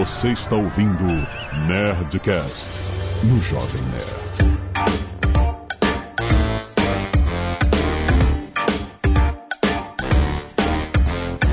Você 0.00 0.28
está 0.28 0.56
ouvindo 0.56 1.04
Nerdcast 1.66 2.70
no 3.22 3.38
Jovem 3.42 3.82
Nerd. 3.82 4.56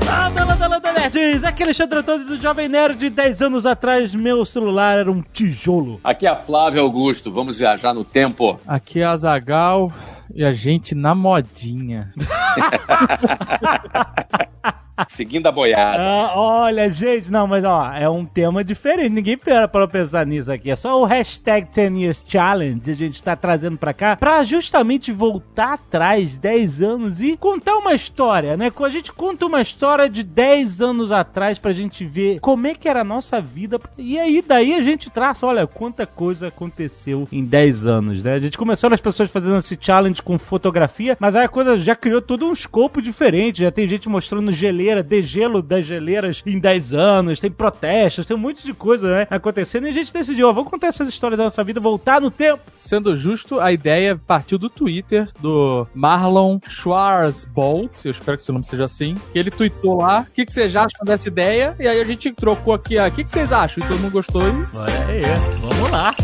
Landa, 0.06 0.44
landa, 0.46 0.66
landa, 0.66 0.92
nerds! 0.94 1.44
Aqui 1.44 1.62
é 1.62 1.66
Alexandre 1.66 1.98
Antônio 1.98 2.26
do 2.26 2.40
Jovem 2.40 2.70
Nerd. 2.70 3.10
10 3.10 3.42
anos 3.42 3.66
atrás, 3.66 4.14
meu 4.14 4.42
celular 4.46 5.00
era 5.00 5.12
um 5.12 5.20
tijolo. 5.20 6.00
Aqui 6.02 6.26
é 6.26 6.30
a 6.30 6.36
Flávia 6.36 6.80
Augusto, 6.80 7.30
vamos 7.30 7.58
viajar 7.58 7.92
no 7.92 8.02
tempo. 8.02 8.58
Aqui 8.66 9.00
é 9.00 9.04
a 9.04 9.14
Zagal 9.14 9.92
e 10.34 10.42
a 10.42 10.54
gente 10.54 10.94
na 10.94 11.14
modinha. 11.14 12.14
Seguindo 15.08 15.46
a 15.46 15.52
boiada. 15.52 16.02
Ah, 16.02 16.32
olha, 16.34 16.90
gente, 16.90 17.30
não, 17.30 17.46
mas 17.46 17.64
ó, 17.64 17.92
é 17.92 18.08
um 18.08 18.24
tema 18.24 18.64
diferente. 18.64 19.10
Ninguém 19.10 19.36
para 19.36 19.68
pra 19.68 19.86
pensar 19.86 20.26
nisso 20.26 20.50
aqui. 20.50 20.70
É 20.70 20.76
só 20.76 21.00
o 21.00 21.04
hashtag 21.04 21.68
10 21.72 21.98
Years 21.98 22.24
Challenge 22.26 22.90
a 22.90 22.94
gente 22.94 23.22
tá 23.22 23.36
trazendo 23.36 23.76
pra 23.76 23.92
cá 23.92 24.16
pra 24.16 24.42
justamente 24.42 25.12
voltar 25.12 25.74
atrás 25.74 26.38
10 26.38 26.82
anos 26.82 27.20
e 27.20 27.36
contar 27.36 27.76
uma 27.76 27.94
história, 27.94 28.56
né? 28.56 28.70
A 28.78 28.88
gente 28.88 29.12
conta 29.12 29.46
uma 29.46 29.60
história 29.60 30.08
de 30.08 30.22
10 30.22 30.80
anos 30.80 31.12
atrás 31.12 31.58
pra 31.58 31.72
gente 31.72 32.04
ver 32.04 32.40
como 32.40 32.66
é 32.66 32.74
que 32.74 32.88
era 32.88 33.02
a 33.02 33.04
nossa 33.04 33.40
vida. 33.40 33.78
E 33.96 34.18
aí, 34.18 34.42
daí 34.46 34.74
a 34.74 34.82
gente 34.82 35.10
traça, 35.10 35.46
olha, 35.46 35.66
quanta 35.66 36.06
coisa 36.06 36.48
aconteceu 36.48 37.28
em 37.30 37.44
10 37.44 37.86
anos, 37.86 38.22
né? 38.22 38.34
A 38.34 38.40
gente 38.40 38.56
começou 38.56 38.92
as 38.92 39.00
pessoas 39.00 39.30
fazendo 39.30 39.58
esse 39.58 39.78
challenge 39.80 40.22
com 40.22 40.38
fotografia, 40.38 41.16
mas 41.20 41.36
aí 41.36 41.44
a 41.44 41.48
coisa 41.48 41.78
já 41.78 41.94
criou 41.94 42.22
todo 42.22 42.46
um 42.46 42.52
escopo 42.52 43.02
diferente. 43.02 43.62
Já 43.62 43.70
tem 43.70 43.86
gente 43.86 44.08
mostrando 44.08 44.50
geleira, 44.88 45.02
degelo 45.02 45.62
das 45.62 45.84
geleiras 45.84 46.42
em 46.46 46.58
10 46.58 46.94
anos, 46.94 47.40
tem 47.40 47.50
protestos, 47.50 48.24
tem 48.24 48.36
um 48.36 48.40
monte 48.40 48.64
de 48.64 48.72
coisa, 48.72 49.08
né, 49.08 49.26
acontecendo. 49.30 49.86
E 49.86 49.90
a 49.90 49.92
gente 49.92 50.12
decidiu, 50.12 50.48
ó, 50.48 50.52
vamos 50.52 50.70
contar 50.70 50.88
essas 50.88 51.08
histórias 51.08 51.36
da 51.36 51.44
nossa 51.44 51.62
vida, 51.62 51.80
voltar 51.80 52.20
no 52.20 52.30
tempo. 52.30 52.62
Sendo 52.80 53.14
justo, 53.16 53.60
a 53.60 53.70
ideia 53.70 54.18
partiu 54.26 54.58
do 54.58 54.70
Twitter 54.70 55.28
do 55.40 55.86
Marlon 55.94 56.58
Schwarzbolt, 56.66 58.04
eu 58.04 58.10
espero 58.10 58.38
que 58.38 58.44
seu 58.44 58.52
nome 58.52 58.64
seja 58.64 58.84
assim, 58.84 59.14
que 59.32 59.38
ele 59.38 59.50
tweetou 59.50 59.98
lá, 59.98 60.26
o 60.28 60.32
que, 60.32 60.46
que 60.46 60.52
vocês 60.52 60.74
acham 60.74 61.04
dessa 61.04 61.28
ideia? 61.28 61.76
E 61.78 61.86
aí 61.86 62.00
a 62.00 62.04
gente 62.04 62.32
trocou 62.32 62.72
aqui, 62.72 62.98
o 62.98 63.10
que, 63.10 63.24
que 63.24 63.30
vocês 63.30 63.52
acham? 63.52 63.84
E 63.84 63.88
todo 63.88 63.98
mundo 63.98 64.12
gostou 64.12 64.42
e... 64.42 64.76
Olha 64.76 65.06
aí, 65.06 65.22
vamos 65.60 65.90
lá. 65.90 66.14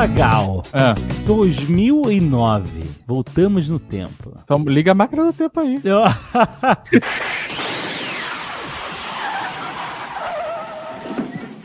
Azagal, 0.00 0.62
Ah, 0.72 0.94
2009. 1.26 2.84
Voltamos 3.06 3.68
no 3.68 3.78
tempo. 3.78 4.32
então 4.42 4.64
liga 4.64 4.92
a 4.92 4.94
máquina 4.94 5.24
do 5.24 5.32
tempo 5.34 5.60
aí. 5.60 5.78
Eu- 5.84 6.00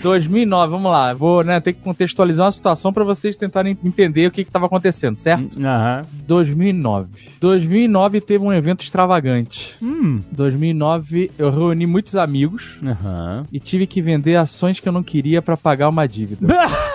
2009, 0.01 0.69
vamos 0.71 0.91
lá. 0.91 1.13
Vou 1.13 1.43
né, 1.43 1.59
ter 1.59 1.73
que 1.73 1.81
contextualizar 1.81 2.45
uma 2.45 2.51
situação 2.51 2.93
pra 2.93 3.03
vocês 3.03 3.37
tentarem 3.37 3.75
entender 3.83 4.27
o 4.27 4.31
que 4.31 4.41
estava 4.41 4.67
acontecendo, 4.67 5.17
certo? 5.17 5.57
Aham. 5.59 6.03
2009. 6.27 7.07
2009 7.41 8.21
teve 8.21 8.43
um 8.43 8.53
evento 8.53 8.83
extravagante. 8.83 9.73
Hum. 9.81 10.21
2009 10.31 11.31
eu 11.39 11.49
reuni 11.49 11.87
muitos 11.87 12.15
amigos 12.15 12.77
Aham. 12.85 13.47
e 13.51 13.59
tive 13.59 13.87
que 13.87 13.99
vender 14.01 14.35
ações 14.35 14.79
que 14.79 14.87
eu 14.87 14.93
não 14.93 15.01
queria 15.01 15.41
pra 15.41 15.57
pagar 15.57 15.89
uma 15.89 16.05
dívida. 16.07 16.45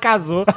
Casou. 0.00 0.44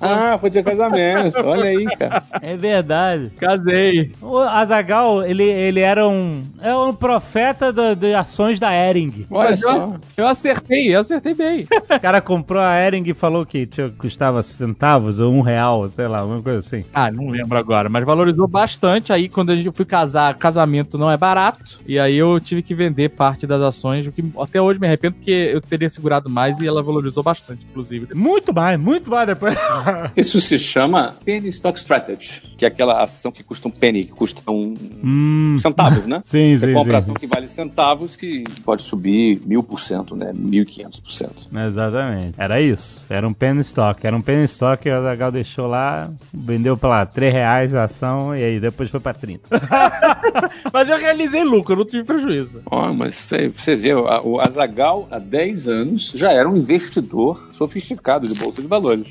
Ah, 0.00 0.36
foi 0.38 0.50
de 0.50 0.62
casamento, 0.62 1.36
olha 1.44 1.64
aí, 1.64 1.84
cara. 1.96 2.22
É 2.42 2.56
verdade. 2.56 3.30
Casei. 3.38 4.12
O 4.20 4.38
Azagal, 4.38 5.24
ele, 5.24 5.44
ele 5.44 5.80
era 5.80 6.06
um, 6.08 6.42
é 6.60 6.74
um 6.74 6.94
profeta 6.94 7.72
de 7.94 8.14
ações 8.14 8.58
da 8.58 8.72
Ering. 8.74 9.26
Olha 9.30 9.56
só. 9.56 9.76
eu, 9.76 9.96
eu 10.16 10.26
acertei, 10.26 10.94
eu 10.94 11.00
acertei 11.00 11.34
bem. 11.34 11.66
O 11.96 12.00
cara 12.00 12.20
comprou 12.20 12.60
a 12.62 12.76
Ering 12.80 13.04
e 13.06 13.14
falou 13.14 13.44
que 13.46 13.66
tinha- 13.66 13.88
custava 13.90 14.42
centavos 14.42 15.20
ou 15.20 15.32
um 15.32 15.40
real, 15.40 15.88
sei 15.88 16.06
lá, 16.06 16.24
uma 16.24 16.42
coisa 16.42 16.58
assim. 16.60 16.84
Ah, 16.92 17.10
não 17.10 17.28
lembro 17.28 17.56
agora, 17.58 17.88
mas 17.88 18.04
valorizou 18.04 18.46
bastante. 18.48 19.12
Aí, 19.12 19.28
quando 19.28 19.50
a 19.50 19.56
gente 19.56 19.70
fui 19.74 19.84
casar, 19.84 20.34
casamento 20.34 20.98
não 20.98 21.10
é 21.10 21.16
barato. 21.16 21.78
E 21.86 21.98
aí 21.98 22.16
eu 22.16 22.38
tive 22.40 22.62
que 22.62 22.74
vender 22.74 23.10
parte 23.10 23.46
das 23.46 23.60
ações, 23.62 24.06
o 24.06 24.12
que 24.12 24.22
até 24.40 24.60
hoje 24.60 24.80
me 24.80 24.86
arrependo, 24.86 25.14
porque 25.16 25.50
eu 25.52 25.60
teria 25.60 25.88
segurado 25.88 26.28
mais 26.28 26.58
e 26.60 26.66
ela 26.66 26.82
valorizou 26.82 27.22
bastante, 27.22 27.66
inclusive. 27.70 28.08
Muito 28.14 28.52
mais, 28.54 28.78
muito 28.78 29.10
mais 29.10 29.26
depois. 29.26 29.56
Isso 30.16 30.40
se 30.40 30.58
chama 30.58 31.14
Penny 31.24 31.48
Stock 31.48 31.78
Strategy, 31.78 32.42
que 32.56 32.64
é 32.64 32.68
aquela 32.68 33.02
ação 33.02 33.30
que 33.30 33.42
custa 33.42 33.68
um 33.68 33.70
penny, 33.70 34.04
que 34.04 34.12
custa 34.12 34.40
um 34.50 34.74
hum. 35.02 35.56
centavo, 35.58 36.06
né? 36.06 36.22
Sim, 36.24 36.56
Você 36.56 36.66
sim, 36.66 36.72
compra 36.72 36.92
sim, 36.92 36.98
ação 36.98 37.14
que 37.14 37.26
vale 37.26 37.46
centavos, 37.46 38.16
que 38.16 38.44
pode 38.64 38.82
subir 38.82 39.40
mil 39.46 39.62
por 39.62 39.80
cento, 39.80 40.16
né? 40.16 40.32
Mil 40.34 40.62
e 40.62 40.66
quinhentos 40.66 41.00
por 41.00 41.10
cento. 41.10 41.48
Exatamente. 41.68 42.34
Era 42.38 42.60
isso. 42.60 43.06
Era 43.08 43.26
um 43.26 43.32
penny 43.32 43.60
stock. 43.60 44.06
Era 44.06 44.16
um 44.16 44.20
penny 44.20 44.44
stock 44.44 44.82
que 44.82 44.90
o 44.90 44.94
Azagal 44.94 45.32
deixou 45.32 45.66
lá, 45.66 46.10
vendeu 46.32 46.76
pela 46.76 47.04
3 47.04 47.32
reais 47.32 47.74
a 47.74 47.84
ação 47.84 48.34
e 48.34 48.42
aí 48.42 48.60
depois 48.60 48.90
foi 48.90 49.00
pra 49.00 49.14
30. 49.14 49.48
Mas 50.72 50.88
eu 50.88 50.98
realizei 50.98 51.42
lucro, 51.42 51.74
eu 51.74 51.78
não 51.78 51.86
tive 51.86 52.04
prejuízo. 52.04 52.62
Ó, 52.66 52.92
mas 52.92 53.14
você, 53.14 53.48
você 53.48 53.74
vê, 53.74 53.94
o 53.94 54.40
Azagal 54.40 55.06
há 55.10 55.18
10 55.18 55.68
anos 55.68 56.12
já 56.14 56.32
era 56.32 56.48
um 56.48 56.56
investidor 56.56 57.48
sofisticado 57.52 58.26
de 58.26 58.38
bolsa 58.38 58.60
de 58.60 58.68
valores. 58.68 59.06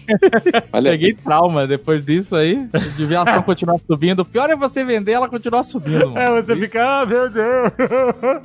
Olha. 0.71 0.91
Peguei 0.91 1.13
trauma 1.13 1.66
depois 1.67 2.03
disso 2.05 2.35
aí. 2.35 2.67
Devia 2.97 3.19
a 3.19 3.23
ação 3.29 3.41
continuar 3.43 3.77
subindo. 3.85 4.19
O 4.19 4.25
pior 4.25 4.49
é 4.49 4.55
você 4.55 4.83
vender 4.83 5.11
ela 5.13 5.27
continuar 5.29 5.63
subindo. 5.63 6.11
mano. 6.11 6.17
É, 6.19 6.41
você 6.41 6.55
fica, 6.57 7.01
ah, 7.01 7.05
meu 7.05 7.29
Deus. 7.29 7.71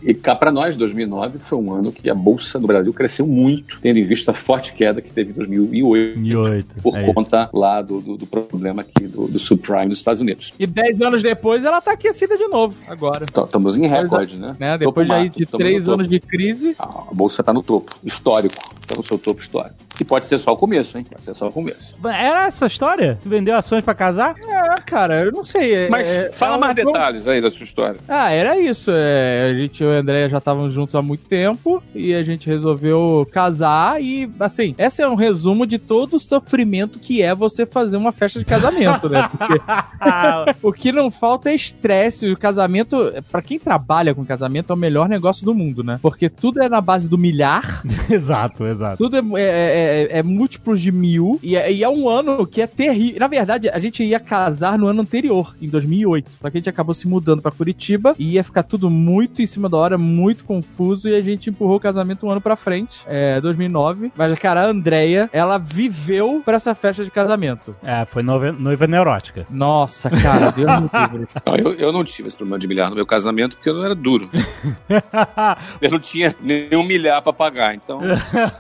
E 0.03 0.15
cá 0.15 0.35
pra 0.35 0.51
nós, 0.51 0.77
2009 0.77 1.39
foi 1.39 1.59
um 1.59 1.73
ano 1.73 1.93
que 1.93 2.09
a 2.11 2.15
bolsa 2.15 2.59
do 2.59 2.67
Brasil 2.67 2.93
cresceu 2.93 3.27
muito, 3.27 3.81
tendo 3.81 3.99
em 3.99 4.05
vista 4.07 4.31
a 4.31 4.35
forte 4.35 4.73
queda 4.73 5.01
que 5.01 5.11
teve 5.13 5.31
em 5.31 5.35
2008 5.35 6.19
E 6.21 6.37
oito. 6.37 6.77
por 6.83 6.97
é 6.97 7.05
isso. 7.05 7.15
conta 7.15 7.49
lá 7.53 7.83
do, 7.83 8.01
do, 8.01 8.17
do 8.17 8.27
problema 8.27 8.83
aqui 8.83 9.07
do, 9.07 9.27
do 9.29 9.39
subprime 9.39 9.89
dos 9.89 9.99
Estados 9.99 10.21
Unidos. 10.21 10.53
E 10.59 10.67
10 10.67 11.01
anos 11.03 11.23
depois 11.23 11.65
ela 11.65 11.81
tá 11.81 11.93
aquecida 11.93 12.37
de 12.37 12.47
novo, 12.49 12.77
agora. 12.89 13.25
Então, 13.29 13.45
estamos 13.45 13.77
em 13.77 13.87
recorde, 13.87 14.37
né? 14.37 14.55
Né? 14.59 14.79
Depois 14.79 15.07
de, 15.07 15.13
aí 15.13 15.29
de 15.29 15.43
estamos 15.45 15.65
no 15.65 15.71
3 15.71 15.85
topo. 15.85 15.95
anos 15.95 16.09
de 16.09 16.21
crise. 16.21 16.75
A 16.79 16.87
bolsa 17.13 17.43
está 17.43 17.53
no 17.53 17.63
topo, 17.63 17.91
histórico. 18.05 18.55
Está 18.81 18.97
no 18.97 19.03
seu 19.05 19.19
topo 19.19 19.41
histórico. 19.41 19.77
E 20.01 20.05
pode 20.05 20.25
ser 20.25 20.39
só 20.39 20.53
o 20.53 20.57
começo, 20.57 20.97
hein? 20.97 21.05
Pode 21.11 21.23
ser 21.27 21.35
só 21.35 21.49
o 21.49 21.53
começo. 21.53 21.95
Era 22.05 22.47
essa 22.47 22.65
a 22.65 22.69
história? 22.69 23.19
Tu 23.23 23.29
vendeu 23.29 23.55
ações 23.55 23.85
pra 23.85 23.93
casar? 23.95 24.35
É, 24.49 24.81
cara, 24.81 25.21
eu 25.21 25.31
não 25.31 25.45
sei. 25.45 25.75
é- 25.75 25.89
Mas 25.91 26.09
é- 26.09 26.33
fala 26.33 26.53
ela 26.55 26.61
mais 26.61 26.75
detalhes 26.75 27.29
aí 27.29 27.41
da 27.43 27.51
sua 27.51 27.65
história. 27.65 27.97
Ah, 28.09 28.31
era 28.31 28.59
isso. 28.59 28.91
é, 28.95 29.49
a 29.51 29.53
gente, 29.53 29.83
eu 29.83 29.91
e 29.93 29.97
a 29.97 30.01
Andréia 30.01 30.29
já 30.31 30.39
estávamos 30.39 30.73
juntos 30.73 30.95
há 30.95 31.03
muito 31.03 31.29
tempo 31.29 31.83
e 31.95 32.15
a 32.15 32.25
gente 32.25 32.47
resolveu 32.47 33.29
casar 33.31 34.03
e, 34.03 34.31
assim, 34.41 34.75
esse 34.79 35.03
é 35.03 35.09
um 35.09 35.15
resumo 35.17 35.67
de 35.67 35.79
todo 35.79 36.15
o 36.15 36.19
sofrimento 36.21 36.99
que 36.99 37.21
é 37.21 37.35
você 37.35 37.67
fazer 37.67 37.99
uma 37.99 38.11
festa 38.11 38.39
de 38.39 38.45
casamento, 38.47 39.07
né? 39.09 39.29
Porque 39.29 39.61
o 40.67 40.73
que 40.73 40.93
não 40.93 41.11
falta 41.11 41.51
é 41.51 41.55
estresse. 41.55 42.31
O 42.31 42.37
casamento, 42.39 43.13
pra 43.31 43.43
quem 43.43 43.59
trabalha 43.59 44.15
com 44.15 44.25
casamento, 44.25 44.73
é 44.73 44.75
o 44.75 44.79
melhor 44.79 45.09
negócio 45.11 45.45
do 45.45 45.55
mundo, 45.55 45.85
né? 45.85 45.99
Porque 46.01 46.31
tudo 46.31 46.63
é 46.63 46.69
na 46.71 46.81
base 46.81 47.07
do 47.09 47.19
milhar, 47.19 47.83
exato, 48.09 48.67
exato. 48.67 48.97
tudo 48.97 49.37
é, 49.37 49.43
é- 49.43 49.90
é- 49.91 50.19
é 50.19 50.23
múltiplos 50.23 50.81
de 50.81 50.91
mil 50.93 51.39
e 51.43 51.57
é, 51.57 51.73
e 51.73 51.83
é 51.83 51.89
um 51.89 52.09
ano 52.09 52.47
que 52.47 52.61
é 52.63 52.67
terrível. 52.67 53.21
Na 53.21 53.27
verdade, 53.27 53.69
a 53.69 53.79
gente 53.79 54.03
ia 54.05 54.21
casar 54.21 54.79
no 54.79 54.87
ano 54.87 55.03
anterior, 55.03 55.55
em 55.61 55.69
2008. 55.69 56.31
Só 56.41 56.51
que 56.51 56.57
a 56.57 56.61
gente 56.61 56.69
acabou 56.71 56.95
se 56.95 57.07
mudando 57.09 57.43
pra 57.43 57.51
Curitiba 57.51 58.15
e 58.19 58.33
ia 58.33 58.45
ficar 58.45 58.63
tudo 58.63 58.89
muito 58.91 59.43
em 59.43 59.47
cima 59.47 59.69
da 59.69 59.77
hora, 59.77 59.99
muito 59.99 60.45
confuso 60.45 61.09
e 61.09 61.15
a 61.15 61.21
gente 61.21 61.51
empurrou 61.51 61.77
o 61.77 61.81
casamento 61.81 62.27
um 62.27 62.31
ano 62.31 62.41
pra 62.41 62.57
frente, 62.57 63.01
é, 63.07 63.41
2009. 63.41 64.13
Mas, 64.17 64.39
cara, 64.39 64.63
a 64.63 64.67
Andrea, 64.71 65.29
ela 65.33 65.59
viveu 65.59 66.43
pra 66.45 66.57
essa 66.57 66.75
festa 66.75 67.05
de 67.05 67.11
casamento. 67.11 67.75
É, 67.83 68.05
foi 68.05 68.23
noiva, 68.23 68.53
noiva 68.53 68.87
neurótica. 68.87 69.47
Nossa, 69.51 70.11
cara, 70.11 70.51
Deus 70.53 70.69
me 70.81 70.91
livre. 70.93 71.29
Eu, 71.59 71.73
eu 71.75 71.93
não 71.93 72.05
tive 72.05 72.29
esse 72.29 72.37
problema 72.37 72.59
de 72.59 72.67
milhar 72.69 72.89
no 72.91 72.97
meu 72.97 73.07
casamento 73.07 73.57
porque 73.57 73.69
eu 73.69 73.75
não 73.75 73.85
era 73.85 73.95
duro. 73.95 74.29
Eu 75.81 75.91
não 75.91 75.99
tinha 75.99 76.35
nenhum 76.41 76.83
milhar 76.85 77.21
pra 77.23 77.33
pagar. 77.33 77.75
Então, 77.75 78.01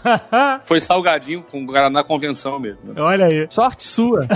foi 0.64 0.80
salgadinho 0.80 1.19
com 1.50 1.64
Guaraná 1.64 2.02
Convenção 2.02 2.58
mesmo. 2.58 2.80
Olha 2.96 3.26
aí. 3.26 3.46
Sorte 3.50 3.84
sua. 3.84 4.26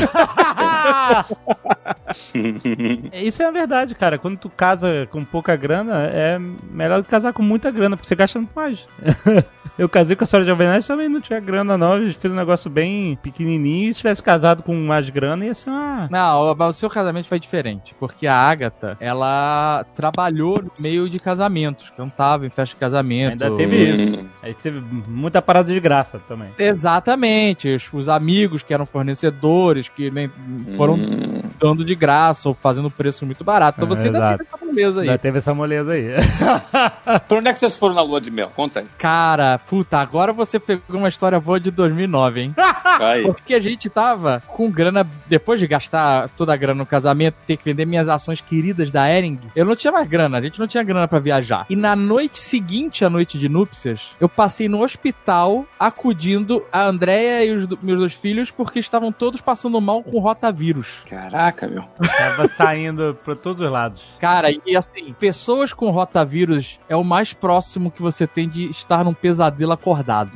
Isso 3.13 3.43
é 3.43 3.47
a 3.47 3.51
verdade, 3.51 3.95
cara. 3.95 4.19
Quando 4.19 4.39
tu 4.39 4.49
casa 4.49 5.09
com 5.11 5.25
pouca 5.25 5.57
grana, 5.57 6.07
é 6.07 6.39
melhor 6.39 6.99
do 6.99 7.05
que 7.05 7.11
casar 7.11 7.33
com 7.33 7.43
muita 7.43 7.71
grana, 7.71 7.97
porque 7.97 8.09
você 8.09 8.15
gasta 8.15 8.39
muito 8.39 8.53
mais. 8.55 8.87
Eu 9.77 9.89
casei 9.89 10.15
com 10.15 10.23
a 10.23 10.27
senhora 10.27 10.47
Jovenete 10.47 10.87
também 10.87 11.09
não 11.09 11.21
tinha 11.21 11.41
grana, 11.41 11.77
não. 11.77 11.95
A 11.95 12.01
gente 12.01 12.17
fez 12.17 12.33
um 12.33 12.37
negócio 12.37 12.71
bem 12.71 13.19
pequenininho. 13.21 13.91
E 13.91 13.95
se 13.95 13.99
tivesse 13.99 14.23
casado 14.23 14.63
com 14.63 14.75
mais 14.75 15.11
grana, 15.11 15.45
ia 15.45 15.55
ser 15.55 15.71
uma. 15.71 16.09
Não, 16.11 16.55
mas 16.55 16.77
o 16.77 16.79
seu 16.79 16.89
casamento 16.89 17.27
foi 17.27 17.41
diferente, 17.41 17.95
porque 17.99 18.27
a 18.27 18.37
Agatha, 18.37 18.97
ela 19.01 19.85
trabalhou 19.97 20.63
no 20.63 20.71
meio 20.83 21.11
de 21.11 21.19
casamentos, 21.19 21.93
cantava 21.97 22.47
em 22.47 22.51
festa 22.51 22.75
de 22.75 22.81
casamento. 22.81 23.43
Ainda 23.43 23.57
teve 23.57 23.77
isso. 23.77 24.25
A 24.43 24.47
gente 24.47 24.59
teve 24.59 24.81
muita 25.09 25.43
parada 25.43 25.73
de 25.73 25.81
graça 25.81 26.21
também. 26.29 26.51
Exatamente. 26.75 27.69
Os, 27.75 27.89
os 27.93 28.09
amigos 28.09 28.63
que 28.63 28.75
eram 28.75 28.85
fornecedores, 28.85 29.89
que 29.89 30.11
nem 30.11 30.31
foram 30.77 30.95
Hum. 30.95 31.41
dando 31.61 31.85
de 31.85 31.95
graça 31.95 32.49
ou 32.49 32.55
fazendo 32.55 32.91
preço 32.91 33.25
muito 33.25 33.43
barato. 33.45 33.79
Então 33.83 33.93
É, 33.93 33.97
você 33.97 34.07
ainda 34.09 34.19
exato. 34.19 34.39
teve 34.39 34.43
essa 34.49 34.65
moleza 34.67 35.01
aí. 35.01 35.09
Ainda 35.09 35.19
teve 35.19 35.39
essa 35.39 35.55
moleza 35.55 35.93
aí. 35.93 36.05
Pra 37.29 37.39
onde 37.39 37.49
é 37.49 37.53
que 37.53 37.59
vocês 37.59 37.77
foram 37.79 37.95
na 37.95 38.03
lua 38.03 38.21
de 38.21 38.31
mel? 38.31 38.51
Conta 38.55 38.81
aí. 38.81 38.87
Cara, 38.99 39.59
puta, 39.59 39.99
agora 39.99 40.33
você 40.33 40.59
pegou 40.59 40.99
uma 40.99 41.09
história 41.09 41.39
boa 41.41 41.59
de 41.59 41.71
2009, 41.71 42.41
hein? 42.41 42.55
Aí. 43.01 43.25
Porque 43.25 43.55
a 43.55 43.61
gente 43.61 43.89
tava 43.91 44.41
com 44.47 44.71
grana, 44.71 45.05
depois 45.27 45.59
de 45.59 45.67
gastar 45.67 46.29
toda 46.37 46.53
a 46.55 46.57
grana 46.57 46.79
no 46.79 46.87
casamento, 46.87 47.35
ter 47.45 47.57
que 47.57 47.65
vender 47.65 47.85
minhas 47.87 48.09
ações 48.09 48.41
queridas 48.41 48.89
da 48.89 49.11
Ering, 49.11 49.41
eu 49.57 49.65
não 49.65 49.75
tinha 49.75 49.93
mais 49.93 50.07
grana, 50.09 50.39
a 50.39 50.41
gente 50.41 50.61
não 50.61 50.67
tinha 50.69 50.83
grana 50.85 51.09
pra 51.09 51.19
viajar. 51.19 51.67
E 51.69 51.75
na 51.75 51.97
noite 51.97 52.39
seguinte 52.39 53.05
à 53.05 53.11
noite 53.11 53.37
de 53.37 53.49
núpcias, 53.49 54.11
eu 54.21 54.29
passei 54.29 54.69
no 54.69 54.83
hospital 54.85 55.67
acudindo 55.79 56.54
a 56.73 56.83
Andréia 56.85 57.45
e 57.45 57.51
os 57.57 57.67
do- 57.67 57.79
meus 57.83 57.99
dois 57.99 58.15
filhos 58.15 58.51
porque 58.51 58.79
estavam 58.79 59.11
todos 59.11 59.41
passando 59.41 59.81
mal 59.81 60.03
com 60.03 60.19
rotavírus. 60.19 61.03
Caraca, 61.09 61.67
meu. 61.67 61.85
Tava 62.17 62.47
saindo 62.49 63.19
pra 63.25 63.35
todos 63.35 63.65
os 63.65 63.71
lados. 63.73 64.03
Cara, 64.21 64.49
e 64.67 64.77
assim, 64.77 65.13
pessoas 65.19 65.73
com 65.73 65.91
rotavírus 65.91 66.79
é 66.89 66.95
o 66.97 67.05
mais 67.05 67.33
próximo 67.33 67.91
que 67.91 68.03
você 68.03 68.27
tem 68.27 68.49
de 68.49 68.69
estar 68.71 69.05
num 69.05 69.15
pesadelo 69.15 69.73
acordado. 69.73 70.31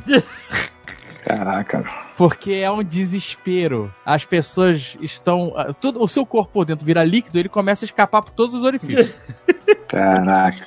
Caraca. 1.25 1.85
Porque 2.19 2.51
é 2.53 2.71
um 2.71 2.83
desespero. 2.83 3.95
As 4.05 4.25
pessoas 4.25 4.97
estão. 5.01 5.55
ah, 5.57 5.73
Tudo, 5.73 6.03
o 6.03 6.09
seu 6.09 6.27
corpo 6.27 6.53
por 6.53 6.65
dentro 6.67 6.85
vira 6.85 7.05
líquido, 7.05 7.39
ele 7.39 7.49
começa 7.49 7.85
a 7.85 7.87
escapar 7.87 8.21
por 8.23 8.33
todos 8.33 8.55
os 8.57 8.65
orifícios. 8.65 9.15
Caraca. 9.89 10.67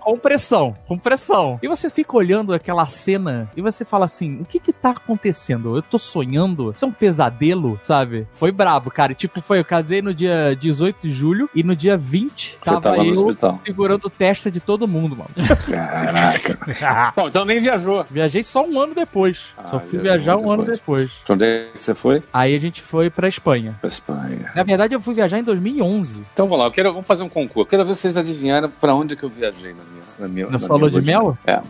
com 0.00 0.18
pressão, 0.18 0.74
com 0.86 0.98
pressão. 0.98 1.58
E 1.62 1.68
você 1.68 1.90
fica 1.90 2.16
olhando 2.16 2.54
aquela 2.54 2.86
cena 2.86 3.50
e 3.56 3.60
você 3.60 3.84
fala 3.84 4.06
assim: 4.06 4.40
o 4.40 4.44
que 4.44 4.58
que 4.58 4.72
tá 4.72 4.90
acontecendo? 4.90 5.76
Eu 5.76 5.82
tô 5.82 5.98
sonhando? 5.98 6.72
Isso 6.74 6.84
é 6.84 6.88
um 6.88 6.92
pesadelo, 6.92 7.78
sabe? 7.82 8.26
Foi 8.32 8.50
brabo, 8.52 8.90
cara. 8.90 9.12
E, 9.12 9.14
tipo, 9.14 9.40
foi, 9.42 9.58
eu 9.58 9.64
casei 9.64 10.00
no 10.00 10.14
dia 10.14 10.54
18 10.58 11.06
de 11.06 11.10
julho 11.12 11.50
e 11.54 11.62
no 11.62 11.74
dia 11.76 11.96
20 11.96 12.58
Você 12.60 12.70
tava, 12.70 12.80
tava 12.80 12.96
eu 13.04 13.12
hospital. 13.12 13.60
segurando 13.64 14.08
testa 14.08 14.50
de 14.50 14.60
todo 14.60 14.88
mundo, 14.88 15.16
mano. 15.16 15.30
Caraca. 15.70 16.58
Bom, 17.16 17.28
então 17.28 17.44
nem 17.44 17.60
viajou. 17.60 18.06
Viajei 18.10 18.42
só 18.42 18.64
um 18.66 18.78
ano 18.80 18.94
depois. 18.94 19.52
só 19.66 19.76
Ah, 19.76 19.80
fui 19.80 19.98
viajou 19.98 20.02
viajar 20.02 20.36
um 20.36 20.50
ano 20.50 20.62
depois. 20.62 20.78
depois. 20.78 20.91
Pra 21.24 21.34
onde 21.34 21.44
é 21.44 21.68
que 21.74 21.82
você 21.82 21.94
foi? 21.94 22.22
Aí 22.32 22.54
a 22.54 22.58
gente 22.60 22.80
foi 22.82 23.10
pra 23.10 23.28
Espanha. 23.28 23.76
Pra 23.80 23.88
Espanha. 23.88 24.50
Na 24.54 24.62
verdade, 24.62 24.94
eu 24.94 25.00
fui 25.00 25.14
viajar 25.14 25.38
em 25.38 25.44
2011. 25.44 26.24
Então 26.32 26.46
vamos 26.46 26.60
lá, 26.60 26.66
eu 26.66 26.70
quero, 26.72 26.90
vamos 26.92 27.06
fazer 27.06 27.22
um 27.22 27.28
concurso. 27.28 27.60
Eu 27.60 27.66
quero 27.66 27.84
ver 27.84 27.94
se 27.94 28.02
vocês 28.02 28.16
adivinharam 28.16 28.70
pra 28.80 28.94
onde 28.94 29.16
que 29.16 29.22
eu 29.22 29.28
viajei 29.28 29.72
na 29.72 29.82
minha. 29.84 30.02
Na, 30.18 30.28
minha, 30.28 30.46
Na 30.46 30.52
na 30.52 30.58
sua 30.58 30.78
minha 30.78 30.90
de 30.90 31.00
mel? 31.02 31.36
É. 31.46 31.60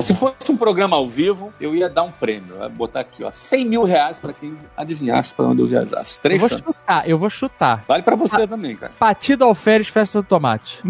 Se 0.00 0.14
fosse 0.14 0.52
um 0.52 0.56
programa 0.56 0.96
ao 0.96 1.08
vivo, 1.08 1.52
eu 1.60 1.74
ia 1.74 1.88
dar 1.88 2.04
um 2.04 2.12
prêmio. 2.12 2.54
Eu 2.54 2.62
ia 2.62 2.68
botar 2.68 3.00
aqui, 3.00 3.24
ó, 3.24 3.30
100 3.32 3.64
mil 3.66 3.82
reais 3.82 4.20
pra 4.20 4.32
quem 4.32 4.56
adivinhasse 4.76 5.34
pra 5.34 5.46
onde 5.46 5.62
eu 5.62 5.66
viajasse. 5.66 6.18
Eu 6.18 6.22
Três 6.22 6.40
vou 6.40 6.48
chances. 6.48 6.76
chutar, 6.76 7.08
eu 7.08 7.18
vou 7.18 7.28
chutar. 7.28 7.84
Vale 7.88 8.02
pra 8.04 8.14
você 8.14 8.46
também, 8.46 8.76
cara. 8.76 8.92
Patido 8.98 9.44
Alferes, 9.44 9.88
Festa 9.88 10.22
do 10.22 10.26
Tomate. 10.28 10.80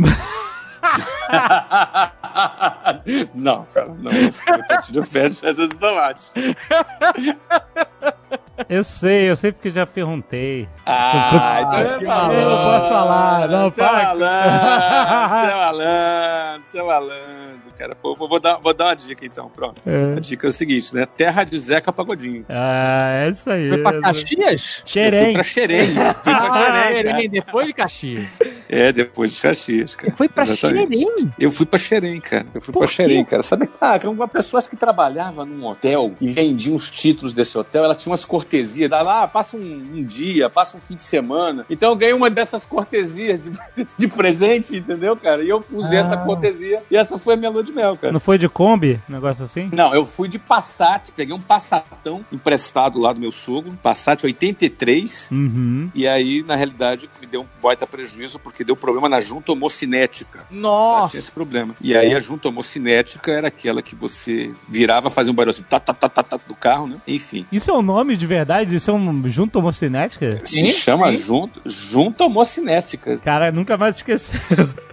não, 3.34 3.64
cara, 3.66 3.94
não. 3.94 4.12
Eu 4.12 4.32
pra 4.32 4.80
de 4.80 5.04
férias 5.04 5.40
festa 5.40 5.68
de 5.68 5.76
tomate. 5.76 6.32
Eu 8.68 8.84
sei, 8.84 9.30
eu 9.30 9.36
sei 9.36 9.52
porque 9.52 9.70
já 9.70 9.86
perguntei. 9.86 10.68
Ah, 10.86 11.60
então 11.62 11.78
é 11.80 11.98
que 11.98 12.04
malandro. 12.04 12.40
Eu 12.40 12.50
não 12.50 12.56
posso 12.64 12.88
falar, 12.88 13.48
não, 13.48 13.70
Você 13.70 13.80
é 13.82 13.84
malandro, 13.84 14.20
você 15.30 15.50
é 15.50 15.54
malandro, 15.54 16.64
você 16.66 16.78
é 16.78 16.82
malandro, 16.82 17.60
cara. 17.78 17.94
Pô, 17.94 18.14
vou, 18.16 18.40
dar, 18.40 18.56
vou 18.58 18.74
dar 18.74 18.84
uma 18.86 18.94
dica 18.96 19.24
então, 19.24 19.48
pronto. 19.48 19.80
É. 19.86 20.16
A 20.16 20.20
dica 20.20 20.46
é 20.46 20.50
o 20.50 20.52
seguinte, 20.52 20.94
né? 20.94 21.06
Terra 21.06 21.44
de 21.44 21.58
Zeca 21.58 21.92
Pagodinho. 21.92 22.44
Ah, 22.48 23.20
é 23.24 23.28
isso 23.30 23.50
aí. 23.50 23.68
Foi 23.68 23.78
pra 23.78 24.00
Caxias? 24.00 24.78
Eu 24.78 24.82
fui 24.82 24.90
Xerém. 24.92 25.32
pra 25.32 25.42
Xerém. 25.42 25.86
Fui 25.94 26.34
pra 26.34 26.50
Ah, 26.50 26.88
Xerém. 26.90 27.02
Xerém, 27.12 27.28
depois 27.30 27.66
de 27.66 27.72
Caxias. 27.72 28.26
É, 28.68 28.92
depois 28.92 29.32
de 29.32 29.40
Caxias, 29.40 29.94
cara. 29.94 30.14
Foi 30.16 30.28
pra 30.28 30.44
Exatamente. 30.44 30.96
Xerém? 30.98 31.34
Eu 31.38 31.50
fui 31.50 31.66
pra 31.66 31.78
Xerém, 31.78 32.20
cara. 32.20 32.46
Eu 32.54 32.60
fui 32.60 32.72
Por 32.72 32.80
pra 32.80 32.88
quê? 32.88 32.94
Xerém, 32.94 33.24
cara. 33.24 33.42
Sabe, 33.42 33.68
ah, 33.80 33.98
cara, 33.98 34.10
uma 34.10 34.28
pessoa 34.28 34.60
que 34.62 34.76
trabalhava 34.76 35.44
num 35.44 35.64
hotel 35.66 36.12
e 36.20 36.28
vendia 36.28 36.74
uns 36.74 36.90
títulos 36.90 37.32
desse 37.32 37.56
hotel, 37.56 37.84
ela 37.84 37.94
tinha 37.94 38.10
umas 38.10 38.24
cortesias. 38.50 38.90
Dá 38.90 39.00
lá, 39.04 39.28
passa 39.28 39.56
um, 39.56 39.80
um 39.92 40.02
dia, 40.04 40.50
passa 40.50 40.76
um 40.76 40.80
fim 40.80 40.96
de 40.96 41.04
semana. 41.04 41.64
Então 41.70 41.90
eu 41.90 41.96
ganhei 41.96 42.14
uma 42.14 42.28
dessas 42.28 42.66
cortesias 42.66 43.40
de, 43.40 43.52
de 43.96 44.08
presente, 44.08 44.76
entendeu, 44.76 45.16
cara? 45.16 45.44
E 45.44 45.48
eu 45.48 45.64
usei 45.72 45.98
Ah. 45.98 46.00
essa 46.00 46.16
cortesia 46.16 46.82
e 46.90 46.96
essa 46.96 47.18
foi 47.18 47.34
a 47.34 47.36
minha 47.36 47.50
lua 47.50 47.62
de 47.62 47.72
mel, 47.72 47.96
cara. 47.96 48.12
Não 48.12 48.18
foi 48.20 48.38
de 48.38 48.48
Kombi? 48.48 49.00
Negócio 49.08 49.44
assim? 49.44 49.68
Não, 49.72 49.94
eu 49.94 50.04
fui 50.04 50.28
de 50.28 50.38
Passat, 50.38 51.12
peguei 51.12 51.34
um 51.34 51.40
Passatão 51.40 52.24
emprestado 52.32 52.98
lá 52.98 53.12
do 53.12 53.20
meu 53.20 53.30
sogro, 53.30 53.72
Passat 53.82 54.24
83, 54.24 55.28
Uhum. 55.30 55.90
e 55.94 56.08
aí, 56.08 56.42
na 56.42 56.56
realidade, 56.56 57.08
me 57.20 57.26
deu 57.26 57.42
um 57.42 57.46
baita 57.62 57.86
prejuízo 57.86 58.38
porque 58.38 58.64
deu 58.64 58.74
problema 58.76 59.08
na 59.08 59.20
junta 59.20 59.52
homocinética. 59.52 60.40
Só 60.40 60.44
tinha 60.48 60.60
Nossa! 60.60 61.16
esse 61.18 61.30
problema. 61.30 61.74
E 61.80 61.94
aí 61.96 62.14
a 62.14 62.18
junta 62.18 62.48
homocinética 62.48 63.30
era 63.30 63.48
aquela 63.48 63.82
que 63.82 63.94
você 63.94 64.52
virava, 64.68 65.10
fazia 65.10 65.32
um 65.32 65.34
barulho 65.36 65.50
assim, 65.50 65.62
tá, 65.62 65.78
tá, 65.78 65.92
tá, 65.92 66.08
tá, 66.08 66.22
tá, 66.22 66.40
do 66.48 66.54
carro, 66.54 66.86
né? 66.86 66.96
Enfim. 67.06 67.46
Isso 67.52 67.70
é 67.70 67.74
um 67.74 67.82
nome 67.82 68.16
de 68.16 68.26
verdade? 68.26 68.39
Isso 68.74 68.90
é 68.90 68.94
um 68.94 69.28
junto 69.28 69.58
homocinética? 69.58 70.40
Se 70.44 70.66
Hein? 70.66 70.72
chama 70.72 71.06
Hein? 71.10 71.18
junta, 71.18 71.60
junta 71.66 72.24
homocinética. 72.24 73.16
Cara, 73.18 73.50
nunca 73.52 73.76
mais 73.76 73.96
esqueceu. 73.96 74.40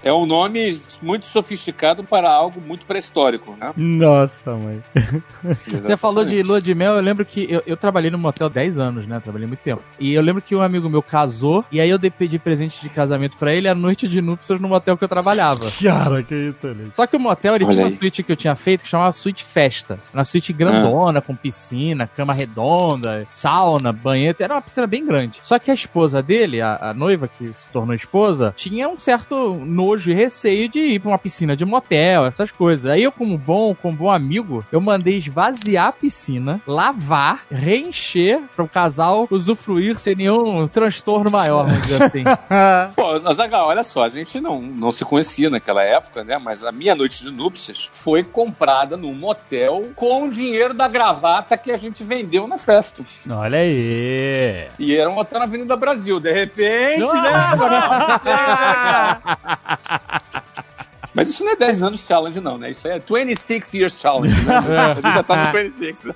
É 0.03 0.13
um 0.13 0.25
nome 0.25 0.79
muito 1.01 1.25
sofisticado 1.25 2.03
para 2.03 2.31
algo 2.31 2.61
muito 2.61 2.85
pré-histórico, 2.85 3.55
né? 3.59 3.73
Nossa, 3.75 4.55
mãe. 4.55 4.81
Você 5.67 5.97
falou 5.97 6.23
de 6.23 6.41
lua 6.41 6.61
de 6.61 6.73
mel, 6.73 6.93
eu 6.95 7.01
lembro 7.01 7.25
que 7.25 7.45
eu, 7.49 7.61
eu 7.65 7.75
trabalhei 7.75 8.09
no 8.09 8.17
motel 8.17 8.49
10 8.49 8.77
anos, 8.77 9.05
né? 9.07 9.19
Trabalhei 9.19 9.47
muito 9.47 9.59
tempo. 9.59 9.81
E 9.99 10.13
eu 10.13 10.21
lembro 10.21 10.41
que 10.41 10.55
um 10.55 10.61
amigo 10.61 10.89
meu 10.89 11.01
casou, 11.03 11.63
e 11.71 11.81
aí 11.81 11.89
eu 11.89 11.97
dei 11.97 12.09
pedi 12.09 12.39
presente 12.39 12.81
de 12.81 12.89
casamento 12.89 13.37
pra 13.37 13.53
ele 13.53 13.67
a 13.67 13.75
noite 13.75 14.07
de 14.07 14.21
núpcias 14.21 14.59
no 14.59 14.67
motel 14.69 14.97
que 14.97 15.03
eu 15.03 15.07
trabalhava. 15.09 15.59
Cara, 15.81 16.23
que 16.23 16.33
isso, 16.35 16.65
Alex. 16.67 16.95
Só 16.95 17.05
que 17.05 17.15
o 17.15 17.19
motel, 17.19 17.55
ele 17.55 17.65
Olha 17.65 17.73
tinha 17.73 17.85
uma 17.85 17.91
aí. 17.91 17.97
suíte 17.97 18.23
que 18.23 18.31
eu 18.31 18.35
tinha 18.35 18.55
feito 18.55 18.83
que 18.83 18.89
chamava 18.89 19.11
suíte 19.11 19.43
festa. 19.43 19.97
Uma 20.13 20.23
suíte 20.25 20.53
grandona, 20.53 21.21
com 21.21 21.35
piscina, 21.35 22.07
cama 22.07 22.33
redonda, 22.33 23.26
sauna, 23.29 23.91
banheiro. 23.91 24.37
Era 24.39 24.55
uma 24.55 24.61
piscina 24.61 24.87
bem 24.87 25.05
grande. 25.05 25.39
Só 25.41 25.59
que 25.59 25.71
a 25.71 25.73
esposa 25.73 26.21
dele, 26.21 26.61
a, 26.61 26.89
a 26.89 26.93
noiva 26.93 27.27
que 27.27 27.51
se 27.55 27.69
tornou 27.69 27.95
esposa, 27.95 28.53
tinha 28.55 28.87
um 28.87 28.99
certo 28.99 29.55
nojo 29.55 30.11
e 30.11 30.13
receio 30.13 30.69
de 30.69 30.79
ir 30.79 30.99
pra 30.99 31.11
uma 31.11 31.17
piscina 31.17 31.55
de 31.55 31.65
motel, 31.65 32.25
essas 32.25 32.51
coisas. 32.51 32.85
Aí 32.91 33.03
eu, 33.03 33.11
como 33.11 33.37
bom, 33.37 33.75
como 33.75 33.97
bom 33.97 34.11
amigo, 34.11 34.65
eu 34.71 34.81
mandei 34.81 35.17
esvaziar 35.17 35.87
a 35.87 35.91
piscina, 35.91 36.61
lavar, 36.67 37.43
reencher 37.51 38.41
para 38.55 38.65
o 38.65 38.69
casal 38.69 39.27
usufruir 39.29 39.97
sem 39.97 40.15
nenhum 40.15 40.67
transtorno 40.67 41.31
maior, 41.31 41.65
vamos 41.65 41.81
dizer 41.81 42.03
assim. 42.03 42.23
Pô, 42.95 43.07
Azaghal, 43.27 43.67
olha 43.67 43.83
só, 43.83 44.03
a 44.03 44.09
gente 44.09 44.39
não, 44.39 44.61
não 44.61 44.91
se 44.91 45.05
conhecia 45.05 45.49
naquela 45.49 45.83
época, 45.83 46.23
né? 46.23 46.37
Mas 46.37 46.63
a 46.63 46.71
minha 46.71 46.95
noite 46.95 47.23
de 47.23 47.31
núpcias 47.31 47.89
foi 47.91 48.23
comprada 48.23 48.97
num 48.97 49.13
motel 49.13 49.89
com 49.95 50.27
o 50.27 50.31
dinheiro 50.31 50.73
da 50.73 50.87
gravata 50.87 51.57
que 51.57 51.71
a 51.71 51.77
gente 51.77 52.03
vendeu 52.03 52.47
na 52.47 52.57
festa. 52.57 53.05
Olha 53.29 53.59
aí. 53.59 54.67
E 54.79 54.95
era 54.95 55.09
um 55.09 55.17
hotel 55.17 55.39
na 55.39 55.45
Avenida 55.45 55.75
Brasil. 55.75 56.19
De 56.19 56.31
repente, 56.31 56.99
né? 56.99 57.55
Não 57.57 57.69
né? 57.69 59.19
Mas 61.13 61.29
isso 61.29 61.43
não 61.43 61.53
é 61.53 61.55
10 61.55 61.83
anos 61.83 62.05
challenge, 62.05 62.39
não, 62.39 62.57
né? 62.59 62.69
Isso 62.69 62.87
é 62.87 62.99
26 62.99 63.73
years 63.73 63.99
challenge, 63.99 64.39
né? 64.45 64.61
Gente 64.95 65.13
já 65.13 65.23
tá 65.23 65.35
no 65.37 65.51
26. 65.51 66.03
né? 66.03 66.13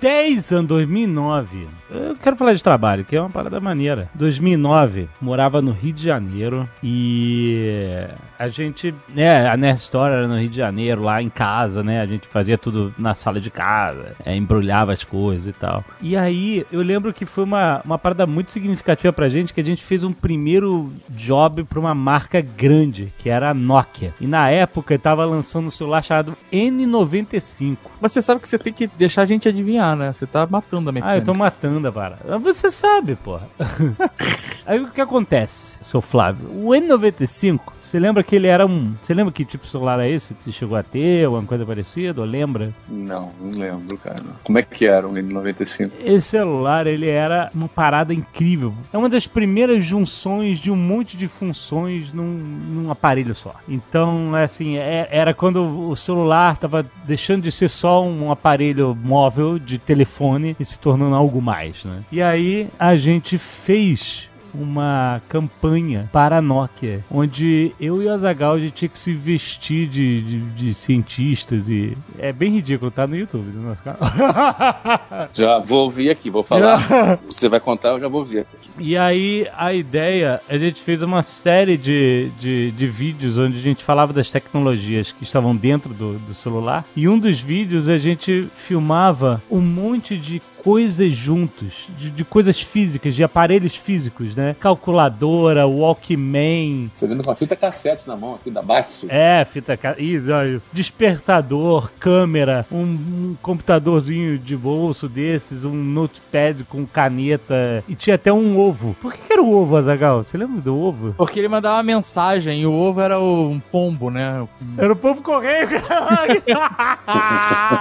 Dez 0.00 0.52
anos 0.52 0.68
2009. 0.68 1.77
Eu 1.90 2.16
quero 2.16 2.36
falar 2.36 2.54
de 2.54 2.62
trabalho, 2.62 3.04
que 3.04 3.16
é 3.16 3.20
uma 3.20 3.30
parada 3.30 3.60
maneira. 3.60 4.08
2009, 4.14 5.08
morava 5.20 5.60
no 5.62 5.70
Rio 5.72 5.92
de 5.92 6.02
Janeiro 6.04 6.68
e 6.82 8.06
a 8.38 8.48
gente, 8.48 8.94
né, 9.08 9.48
a 9.48 9.56
Nerd 9.56 9.78
Store 9.78 10.12
era 10.12 10.28
no 10.28 10.38
Rio 10.38 10.48
de 10.48 10.56
Janeiro, 10.56 11.02
lá 11.02 11.22
em 11.22 11.28
casa, 11.28 11.82
né, 11.82 12.00
a 12.00 12.06
gente 12.06 12.26
fazia 12.26 12.56
tudo 12.58 12.94
na 12.98 13.14
sala 13.14 13.40
de 13.40 13.50
casa, 13.50 14.12
é, 14.24 14.36
embrulhava 14.36 14.92
as 14.92 15.02
coisas 15.04 15.46
e 15.46 15.52
tal. 15.52 15.84
E 16.00 16.16
aí, 16.16 16.64
eu 16.70 16.80
lembro 16.82 17.12
que 17.12 17.24
foi 17.26 17.44
uma, 17.44 17.80
uma 17.84 17.98
parada 17.98 18.26
muito 18.26 18.52
significativa 18.52 19.12
pra 19.12 19.28
gente, 19.28 19.52
que 19.54 19.60
a 19.60 19.64
gente 19.64 19.82
fez 19.82 20.04
um 20.04 20.12
primeiro 20.12 20.92
job 21.10 21.64
pra 21.64 21.80
uma 21.80 21.94
marca 21.94 22.40
grande, 22.40 23.12
que 23.18 23.28
era 23.28 23.50
a 23.50 23.54
Nokia. 23.54 24.14
E 24.20 24.26
na 24.26 24.50
época, 24.50 24.98
tava 24.98 25.24
lançando 25.24 25.66
um 25.66 25.70
celular 25.70 26.02
chamado 26.02 26.36
N95. 26.52 27.76
Mas 28.00 28.12
você 28.12 28.22
sabe 28.22 28.40
que 28.40 28.48
você 28.48 28.58
tem 28.58 28.72
que 28.72 28.86
deixar 28.86 29.22
a 29.22 29.26
gente 29.26 29.48
adivinhar, 29.48 29.96
né? 29.96 30.12
Você 30.12 30.26
tá 30.26 30.46
matando 30.46 30.88
a 30.88 30.90
Ah, 30.90 30.94
mecânica. 30.94 31.18
eu 31.18 31.24
tô 31.24 31.34
matando 31.34 31.77
a 31.86 31.92
parada. 31.92 32.38
Você 32.38 32.70
sabe, 32.70 33.14
porra. 33.16 33.48
Aí 34.66 34.80
o 34.80 34.90
que 34.90 35.00
acontece, 35.00 35.78
seu 35.82 36.00
Flávio? 36.00 36.46
O 36.50 36.68
N95, 36.70 37.60
você 37.80 37.98
lembra 37.98 38.22
que 38.22 38.36
ele 38.36 38.46
era 38.46 38.66
um. 38.66 38.94
Você 39.00 39.14
lembra 39.14 39.32
que 39.32 39.44
tipo 39.44 39.64
de 39.64 39.70
celular 39.70 39.98
é 40.00 40.10
esse? 40.10 40.36
Você 40.40 40.52
chegou 40.52 40.76
a 40.76 40.82
ter, 40.82 41.24
alguma 41.24 41.42
coisa 41.44 41.64
parecida? 41.64 42.20
Ou 42.20 42.26
lembra? 42.26 42.74
Não, 42.86 43.30
não 43.40 43.50
lembro, 43.56 43.96
cara. 43.96 44.16
Como 44.44 44.58
é 44.58 44.62
que 44.62 44.86
era 44.86 45.06
o 45.06 45.10
N95? 45.10 45.90
Esse 46.04 46.28
celular, 46.28 46.86
ele 46.86 47.08
era 47.08 47.50
uma 47.54 47.68
parada 47.68 48.12
incrível. 48.12 48.74
É 48.92 48.98
uma 48.98 49.08
das 49.08 49.26
primeiras 49.26 49.84
junções 49.84 50.58
de 50.60 50.70
um 50.70 50.76
monte 50.76 51.16
de 51.16 51.28
funções 51.28 52.12
num, 52.12 52.24
num 52.24 52.90
aparelho 52.90 53.34
só. 53.34 53.54
Então, 53.66 54.34
assim, 54.34 54.76
é- 54.76 55.08
era 55.10 55.32
quando 55.32 55.88
o 55.88 55.96
celular 55.96 56.56
tava 56.58 56.84
deixando 57.04 57.42
de 57.42 57.50
ser 57.52 57.68
só 57.68 58.04
um 58.04 58.30
aparelho 58.30 58.94
móvel 58.94 59.58
de 59.58 59.78
telefone 59.78 60.54
e 60.60 60.64
se 60.64 60.78
tornando 60.78 61.14
algo 61.14 61.40
mais, 61.40 61.67
né? 61.84 62.04
E 62.10 62.22
aí 62.22 62.68
a 62.78 62.96
gente 62.96 63.38
fez 63.38 64.28
uma 64.54 65.20
campanha 65.28 66.08
para 66.12 66.38
a 66.38 66.42
Nokia, 66.42 67.04
onde 67.10 67.72
eu 67.80 68.02
e 68.02 68.06
o 68.06 68.12
Azagal 68.12 68.54
a 68.54 68.58
gente 68.58 68.72
tinha 68.72 68.88
que 68.88 68.98
se 68.98 69.12
vestir 69.12 69.88
de, 69.88 70.22
de, 70.22 70.40
de 70.50 70.74
cientistas 70.74 71.68
e 71.68 71.96
é 72.18 72.32
bem 72.32 72.52
ridículo, 72.52 72.90
tá 72.90 73.06
no 73.06 73.16
YouTube 73.16 73.50
do 73.50 73.60
nosso 73.60 73.82
canal. 73.82 74.00
Já 75.32 75.58
vou 75.60 75.84
ouvir 75.84 76.10
aqui, 76.10 76.30
vou 76.30 76.42
falar. 76.42 77.18
Você 77.28 77.48
vai 77.48 77.60
contar, 77.60 77.90
eu 77.90 78.00
já 78.00 78.08
vou 78.08 78.20
ouvir. 78.20 78.46
E 78.78 78.96
aí, 78.96 79.46
a 79.56 79.72
ideia, 79.72 80.40
a 80.48 80.56
gente 80.58 80.80
fez 80.80 81.02
uma 81.02 81.22
série 81.22 81.76
de, 81.76 82.30
de, 82.38 82.70
de 82.72 82.86
vídeos 82.86 83.38
onde 83.38 83.58
a 83.58 83.62
gente 83.62 83.84
falava 83.84 84.12
das 84.12 84.30
tecnologias 84.30 85.12
que 85.12 85.22
estavam 85.22 85.54
dentro 85.54 85.92
do, 85.94 86.18
do 86.18 86.34
celular. 86.34 86.84
E 86.96 87.08
um 87.08 87.18
dos 87.18 87.40
vídeos 87.40 87.88
a 87.88 87.98
gente 87.98 88.48
filmava 88.54 89.42
um 89.50 89.60
monte 89.60 90.16
de 90.16 90.42
coisas 90.62 91.12
juntos, 91.14 91.88
de, 91.98 92.10
de 92.10 92.24
coisas 92.24 92.60
físicas, 92.60 93.14
de 93.14 93.22
aparelhos 93.24 93.76
físicos, 93.76 94.34
né? 94.36 94.54
Calculadora, 94.60 95.66
Walkman, 95.66 96.90
Você 96.92 97.06
vendo 97.06 97.22
com 97.24 97.30
a 97.30 97.36
fita 97.36 97.54
cassete 97.56 98.06
na 98.08 98.16
mão 98.16 98.34
aqui 98.34 98.50
da 98.50 98.62
base. 98.62 99.06
é, 99.08 99.44
fita 99.44 99.76
ca- 99.76 99.94
isso, 99.98 100.30
olha 100.32 100.48
isso. 100.56 100.70
Despertador, 100.72 101.90
câmera, 101.98 102.66
um, 102.70 102.82
um 102.82 103.36
computadorzinho 103.40 104.38
de 104.38 104.56
bolso 104.56 105.08
desses, 105.08 105.64
um 105.64 105.74
notepad 105.74 106.64
com 106.64 106.86
caneta 106.86 107.82
e 107.88 107.94
tinha 107.94 108.16
até 108.16 108.32
um 108.32 108.58
ovo. 108.58 108.96
Por 109.00 109.12
que 109.14 109.32
era 109.32 109.42
o 109.42 109.52
ovo, 109.52 109.76
Azagal? 109.76 110.22
Você 110.22 110.36
lembra 110.36 110.60
do 110.60 110.76
ovo? 110.76 111.14
Porque 111.16 111.38
ele 111.38 111.48
mandava 111.48 111.76
uma 111.76 111.82
mensagem 111.82 112.62
e 112.62 112.66
o 112.66 112.72
ovo 112.72 113.00
era 113.00 113.18
o- 113.18 113.48
um 113.50 113.60
pombo, 113.60 114.10
né? 114.10 114.46
Era 114.76 114.92
o 114.92 114.96
povo 114.96 115.22
correio, 115.22 115.68
caraca. 115.82 116.38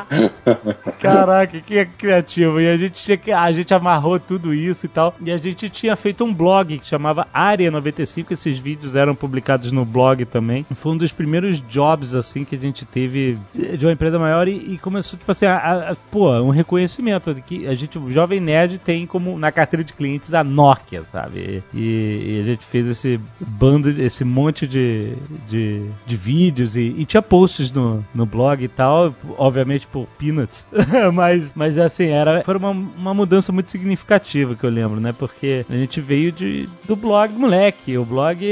Caraca, 1.00 1.60
que 1.62 1.86
criativo. 1.98 2.60
E 2.60 2.67
a 2.74 2.78
gente 2.78 3.04
tinha 3.04 3.18
que, 3.18 3.32
a 3.32 3.52
gente 3.52 3.74
amarrou 3.74 4.20
tudo 4.20 4.54
isso 4.54 4.86
e 4.86 4.90
tal. 4.90 5.16
E 5.22 5.32
a 5.32 5.38
gente 5.38 5.70
tinha 5.70 5.96
feito 5.96 6.24
um 6.24 6.34
blog 6.34 6.78
que 6.80 6.86
chamava 6.86 7.28
Área 7.34 7.70
95. 7.72 8.34
Esses 8.34 8.58
vídeos 8.60 8.96
eram 8.96 9.16
publicados 9.16 9.72
no 9.72 9.86
blog 9.86 10.26
também. 10.26 10.66
Foi 10.76 10.92
um 10.94 10.98
dos 10.98 11.12
primeiros 11.14 11.60
jobs 11.62 12.14
assim 12.16 12.44
que 12.44 12.56
a 12.56 12.60
gente 12.60 12.86
teve 12.86 13.38
de 13.54 13.86
uma 13.86 13.92
empresa 13.92 14.18
maior 14.20 14.48
e, 14.48 14.74
e 14.74 14.78
começou 14.78 15.18
tipo 15.18 15.32
assim, 15.32 15.46
a, 15.46 15.58
a- 15.58 15.92
a- 15.92 15.96
pô, 16.12 16.32
um 16.42 16.50
reconhecimento 16.50 17.34
de 17.34 17.42
que 17.42 17.68
a 17.68 17.74
gente, 17.76 17.98
o 17.98 18.12
jovem 18.12 18.40
nerd 18.40 18.78
tem 18.80 19.06
como 19.06 19.38
na 19.38 19.52
carteira 19.52 19.84
de 19.84 19.94
clientes 19.94 20.34
a 20.34 20.44
Nokia, 20.44 21.04
sabe? 21.04 21.64
E, 21.74 22.36
e 22.36 22.40
a 22.40 22.44
gente 22.44 22.66
fez 22.66 22.88
esse 22.88 23.20
bando, 23.40 23.90
esse 24.02 24.24
monte 24.24 24.68
de, 24.68 25.14
de, 25.48 25.84
de 26.06 26.16
vídeos 26.16 26.76
e, 26.76 26.94
e 26.98 27.06
tinha 27.06 27.22
posts 27.22 27.72
no, 27.72 28.06
no 28.14 28.26
blog 28.26 28.64
e 28.64 28.68
tal, 28.68 29.14
obviamente 29.38 29.88
por 29.88 30.08
peanuts, 30.18 30.68
mas, 31.14 31.52
mas 31.56 31.78
assim, 31.78 32.08
era, 32.08 32.42
uma, 32.58 32.72
uma 32.72 33.14
mudança 33.14 33.52
muito 33.52 33.72
significativa 33.72 34.56
que 34.56 34.64
eu 34.64 34.70
lembro, 34.70 35.00
né? 35.00 35.14
Porque 35.14 35.66
a 35.70 35.74
gente 35.74 36.02
veio 36.02 36.32
de, 36.32 36.70
do 36.86 36.96
blog 36.96 37.34
moleque, 37.34 37.98
o 37.98 38.06
blog 38.06 38.46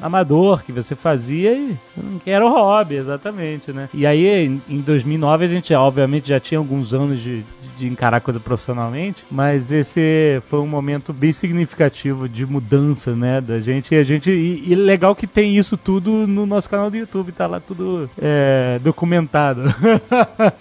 amador 0.00 0.64
que 0.64 0.72
você 0.72 0.94
fazia 0.94 1.52
e 1.56 1.76
era 2.24 2.44
o 2.46 2.50
hobby, 2.50 2.96
exatamente, 2.96 3.72
né? 3.72 3.88
E 3.92 4.06
aí, 4.06 4.26
em, 4.26 4.62
em 4.68 4.80
2009, 4.80 5.44
a 5.44 5.48
gente, 5.48 5.74
obviamente, 5.74 6.28
já 6.28 6.40
tinha 6.40 6.58
alguns 6.58 6.92
anos 6.92 7.20
de, 7.20 7.44
de 7.76 7.86
encarar 7.86 8.20
coisa 8.20 8.40
profissionalmente, 8.40 9.24
mas 9.30 9.72
esse 9.72 10.38
foi 10.42 10.60
um 10.60 10.66
momento 10.66 11.12
bem 11.12 11.32
significativo 11.32 12.28
de 12.28 12.46
mudança, 12.46 13.14
né, 13.14 13.40
da 13.40 13.60
gente. 13.60 13.94
E 13.94 13.98
a 13.98 14.04
gente 14.04 14.30
e, 14.30 14.72
e 14.72 14.74
legal 14.74 15.14
que 15.14 15.26
tem 15.26 15.56
isso 15.56 15.76
tudo 15.76 16.26
no 16.26 16.46
nosso 16.46 16.68
canal 16.68 16.90
do 16.90 16.96
YouTube, 16.96 17.32
tá 17.32 17.46
lá 17.46 17.60
tudo 17.60 18.08
é, 18.20 18.78
documentado. 18.82 19.62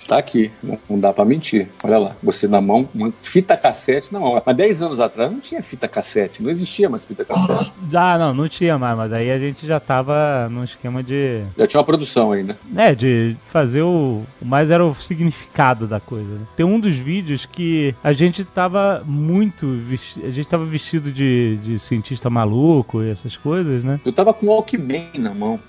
Tá 0.07 0.17
aqui, 0.17 0.51
não, 0.61 0.79
não 0.89 0.99
dá 0.99 1.13
pra 1.13 1.23
mentir. 1.23 1.67
Olha 1.83 1.97
lá, 1.97 2.15
você 2.21 2.47
na 2.47 2.59
mão, 2.59 2.70
uma 2.93 3.11
fita 3.21 3.55
cassete 3.57 4.11
na 4.13 4.19
mão. 4.19 4.41
Há 4.45 4.53
10 4.53 4.81
anos 4.83 4.99
atrás 4.99 5.31
não 5.31 5.39
tinha 5.39 5.61
fita 5.63 5.87
cassete, 5.87 6.41
não 6.43 6.49
existia 6.49 6.89
mais 6.89 7.05
fita 7.05 7.25
cassete. 7.25 7.71
ah, 7.93 8.17
não, 8.17 8.33
não 8.33 8.47
tinha 8.47 8.77
mais, 8.77 8.97
mas 8.97 9.13
aí 9.13 9.31
a 9.31 9.37
gente 9.39 9.65
já 9.67 9.79
tava 9.79 10.47
num 10.49 10.63
esquema 10.63 11.03
de 11.03 11.41
Já 11.57 11.67
tinha 11.67 11.79
uma 11.79 11.85
produção 11.85 12.31
ainda. 12.31 12.57
É, 12.75 12.93
de 12.95 13.35
fazer 13.45 13.81
o. 13.81 14.23
mais 14.41 14.69
era 14.69 14.85
o 14.85 14.93
significado 14.95 15.87
da 15.87 15.99
coisa. 15.99 16.29
né? 16.29 16.41
Tem 16.55 16.65
um 16.65 16.79
dos 16.79 16.95
vídeos 16.95 17.45
que 17.45 17.93
a 18.03 18.13
gente 18.13 18.43
tava 18.43 19.03
muito. 19.05 19.67
vesti- 19.85 20.23
A 20.25 20.29
gente 20.29 20.47
tava 20.47 20.65
vestido 20.65 21.11
de, 21.11 21.57
de 21.57 21.79
cientista 21.79 22.29
maluco 22.29 23.01
e 23.03 23.09
essas 23.09 23.35
coisas, 23.37 23.83
né? 23.83 23.99
Eu 24.05 24.13
tava 24.13 24.33
com 24.33 24.47
o 24.47 24.49
Walkman 24.49 25.11
na 25.15 25.33
mão. 25.33 25.59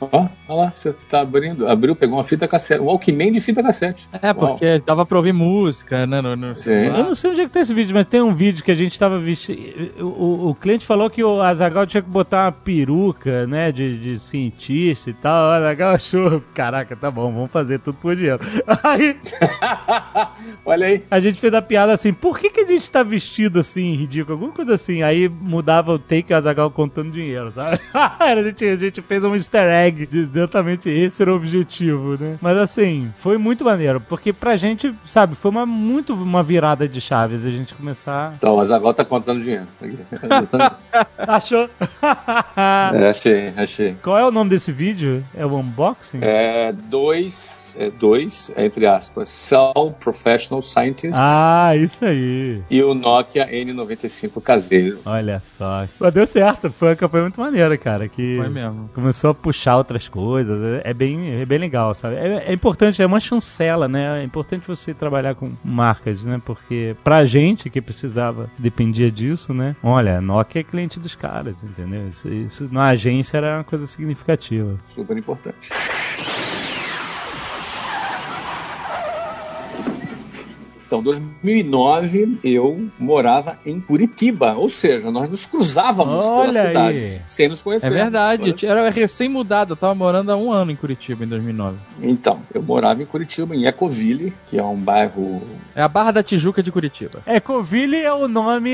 Ó, 0.00 0.08
olha 0.12 0.30
lá, 0.48 0.72
você 0.74 0.94
tá 1.10 1.20
abrindo. 1.20 1.66
Abriu, 1.68 1.96
pegou 1.96 2.18
uma 2.18 2.24
fita 2.24 2.46
cassete. 2.46 2.80
Um 2.80 2.86
Walkman 2.86 3.32
de 3.32 3.40
fita 3.40 3.62
cassete. 3.62 4.08
É, 4.20 4.32
porque 4.32 4.78
dava 4.80 5.06
pra 5.06 5.16
ouvir 5.18 5.32
música, 5.32 6.06
né? 6.06 6.20
No, 6.20 6.36
no. 6.36 6.54
Eu 6.66 7.04
não 7.04 7.14
sei 7.14 7.30
onde 7.30 7.40
é 7.40 7.44
que 7.46 7.50
tá 7.52 7.60
esse 7.60 7.72
vídeo, 7.74 7.94
mas 7.94 8.06
tem 8.06 8.20
um 8.20 8.32
vídeo 8.32 8.62
que 8.64 8.70
a 8.70 8.74
gente 8.74 8.98
tava 8.98 9.18
vestido. 9.18 10.04
O, 10.04 10.50
o- 10.50 10.54
cliente 10.54 10.86
falou 10.86 11.08
que 11.10 11.22
o 11.22 11.40
Azagal 11.40 11.86
tinha 11.86 12.02
que 12.02 12.08
botar 12.08 12.46
uma 12.46 12.52
peruca, 12.52 13.46
né? 13.46 13.70
De, 13.72 13.98
de 13.98 14.18
cientista 14.18 15.10
e 15.10 15.14
tal. 15.14 15.48
O 15.48 15.52
Azagal 15.52 15.94
achou. 15.94 16.42
Caraca, 16.54 16.94
tá 16.96 17.10
bom, 17.10 17.32
vamos 17.32 17.50
fazer 17.50 17.78
tudo 17.78 17.96
por 17.98 18.14
dinheiro. 18.16 18.40
Aí. 18.82 19.16
Olha 20.64 20.86
aí. 20.86 21.02
A 21.10 21.20
gente 21.20 21.40
fez 21.40 21.52
a 21.54 21.62
piada 21.62 21.92
assim, 21.92 22.12
por 22.12 22.38
que, 22.38 22.50
que 22.50 22.60
a 22.60 22.66
gente 22.66 22.90
tá 22.90 23.02
vestido 23.02 23.58
assim, 23.60 23.94
ridículo? 23.94 24.34
Alguma 24.34 24.52
coisa 24.52 24.74
assim. 24.74 25.02
Aí 25.02 25.28
mudava 25.28 25.92
o 25.92 25.98
take 25.98 26.32
e 26.32 26.34
o 26.34 26.36
Azagal 26.36 26.70
contando 26.70 27.10
dinheiro, 27.10 27.52
sabe? 27.52 27.78
a, 27.94 28.42
gente, 28.42 28.64
a 28.64 28.76
gente 28.76 29.02
fez 29.02 29.24
um 29.36 29.38
easter 29.38 29.68
egg 29.68 30.06
de 30.06 30.20
exatamente 30.20 30.88
esse 30.88 31.22
era 31.22 31.32
o 31.32 31.36
objetivo, 31.36 32.16
né? 32.18 32.38
Mas 32.40 32.56
assim, 32.56 33.10
foi 33.14 33.36
muito 33.36 33.64
maneiro, 33.64 34.00
porque 34.00 34.32
pra 34.32 34.56
gente, 34.56 34.94
sabe, 35.04 35.34
foi 35.34 35.50
uma, 35.50 35.66
muito 35.66 36.14
uma 36.14 36.42
virada 36.42 36.88
de 36.88 37.00
chave 37.00 37.36
da 37.36 37.50
gente 37.50 37.74
começar. 37.74 38.34
Então, 38.36 38.58
a 38.58 38.64
Zagal 38.64 38.94
tá 38.94 39.04
contando 39.04 39.42
dinheiro. 39.42 39.66
Aqui. 39.80 39.98
Achou? 41.18 41.68
é, 42.94 43.08
achei, 43.08 43.54
achei. 43.56 43.96
Qual 44.02 44.18
é 44.18 44.26
o 44.26 44.30
nome 44.30 44.50
desse 44.50 44.72
vídeo? 44.72 45.24
É 45.34 45.44
o 45.44 45.54
unboxing? 45.56 46.18
É 46.22 46.72
dois, 46.72 47.65
é 47.78 47.90
dois, 47.90 48.50
entre 48.56 48.86
aspas, 48.86 49.28
Cell 49.28 49.94
Professional 50.00 50.62
Scientist 50.62 51.14
Ah, 51.20 51.76
isso 51.76 52.04
aí. 52.04 52.62
e 52.70 52.82
o 52.82 52.94
Nokia 52.94 53.46
N95 53.50 54.40
caseiro. 54.42 55.00
Olha 55.04 55.42
só. 55.58 55.86
Mas 56.00 56.12
deu 56.14 56.26
certo, 56.26 56.72
foi 56.72 56.88
uma 56.88 56.96
campanha 56.96 57.22
muito 57.24 57.40
maneira, 57.40 57.76
cara. 57.78 58.08
Que 58.08 58.36
Foi 58.38 58.48
mesmo. 58.48 58.90
começou 58.94 59.30
a 59.30 59.34
puxar 59.34 59.76
outras 59.76 60.08
coisas. 60.08 60.82
É 60.84 60.90
é 60.90 60.94
bem, 60.94 61.40
é 61.42 61.44
bem 61.44 61.58
legal, 61.58 61.94
sabe? 61.94 62.14
É, 62.16 62.44
é 62.48 62.52
importante, 62.52 63.02
é 63.02 63.06
uma 63.06 63.20
chancela, 63.20 63.86
né? 63.88 64.20
É 64.20 64.24
importante 64.24 64.66
você 64.66 64.94
trabalhar 64.94 65.34
com 65.34 65.52
marcas, 65.64 66.24
né? 66.24 66.40
Porque 66.44 66.94
pra 67.04 67.24
gente 67.26 67.68
que 67.68 67.80
precisava, 67.82 68.48
dependia 68.58 69.10
disso, 69.10 69.52
né? 69.52 69.76
Olha, 69.82 70.18
a 70.18 70.20
Nokia 70.20 70.60
é 70.60 70.64
cliente 70.64 70.98
dos 71.00 71.14
caras, 71.14 71.62
entendeu? 71.62 72.06
Isso, 72.08 72.28
isso 72.28 72.68
na 72.72 72.86
agência 72.86 73.36
era 73.36 73.56
uma 73.58 73.64
coisa 73.64 73.86
significativa. 73.86 74.78
Super 74.86 75.18
importante. 75.18 75.70
Então, 80.86 81.02
2009 81.02 82.38
eu 82.44 82.88
morava 82.98 83.58
em 83.66 83.80
Curitiba, 83.80 84.54
ou 84.54 84.68
seja, 84.68 85.10
nós 85.10 85.28
nos 85.28 85.44
cruzávamos 85.46 86.24
Olha 86.24 86.52
pela 86.52 86.66
cidade 86.66 86.98
aí. 86.98 87.20
sem 87.26 87.48
nos 87.48 87.62
conhecer. 87.62 87.86
É 87.86 87.90
verdade, 87.90 88.54
eu 88.62 88.70
era 88.70 88.88
recém-mudado, 88.90 89.72
eu 89.72 89.76
tava 89.76 89.94
morando 89.94 90.30
há 90.30 90.36
um 90.36 90.52
ano 90.52 90.70
em 90.70 90.76
Curitiba, 90.76 91.24
em 91.24 91.28
2009. 91.28 91.76
Então, 92.00 92.40
eu 92.54 92.62
morava 92.62 93.02
em 93.02 93.06
Curitiba, 93.06 93.54
em 93.54 93.66
Ecoville, 93.66 94.32
que 94.46 94.58
é 94.58 94.62
um 94.62 94.76
bairro. 94.76 95.42
É 95.74 95.82
a 95.82 95.88
Barra 95.88 96.12
da 96.12 96.22
Tijuca 96.22 96.62
de 96.62 96.70
Curitiba. 96.70 97.20
Ecoville 97.26 97.96
é 97.96 98.12
o 98.12 98.28
nome 98.28 98.70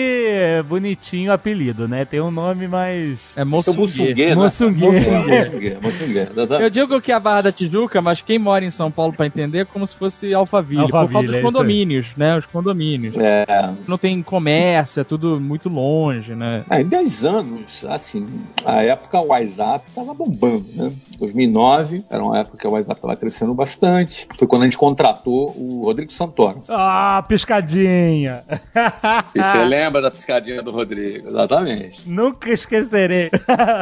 bonitinho, 0.69 1.33
apelido, 1.33 1.89
né? 1.89 2.05
Tem 2.05 2.21
um 2.21 2.31
nome 2.31 2.69
mais. 2.69 3.19
É 3.35 3.45
Moçungue. 3.45 3.79
Mussungue? 3.79 4.35
Moçungue. 4.35 4.87
Mussungue, 4.87 5.79
Mussungue, 5.81 6.19
exatamente. 6.19 6.63
Eu 6.63 6.71
digo 6.71 7.01
que 7.01 7.11
é 7.11 7.15
a 7.15 7.21
Barra 7.21 7.43
da 7.43 7.53
Tijuca, 7.53 8.01
mas 8.03 8.21
quem 8.21 8.39
mora 8.39 8.65
em 8.65 8.71
São 8.71 8.91
Paulo 8.91 9.13
pra 9.13 9.27
entender 9.27 9.61
é 9.61 9.65
como 9.65 9.87
se 9.87 9.95
fosse 9.97 10.33
Alphaville, 10.35 10.87
por 10.89 10.97
Alphaville, 10.97 11.13
causa 11.13 11.39
é 11.39 11.43
dos 11.43 11.53
condomínios, 11.53 12.02
né? 12.17 12.37
Os 12.37 12.47
condomínios. 12.47 13.15
É, 13.17 13.45
Não 13.87 13.99
tem 13.99 14.23
comércio, 14.23 15.01
é 15.01 15.05
tudo 15.05 15.41
muito 15.41 15.69
longe, 15.69 16.35
né? 16.35 16.65
Em 16.71 16.85
10 16.85 17.25
anos, 17.25 17.85
assim, 17.89 18.27
a 18.65 18.83
época 18.83 19.21
o 19.21 19.29
WhatsApp 19.29 19.85
estava 19.89 20.15
bombando, 20.15 20.67
né? 20.75 20.93
2009 21.19 22.05
era 22.11 22.23
uma 22.23 22.39
época 22.39 22.59
que 22.59 22.67
o 22.67 22.71
WhatsApp 22.71 22.99
estava 22.99 23.17
crescendo 23.17 23.55
bastante. 23.55 24.27
Foi 24.39 24.47
quando 24.47 24.63
a 24.63 24.65
gente 24.67 24.79
contratou 24.79 25.55
o 25.57 25.83
Rodrigo 25.85 26.13
Santoro. 26.13 26.63
Ah, 26.69 27.25
piscadinha! 27.29 28.45
E 29.35 29.43
você 29.43 29.65
lembra 29.65 30.01
da 30.01 30.11
piscadinha 30.11 30.63
do 30.63 30.71
Rodrigo? 30.71 31.29
Exatamente. 31.29 32.01
Nunca 32.07 32.51
esquecerei. 32.51 33.31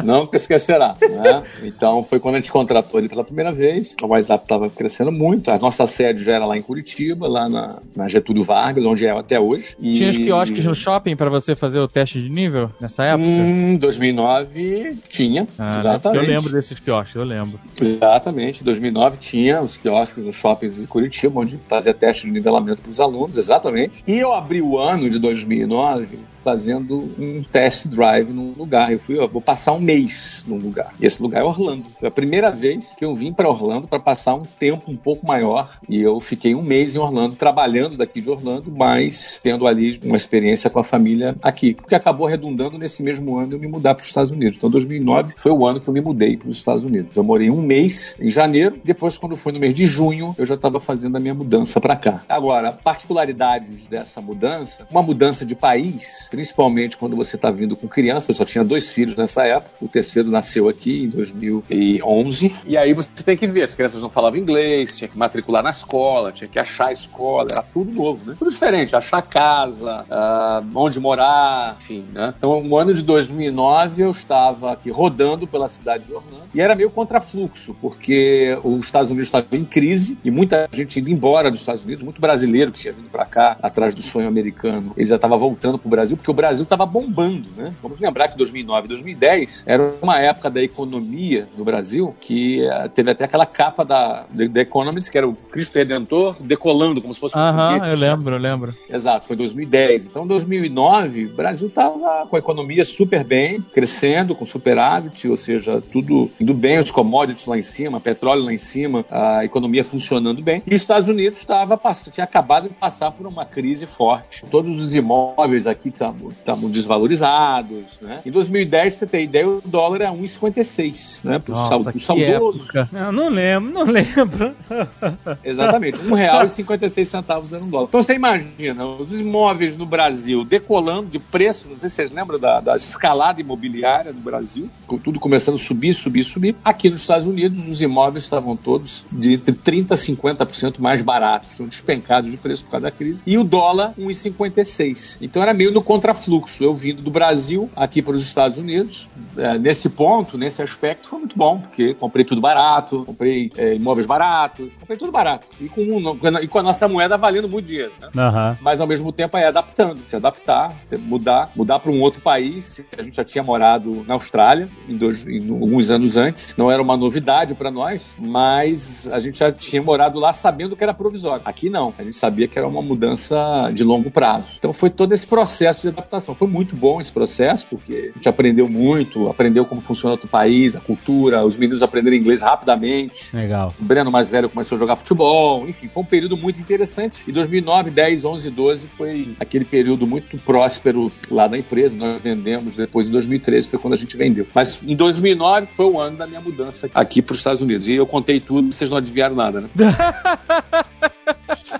Nunca 0.04 0.36
esquecerá, 0.36 0.96
né? 1.00 1.42
Então 1.62 2.04
foi 2.04 2.20
quando 2.20 2.36
a 2.36 2.38
gente 2.38 2.52
contratou 2.52 3.00
ele 3.00 3.08
pela 3.08 3.24
primeira 3.24 3.50
vez. 3.52 3.94
O 4.02 4.06
WhatsApp 4.06 4.44
estava 4.44 4.68
crescendo 4.68 5.12
muito. 5.12 5.50
A 5.50 5.58
nossa 5.58 5.86
sede 5.86 6.22
já 6.22 6.32
era 6.34 6.44
lá 6.44 6.56
em 6.56 6.62
Curitiba, 6.62 7.28
lá 7.28 7.48
na, 7.48 7.78
na 7.96 8.08
Getúlio 8.10 8.44
Vargas, 8.44 8.84
onde 8.84 9.06
é 9.06 9.10
até 9.10 9.38
hoje. 9.40 9.76
E... 9.80 9.92
Tinha 9.94 10.10
os 10.10 10.16
quiosques 10.16 10.64
no 10.64 10.74
shopping 10.74 11.16
pra 11.16 11.28
você 11.30 11.54
fazer 11.56 11.78
o 11.78 11.88
teste 11.88 12.20
de 12.20 12.28
nível 12.28 12.70
nessa 12.80 13.04
época? 13.04 13.28
Hum, 13.28 13.76
2009 13.78 14.96
tinha, 15.08 15.46
Ah, 15.58 15.72
né? 15.74 15.80
exatamente. 15.80 16.24
Eu 16.24 16.28
lembro 16.34 16.52
desses 16.52 16.78
quiosques, 16.78 17.14
eu 17.14 17.24
lembro. 17.24 17.58
Exatamente. 17.80 18.60
Em 18.62 18.64
2009 18.64 19.18
tinha 19.18 19.60
os 19.60 19.76
quiosques 19.76 20.24
nos 20.24 20.34
shoppings 20.34 20.76
de 20.76 20.86
Curitiba, 20.86 21.40
onde 21.40 21.58
fazia 21.68 21.94
teste 21.94 22.26
de 22.26 22.32
nivelamento 22.32 22.82
para 22.82 22.90
os 22.90 23.00
alunos, 23.00 23.36
exatamente. 23.36 24.02
E 24.06 24.18
eu 24.18 24.32
abri 24.32 24.60
o 24.62 24.78
ano 24.78 25.08
de 25.08 25.18
2009 25.18 26.18
fazendo 26.42 27.10
um 27.18 27.42
test 27.42 27.86
drive 27.86 28.32
num 28.32 28.52
lugar. 28.56 28.92
Eu 28.92 28.98
fui, 28.98 29.18
ó, 29.18 29.26
vou 29.26 29.42
passar 29.42 29.72
um 29.72 29.80
mês 29.80 30.44
num 30.46 30.56
lugar. 30.56 30.92
E 31.00 31.06
esse 31.06 31.22
lugar 31.22 31.40
é 31.40 31.44
Orlando. 31.44 31.84
Foi 31.98 32.08
a 32.08 32.12
primeira 32.12 32.50
vez 32.50 32.94
que 32.96 33.04
eu 33.04 33.14
vim 33.14 33.32
para 33.32 33.48
Orlando 33.48 33.86
para 33.86 33.98
passar 33.98 34.34
um 34.34 34.42
tempo 34.42 34.90
um 34.90 34.96
pouco 34.96 35.26
maior. 35.26 35.78
E 35.88 36.00
eu 36.00 36.20
fiquei 36.20 36.54
um 36.54 36.62
mês 36.62 36.94
em 36.94 36.98
Orlando, 36.98 37.36
trabalhando 37.36 37.96
daqui 37.96 38.20
de 38.20 38.30
Orlando, 38.30 38.70
mas 38.70 39.40
tendo 39.42 39.66
ali 39.66 40.00
uma 40.04 40.16
experiência 40.16 40.70
com 40.70 40.78
a 40.78 40.84
família 40.84 41.34
aqui. 41.42 41.74
Porque 41.74 41.94
acabou 41.94 42.26
redundando 42.26 42.78
nesse 42.78 43.02
mesmo 43.02 43.38
ano 43.38 43.54
eu 43.54 43.58
me 43.58 43.66
mudar 43.66 43.94
para 43.94 44.02
os 44.02 44.08
Estados 44.08 44.30
Unidos. 44.30 44.56
Então 44.56 44.70
2009 44.70 45.34
foi 45.36 45.52
o 45.52 45.66
ano 45.66 45.80
que 45.80 45.88
eu 45.88 45.94
me 45.94 46.00
mudei 46.00 46.36
para 46.36 46.48
os 46.48 46.56
Estados 46.56 46.84
Unidos. 46.84 47.16
Eu 47.16 47.24
morei 47.24 47.50
um 47.50 47.62
mês 47.62 48.16
em 48.20 48.30
janeiro. 48.30 48.80
Depois, 48.84 49.18
quando 49.18 49.36
foi 49.36 49.52
no 49.52 49.58
mês 49.58 49.74
de 49.74 49.86
junho, 49.86 50.34
eu 50.38 50.46
já 50.46 50.54
estava 50.54 50.80
fazendo 50.80 51.16
a 51.16 51.20
minha 51.20 51.34
mudança 51.34 51.80
para 51.80 51.96
cá. 51.96 52.22
Agora, 52.28 52.72
particularidades 52.72 53.86
dessa 53.86 54.20
mudança, 54.20 54.86
uma 54.90 55.02
mudança 55.02 55.44
de 55.44 55.54
país, 55.54 56.28
principalmente 56.30 56.96
quando 56.96 57.16
você 57.16 57.36
está 57.36 57.50
vindo 57.50 57.76
com 57.76 57.88
criança. 57.88 58.30
Eu 58.30 58.34
só 58.34 58.44
tinha 58.44 58.64
dois 58.64 58.92
filhos 58.92 59.16
nessa 59.16 59.44
época. 59.44 59.70
O 59.80 59.88
terceiro 59.88 60.30
nasceu 60.30 60.68
aqui 60.68 61.04
em 61.04 61.08
2011. 61.08 62.54
E 62.64 62.76
aí 62.76 62.94
você 62.94 63.08
tem 63.24 63.36
que 63.36 63.46
ver, 63.46 63.62
as 63.62 63.74
crianças 63.74 64.00
não 64.00 64.10
falavam 64.10 64.38
inglês, 64.38 64.96
tinha 64.96 65.08
que 65.08 65.18
matricular 65.18 65.62
na 65.62 65.70
escola, 65.70 66.32
tinha 66.32 66.48
que 66.48 66.58
achar 66.58 66.88
a 66.88 66.92
escola, 66.92 67.48
era 67.50 67.62
tudo 67.62 67.92
novo, 67.92 68.30
né? 68.30 68.36
Tudo 68.38 68.50
diferente, 68.50 68.94
achar 68.94 69.22
casa, 69.22 70.04
ah, 70.10 70.62
onde 70.74 71.00
morar, 71.00 71.76
enfim, 71.80 72.04
né? 72.12 72.32
Então, 72.36 72.62
no 72.62 72.76
ano 72.76 72.94
de 72.94 73.02
2009, 73.02 74.02
eu 74.02 74.10
estava 74.10 74.72
aqui 74.72 74.90
rodando 74.90 75.46
pela 75.46 75.68
cidade 75.68 76.04
de 76.04 76.12
Orlando 76.12 76.44
e 76.54 76.60
era 76.60 76.74
meio 76.74 76.90
contrafluxo, 76.90 77.74
porque 77.80 78.58
os 78.62 78.84
Estados 78.84 79.10
Unidos 79.10 79.28
estavam 79.28 79.58
em 79.58 79.64
crise 79.64 80.18
e 80.24 80.30
muita 80.30 80.68
gente 80.72 81.00
indo 81.00 81.10
embora 81.10 81.50
dos 81.50 81.60
Estados 81.60 81.84
Unidos, 81.84 82.04
muito 82.04 82.20
brasileiro 82.20 82.72
que 82.72 82.80
tinha 82.80 82.92
vindo 82.92 83.10
para 83.10 83.24
cá 83.24 83.56
atrás 83.62 83.94
do 83.94 84.02
sonho 84.02 84.28
americano, 84.28 84.92
ele 84.96 85.06
já 85.06 85.16
estava 85.16 85.36
voltando 85.36 85.78
para 85.78 85.86
o 85.86 85.90
Brasil, 85.90 86.16
porque 86.20 86.30
o 86.30 86.34
Brasil 86.34 86.62
estava 86.62 86.86
bombando, 86.86 87.48
né? 87.56 87.72
Vamos 87.82 87.98
lembrar 87.98 88.28
que 88.28 88.36
2009 88.36 88.86
e 88.86 88.88
2010 88.88 89.64
era 89.66 89.92
uma 90.00 90.18
época 90.20 90.50
da 90.50 90.62
economia 90.62 91.48
no 91.56 91.64
Brasil 91.64 92.14
que 92.20 92.64
eh, 92.64 92.88
teve 92.88 93.10
até 93.10 93.24
aquela 93.24 93.46
capa 93.46 93.84
da 93.84 94.24
The 94.36 94.60
Economist, 94.60 95.10
que 95.10 95.18
era 95.18 95.28
o 95.28 95.34
Cristo 95.34 95.76
Redentor 95.76 96.36
decolando 96.40 97.00
como 97.00 97.14
se 97.14 97.20
fosse 97.20 97.36
um 97.36 97.40
Aham, 97.40 97.74
foguete, 97.74 97.90
eu 97.90 97.98
né? 97.98 98.10
lembro, 98.10 98.34
eu 98.34 98.40
lembro. 98.40 98.74
Exato, 98.88 99.26
foi 99.26 99.36
2010. 99.36 100.06
Então, 100.06 100.26
2009, 100.26 101.26
o 101.26 101.36
Brasil 101.36 101.68
estava 101.68 102.26
com 102.26 102.36
a 102.36 102.38
economia 102.38 102.84
super 102.84 103.24
bem, 103.24 103.60
crescendo, 103.72 104.34
com 104.34 104.44
superávit, 104.44 105.26
ou 105.28 105.36
seja, 105.36 105.82
tudo 105.92 106.30
indo 106.40 106.54
bem, 106.54 106.78
os 106.78 106.90
commodities 106.90 107.46
lá 107.46 107.58
em 107.58 107.62
cima, 107.62 108.00
petróleo 108.00 108.44
lá 108.44 108.52
em 108.52 108.58
cima, 108.58 109.04
a 109.10 109.44
economia 109.44 109.82
funcionando 109.82 110.42
bem. 110.42 110.62
E 110.66 110.74
os 110.74 110.80
Estados 110.80 111.08
Unidos 111.08 111.38
estava 111.38 111.80
tinha 112.12 112.24
acabado 112.24 112.68
de 112.68 112.74
passar 112.74 113.10
por 113.10 113.26
uma 113.26 113.44
crise 113.44 113.86
forte. 113.86 114.42
Todos 114.50 114.78
os 114.80 114.94
imóveis 114.94 115.66
aqui 115.66 115.90
estavam 116.30 116.70
desvalorizados. 116.70 117.84
Né? 118.00 118.20
Em 118.24 118.30
2010, 118.30 118.94
você 118.94 119.06
tem 119.06 119.24
ideia, 119.24 119.48
o 119.48 119.60
dólar 119.64 120.00
é 120.02 120.10
1,56. 120.10 121.24
Né? 121.24 121.38
Pro 121.38 121.52
Nossa, 121.54 121.68
sal- 121.82 121.92
pro 121.92 122.00
saudoso. 122.00 122.64
época. 122.78 122.88
Eu 122.92 123.12
não 123.12 123.28
lembro, 123.28 123.72
não 123.72 123.84
lembro. 123.84 124.54
Exatamente, 125.44 125.98
um 126.00 126.14
real 126.14 126.44
e 126.46 126.48
56 126.48 127.08
centavos 127.08 127.52
era 127.52 127.64
um 127.64 127.68
dólar. 127.68 127.86
Então 127.88 128.02
você 128.02 128.14
imagina, 128.14 128.84
os 128.86 129.12
imóveis 129.12 129.76
no 129.76 129.86
Brasil 129.86 130.44
decolando 130.44 131.08
de 131.08 131.18
preço, 131.18 131.68
não 131.68 131.78
sei 131.78 131.88
se 131.88 131.96
vocês 131.96 132.10
lembram 132.12 132.38
da, 132.38 132.60
da 132.60 132.76
escalada 132.76 133.40
imobiliária 133.40 134.12
no 134.12 134.20
Brasil, 134.20 134.68
com 134.86 134.98
tudo 134.98 135.18
começando 135.20 135.54
a 135.54 135.58
subir, 135.58 135.94
subir, 135.94 136.24
subir. 136.24 136.56
Aqui 136.64 136.90
nos 136.90 137.00
Estados 137.02 137.26
Unidos, 137.26 137.66
os 137.66 137.80
imóveis 137.82 138.24
estavam 138.24 138.56
todos 138.56 139.04
de 139.10 139.34
entre 139.34 139.54
30% 139.54 139.92
a 139.92 140.44
50% 140.46 140.78
mais 140.78 141.02
baratos, 141.02 141.54
tinham 141.54 141.68
despencado 141.68 142.28
de 142.30 142.36
preço 142.36 142.64
por 142.64 142.72
causa 142.72 142.84
da 142.86 142.90
crise. 142.90 143.22
E 143.26 143.36
o 143.38 143.44
dólar, 143.44 143.92
1,56. 143.98 145.18
Então 145.20 145.42
era 145.42 145.52
meio 145.54 145.70
no 145.70 145.82
contrafluxo. 146.00 146.64
Eu 146.64 146.74
vindo 146.74 147.02
do 147.02 147.10
Brasil 147.10 147.68
aqui 147.76 148.00
para 148.00 148.14
os 148.14 148.22
Estados 148.22 148.56
Unidos, 148.58 149.06
é, 149.36 149.58
nesse 149.58 149.90
ponto, 149.90 150.38
nesse 150.38 150.62
aspecto, 150.62 151.08
foi 151.08 151.18
muito 151.20 151.36
bom, 151.36 151.58
porque 151.60 151.94
comprei 151.94 152.24
tudo 152.24 152.40
barato, 152.40 153.04
comprei 153.04 153.52
é, 153.56 153.74
imóveis 153.74 154.06
baratos, 154.06 154.74
comprei 154.78 154.96
tudo 154.96 155.12
barato. 155.12 155.46
E 155.60 155.68
com, 155.68 155.82
um- 155.82 156.18
e 156.42 156.48
com 156.48 156.58
a 156.58 156.62
nossa 156.62 156.88
moeda 156.88 157.16
valendo 157.18 157.48
muito 157.48 157.66
dinheiro, 157.66 157.92
né? 158.00 158.08
Aham. 158.16 158.56
mas 158.60 158.80
ao 158.80 158.86
mesmo 158.86 159.12
tempo 159.12 159.36
é 159.36 159.46
adaptando, 159.46 160.00
se 160.06 160.16
adaptar, 160.16 160.74
se 160.84 160.96
mudar, 160.96 161.50
mudar 161.54 161.78
para 161.78 161.90
um 161.90 162.00
outro 162.00 162.20
país. 162.22 162.80
A 162.96 163.02
gente 163.02 163.16
já 163.16 163.24
tinha 163.24 163.44
morado 163.44 164.04
na 164.06 164.14
Austrália 164.14 164.68
em, 164.88 164.96
dois, 164.96 165.26
em 165.26 165.50
alguns 165.50 165.90
anos 165.90 166.16
antes, 166.16 166.54
não 166.56 166.70
era 166.70 166.80
uma 166.82 166.96
novidade 166.96 167.54
para 167.54 167.70
nós, 167.70 168.16
mas 168.18 169.08
a 169.12 169.18
gente 169.18 169.38
já 169.38 169.52
tinha 169.52 169.82
morado 169.82 170.18
lá 170.18 170.32
sabendo 170.32 170.74
que 170.76 170.82
era 170.82 170.94
provisório. 170.94 171.42
Aqui 171.44 171.68
não, 171.68 171.92
a 171.98 172.02
gente 172.02 172.16
sabia 172.16 172.48
que 172.48 172.58
era 172.58 172.66
uma 172.66 172.80
mudança 172.82 173.70
de 173.74 173.84
longo 173.84 174.10
prazo. 174.10 174.54
Então 174.58 174.72
foi 174.72 174.88
todo 174.90 175.12
esse 175.12 175.26
processo 175.26 175.86
de 175.88 175.89
adaptação. 175.90 176.34
Foi 176.34 176.48
muito 176.48 176.74
bom 176.74 177.00
esse 177.00 177.12
processo, 177.12 177.66
porque 177.68 178.10
a 178.14 178.18
gente 178.18 178.28
aprendeu 178.28 178.68
muito, 178.68 179.28
aprendeu 179.28 179.64
como 179.64 179.80
funciona 179.80 180.12
outro 180.12 180.28
país, 180.28 180.76
a 180.76 180.80
cultura, 180.80 181.44
os 181.44 181.56
meninos 181.56 181.82
aprenderam 181.82 182.16
inglês 182.16 182.42
rapidamente. 182.42 183.34
Legal. 183.34 183.74
O 183.80 183.84
Breno 183.84 184.10
mais 184.10 184.30
velho 184.30 184.48
começou 184.48 184.76
a 184.76 184.78
jogar 184.78 184.96
futebol, 184.96 185.68
enfim, 185.68 185.88
foi 185.92 186.02
um 186.02 186.06
período 186.06 186.36
muito 186.36 186.60
interessante. 186.60 187.22
E 187.26 187.32
2009, 187.32 187.90
10, 187.90 188.24
11, 188.24 188.50
12 188.50 188.86
foi 188.96 189.34
aquele 189.38 189.64
período 189.64 190.06
muito 190.06 190.38
próspero 190.38 191.12
lá 191.30 191.46
da 191.46 191.58
empresa. 191.58 191.96
Nós 191.96 192.22
vendemos, 192.22 192.76
depois 192.76 193.08
em 193.08 193.12
2013 193.12 193.68
foi 193.68 193.78
quando 193.78 193.94
a 193.94 193.96
gente 193.96 194.16
vendeu. 194.16 194.46
Mas 194.54 194.80
em 194.82 194.96
2009 194.96 195.66
foi 195.68 195.86
o 195.86 196.00
ano 196.00 196.16
da 196.16 196.26
minha 196.26 196.40
mudança 196.40 196.88
aqui 196.94 197.22
para 197.22 197.32
os 197.32 197.38
Estados 197.38 197.62
Unidos. 197.62 197.88
E 197.88 197.94
eu 197.94 198.06
contei 198.06 198.40
tudo, 198.40 198.72
vocês 198.72 198.90
não 198.90 198.98
adivinharam 198.98 199.34
nada, 199.34 199.60
né? 199.60 199.68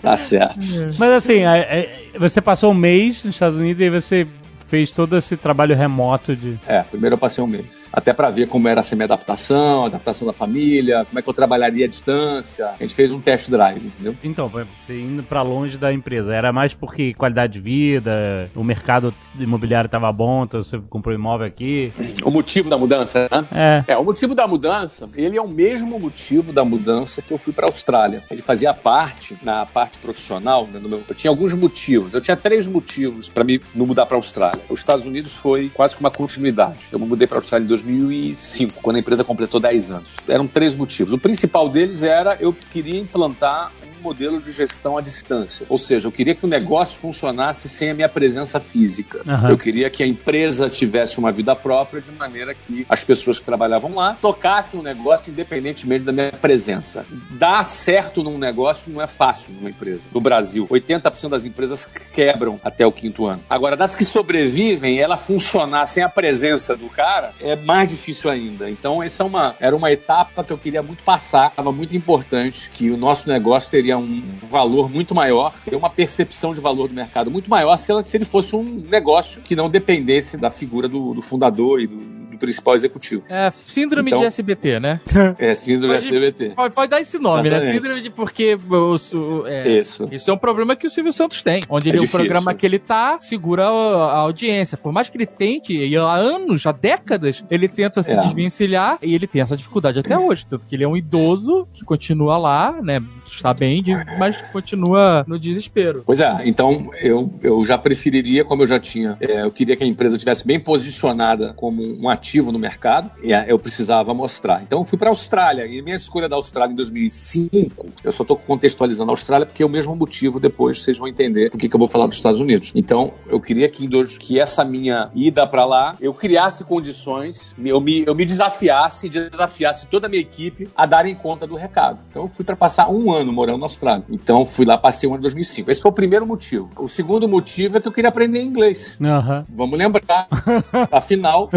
tá 0.01 0.17
certo. 0.17 0.59
Mas 0.99 1.11
assim, 1.11 1.45
é- 1.45 2.11
você 2.19 2.41
passou 2.41 2.73
um 2.73 2.75
mês 2.75 3.23
nos 3.25 3.37
Estados 3.37 3.59
Unidos 3.59 3.81
e 3.81 3.85
aí 3.85 3.91
você 3.91 4.00
você 4.01 4.27
fez 4.71 4.91
todo 4.93 5.17
esse 5.17 5.37
trabalho 5.37 5.75
remoto 5.75 6.37
de. 6.37 6.57
É, 6.67 6.81
primeiro 6.83 7.15
eu 7.15 7.19
passei 7.19 7.43
um 7.43 7.47
mês. 7.47 7.87
Até 7.93 8.13
para 8.13 8.31
ver 8.31 8.47
como 8.47 8.69
era 8.69 8.83
ser 8.83 8.95
minha 8.95 9.07
adaptação, 9.07 9.83
a 9.83 9.87
adaptação 9.89 10.27
da 10.29 10.33
família, 10.33 11.05
como 11.07 11.19
é 11.19 11.23
que 11.23 11.29
eu 11.29 11.35
trabalharia 11.35 11.87
à 11.87 11.89
distância. 11.89 12.69
A 12.69 12.77
gente 12.83 12.95
fez 12.95 13.11
um 13.13 13.21
test 13.21 13.51
drive, 13.51 13.85
entendeu? 13.85 14.15
Então, 14.23 14.49
foi 14.49 14.65
você 14.79 14.99
indo 15.01 15.23
pra 15.25 15.43
longe 15.43 15.77
da 15.77 15.93
empresa. 15.93 16.33
Era 16.33 16.53
mais 16.53 16.73
porque 16.73 17.13
qualidade 17.15 17.55
de 17.55 17.61
vida, 17.61 18.49
o 18.55 18.63
mercado 18.63 19.13
imobiliário 19.39 19.91
tava 19.91 20.11
bom, 20.13 20.45
então 20.45 20.63
você 20.63 20.79
comprou 20.89 21.13
imóvel 21.15 21.47
aqui. 21.47 21.93
O 22.25 22.31
motivo 22.31 22.71
da 22.71 22.79
mudança, 22.79 23.29
né? 23.31 23.85
É. 23.87 23.93
É, 23.93 23.97
o 23.99 24.05
motivo 24.05 24.35
da 24.37 24.47
mudança, 24.47 25.09
ele 25.17 25.37
é 25.37 25.43
o 25.43 25.49
mesmo 25.49 25.99
motivo 25.99 26.53
da 26.53 26.65
mudança 26.65 27.21
que 27.21 27.33
eu 27.33 27.39
fui 27.39 27.53
para 27.53 27.67
a 27.67 27.71
Austrália. 27.73 28.21
Ele 28.31 28.41
fazia 28.43 28.73
parte, 28.73 29.37
na 29.43 29.67
parte 29.67 29.99
profissional, 29.99 30.67
né, 30.73 30.79
no 30.81 30.89
meu- 30.89 31.03
eu 31.09 31.15
tinha 31.15 31.31
alguns 31.31 31.53
motivos. 31.55 32.15
Eu 32.15 32.21
tinha 32.21 32.37
três 32.37 32.67
motivos 32.69 33.29
para 33.29 33.43
me 33.43 33.61
me 33.75 33.85
mudar 33.87 34.07
para 34.07 34.17
a 34.17 34.19
Austrália. 34.19 34.60
Os 34.69 34.81
Estados 34.81 35.07
Unidos 35.07 35.33
foi 35.33 35.71
quase 35.71 35.95
que 35.95 36.01
uma 36.01 36.11
continuidade. 36.11 36.81
Eu 36.93 36.99
me 36.99 37.07
mudei 37.07 37.27
para 37.27 37.39
a 37.39 37.41
Austrália 37.41 37.65
em 37.65 37.69
2005, 37.69 38.81
quando 38.83 38.97
a 38.97 38.99
empresa 38.99 39.25
completou 39.25 39.61
10 39.61 39.91
anos. 39.91 40.15
Eram 40.29 40.47
três 40.47 40.75
motivos. 40.75 41.13
O 41.13 41.19
principal 41.19 41.69
deles 41.69 42.03
era 42.03 42.37
eu 42.41 42.53
queria 42.53 42.99
implantar 42.99 43.73
modelo 44.01 44.41
de 44.41 44.53
gestão 44.53 44.97
à 44.97 45.01
distância. 45.01 45.67
Ou 45.69 45.79
seja, 45.79 46.09
eu 46.09 46.13
queria 46.13 46.35
que 46.35 46.45
o 46.45 46.49
negócio 46.49 46.99
funcionasse 46.99 47.69
sem 47.69 47.91
a 47.91 47.95
minha 47.95 48.09
presença 48.09 48.61
física. 48.61 49.21
Aham. 49.27 49.51
Eu 49.51 49.59
queria 49.59 49.91
que 49.91 50.03
a 50.03 50.07
empresa 50.07 50.69
tivesse 50.69 51.19
uma 51.19 51.31
vida 51.31 51.55
própria, 51.55 52.01
de 52.01 52.11
maneira 52.13 52.55
que 52.55 52.87
as 52.89 53.05
pessoas 53.05 53.39
que 53.39 53.45
trabalhavam 53.45 53.95
lá 53.95 54.17
tocassem 54.21 54.79
o 54.79 54.83
negócio 54.83 55.31
independentemente 55.31 56.05
da 56.05 56.13
minha 56.13 56.33
presença. 56.33 57.05
Dar 57.31 57.65
certo 57.65 58.23
num 58.23 58.39
negócio 58.39 58.91
não 58.93 59.01
é 59.01 59.07
fácil 59.07 59.53
numa 59.55 59.71
empresa. 59.71 60.09
No 60.13 60.21
Brasil, 60.21 60.67
80% 60.69 61.29
das 61.29 61.45
empresas 61.45 61.89
quebram 62.13 62.61
até 62.63 62.87
o 62.87 62.93
quinto 62.93 63.27
ano. 63.27 63.43
Agora, 63.49 63.77
das 63.77 63.95
que 63.95 64.05
sobrevivem, 64.05 64.99
ela 64.99 65.17
funcionar 65.17 65.87
sem 65.87 66.03
a 66.03 66.09
presença 66.09 66.77
do 66.77 66.89
cara 66.89 67.33
é 67.41 67.57
mais 67.57 67.91
difícil 67.91 68.31
ainda. 68.31 68.71
Então, 68.71 69.03
essa 69.03 69.23
é 69.23 69.27
uma, 69.27 69.57
era 69.61 69.75
uma 69.75 69.91
etapa 69.91 70.45
que 70.45 70.53
eu 70.53 70.59
queria 70.59 70.83
muito 70.83 71.03
passar. 71.03 71.49
Estava 71.49 71.73
muito 71.73 71.97
importante 71.97 72.71
que 72.73 72.91
o 72.91 72.97
nosso 72.97 73.29
negócio 73.29 73.71
teria 73.71 73.90
um 73.99 74.23
valor 74.51 74.91
muito 74.91 75.15
maior, 75.15 75.55
teria 75.65 75.79
uma 75.79 75.91
percepção 75.91 76.55
de 76.55 76.61
valor 76.61 76.89
do 76.89 76.95
mercado 76.95 77.31
muito 77.31 77.49
maior 77.49 77.77
se, 77.77 77.93
ele 78.17 78.25
fosse 78.25 78.55
um 78.55 78.85
negócio 78.89 79.41
que 79.41 79.57
não 79.57 79.69
dependesse 79.69 80.37
da 80.37 80.51
figura 80.51 80.89
do, 80.89 81.15
do 81.15 81.23
fundador 81.23 81.81
e 81.81 81.87
do 81.87 82.20
principal 82.41 82.75
executivo. 82.75 83.23
É, 83.29 83.51
síndrome 83.53 84.11
Então- 84.11 84.21
de 84.21 84.27
SBT, 84.27 84.81
né? 84.81 85.01
É 85.39 85.55
síndrome 85.55 85.95
Pode- 85.95 86.07
SBT. 86.07 86.49
Pode, 86.57 86.75
pode 86.75 86.91
dar 86.91 87.01
esse 87.01 87.19
nome, 87.19 87.49
né? 87.51 87.57
Exatamente. 87.59 87.77
Síndrome 87.83 88.01
de 88.03 88.11
porque 88.11 88.59
o- 88.71 89.47
é, 89.47 89.69
Isso. 89.79 90.09
Isso 90.11 90.31
é 90.31 90.35
um 90.35 90.39
problema 90.39 90.75
que 90.75 90.87
o 90.87 90.91
Silvio 90.91 91.13
Santos 91.13 91.43
tem. 91.43 91.61
Onde 91.69 91.91
É 91.91 91.95
ele, 91.95 92.05
o 92.05 92.09
programa 92.09 92.55
que 92.55 92.67
ele 92.67 92.79
tá 92.79 93.19
segura 93.21 93.67
a, 93.67 94.13
a 94.13 94.19
audiência. 94.21 94.77
Por 94.77 94.93
mais 94.93 95.09
que 95.09 95.17
ele 95.17 95.27
tente, 95.27 95.73
e 95.73 95.97
há 95.97 96.15
anos, 96.15 96.67
há 96.67 96.73
décadas, 96.73 97.45
ele 97.51 97.69
tenta 97.69 98.03
se 98.03 98.13
É. 98.13 98.17
desvencilhar 98.17 98.99
e 99.03 99.15
ele 99.15 99.27
tem 99.27 99.43
essa 99.43 99.57
dificuldade 99.57 99.99
até 100.01 100.19
hoje. 100.19 100.47
Tanto 100.47 100.67
que 100.67 100.75
ele 100.75 100.85
é 100.85 100.89
um 100.89 100.97
idoso 100.97 101.67
que 101.73 101.85
continua 101.85 102.37
lá, 102.39 102.75
né? 102.83 103.01
Está 103.27 103.53
bem, 103.55 103.83
de- 103.83 103.95
mas 104.19 104.37
continua 104.53 105.25
no 105.27 105.39
desespero. 105.39 106.03
Pois 106.07 106.21
é, 106.21 106.43
então 106.45 106.91
eu, 107.01 107.33
eu 107.43 107.65
já 107.65 107.77
preferiria, 107.79 108.45
como 108.45 108.63
eu 108.63 108.67
já 108.67 108.81
tinha, 108.81 109.17
é, 109.21 109.43
eu 109.43 109.51
queria 109.53 109.77
que 109.77 109.85
a 109.85 109.87
empresa 109.87 110.17
estivesse 110.17 110.47
bem 110.47 110.59
posicionada 110.59 111.53
como 111.55 111.83
um 112.01 112.09
ativo 112.09 112.30
no 112.39 112.59
mercado, 112.59 113.11
e 113.23 113.33
eu 113.33 113.59
precisava 113.59 114.15
mostrar. 114.15 114.63
Então 114.63 114.81
eu 114.81 114.85
fui 114.85 114.99
para 114.99 115.09
a 115.09 115.13
Austrália, 115.13 115.67
e 115.67 115.83
minha 115.83 115.97
escolha 115.97 116.29
da 116.29 116.37
Austrália 116.37 116.73
em 116.73 116.77
2005, 116.77 117.89
eu 118.05 118.13
só 118.13 118.23
estou 118.23 118.37
contextualizando 118.37 119.11
a 119.11 119.15
Austrália 119.15 119.47
porque 119.47 119.63
é 119.63 119.67
o 119.67 119.69
mesmo 119.69 119.95
motivo, 119.97 120.39
depois 120.39 120.83
vocês 120.83 120.97
vão 120.97 121.09
entender 121.09 121.51
por 121.51 121.59
que 121.59 121.73
eu 121.73 121.79
vou 121.79 121.89
falar 121.89 122.07
dos 122.07 122.17
Estados 122.17 122.41
Unidos. 122.41 122.73
Então 122.75 123.13
eu 123.27 123.41
queria 123.41 123.69
que, 123.69 123.89
que 124.19 124.39
essa 124.39 124.65
minha 124.65 125.11
ida 125.15 125.47
para 125.47 125.65
lá, 125.65 125.97
eu 126.01 126.15
criasse 126.15 126.65
condições, 126.65 127.55
eu 127.63 127.81
me, 127.81 128.05
eu 128.07 128.15
me 128.15 128.25
desafiasse, 128.25 129.09
desafiasse 129.09 129.87
toda 129.87 130.07
a 130.07 130.11
minha 130.11 130.21
equipe 130.21 130.69
a 130.77 130.87
darem 130.87 131.15
conta 131.15 131.47
do 131.47 131.57
recado. 131.57 131.99
Então 132.11 132.23
eu 132.23 132.29
fui 132.29 132.45
para 132.45 132.57
passar 132.57 132.89
um 132.91 133.13
ano 133.13 133.33
morando 133.33 133.59
na 133.59 133.67
Austrália. 133.67 134.05
Então 134.09 134.45
fui 134.47 134.65
lá, 134.65 134.79
passei 134.79 135.09
um 135.09 135.13
ano 135.13 135.21
em 135.21 135.23
2005. 135.23 135.71
Esse 135.71 135.83
foi 135.83 135.91
o 135.91 135.95
primeiro 135.95 136.27
motivo. 136.27 136.71
O 136.77 136.89
segundo 136.89 137.29
motivo 137.29 137.77
é 137.77 137.81
que 137.81 137.89
eu 137.89 137.93
queria 137.93 138.09
aprender 138.09 138.43
inglês. 138.43 138.97
Aham. 139.01 139.47
Vamos 139.49 139.79
lembrar, 139.79 140.29
afinal, 140.91 141.51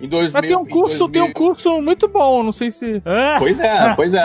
em 0.00 0.08
2000... 0.08 0.40
Mas 0.40 0.48
tem 0.48 0.56
um 0.56 0.64
curso, 0.66 1.08
tem 1.08 1.22
um 1.22 1.26
2000 1.26 1.34
curso 1.34 1.82
muito 1.82 2.08
bom, 2.08 2.42
não 2.42 2.52
sei 2.52 2.70
se. 2.70 3.02
Pois 3.38 3.60
é, 3.60 3.94
pois 3.96 4.14
é. 4.14 4.22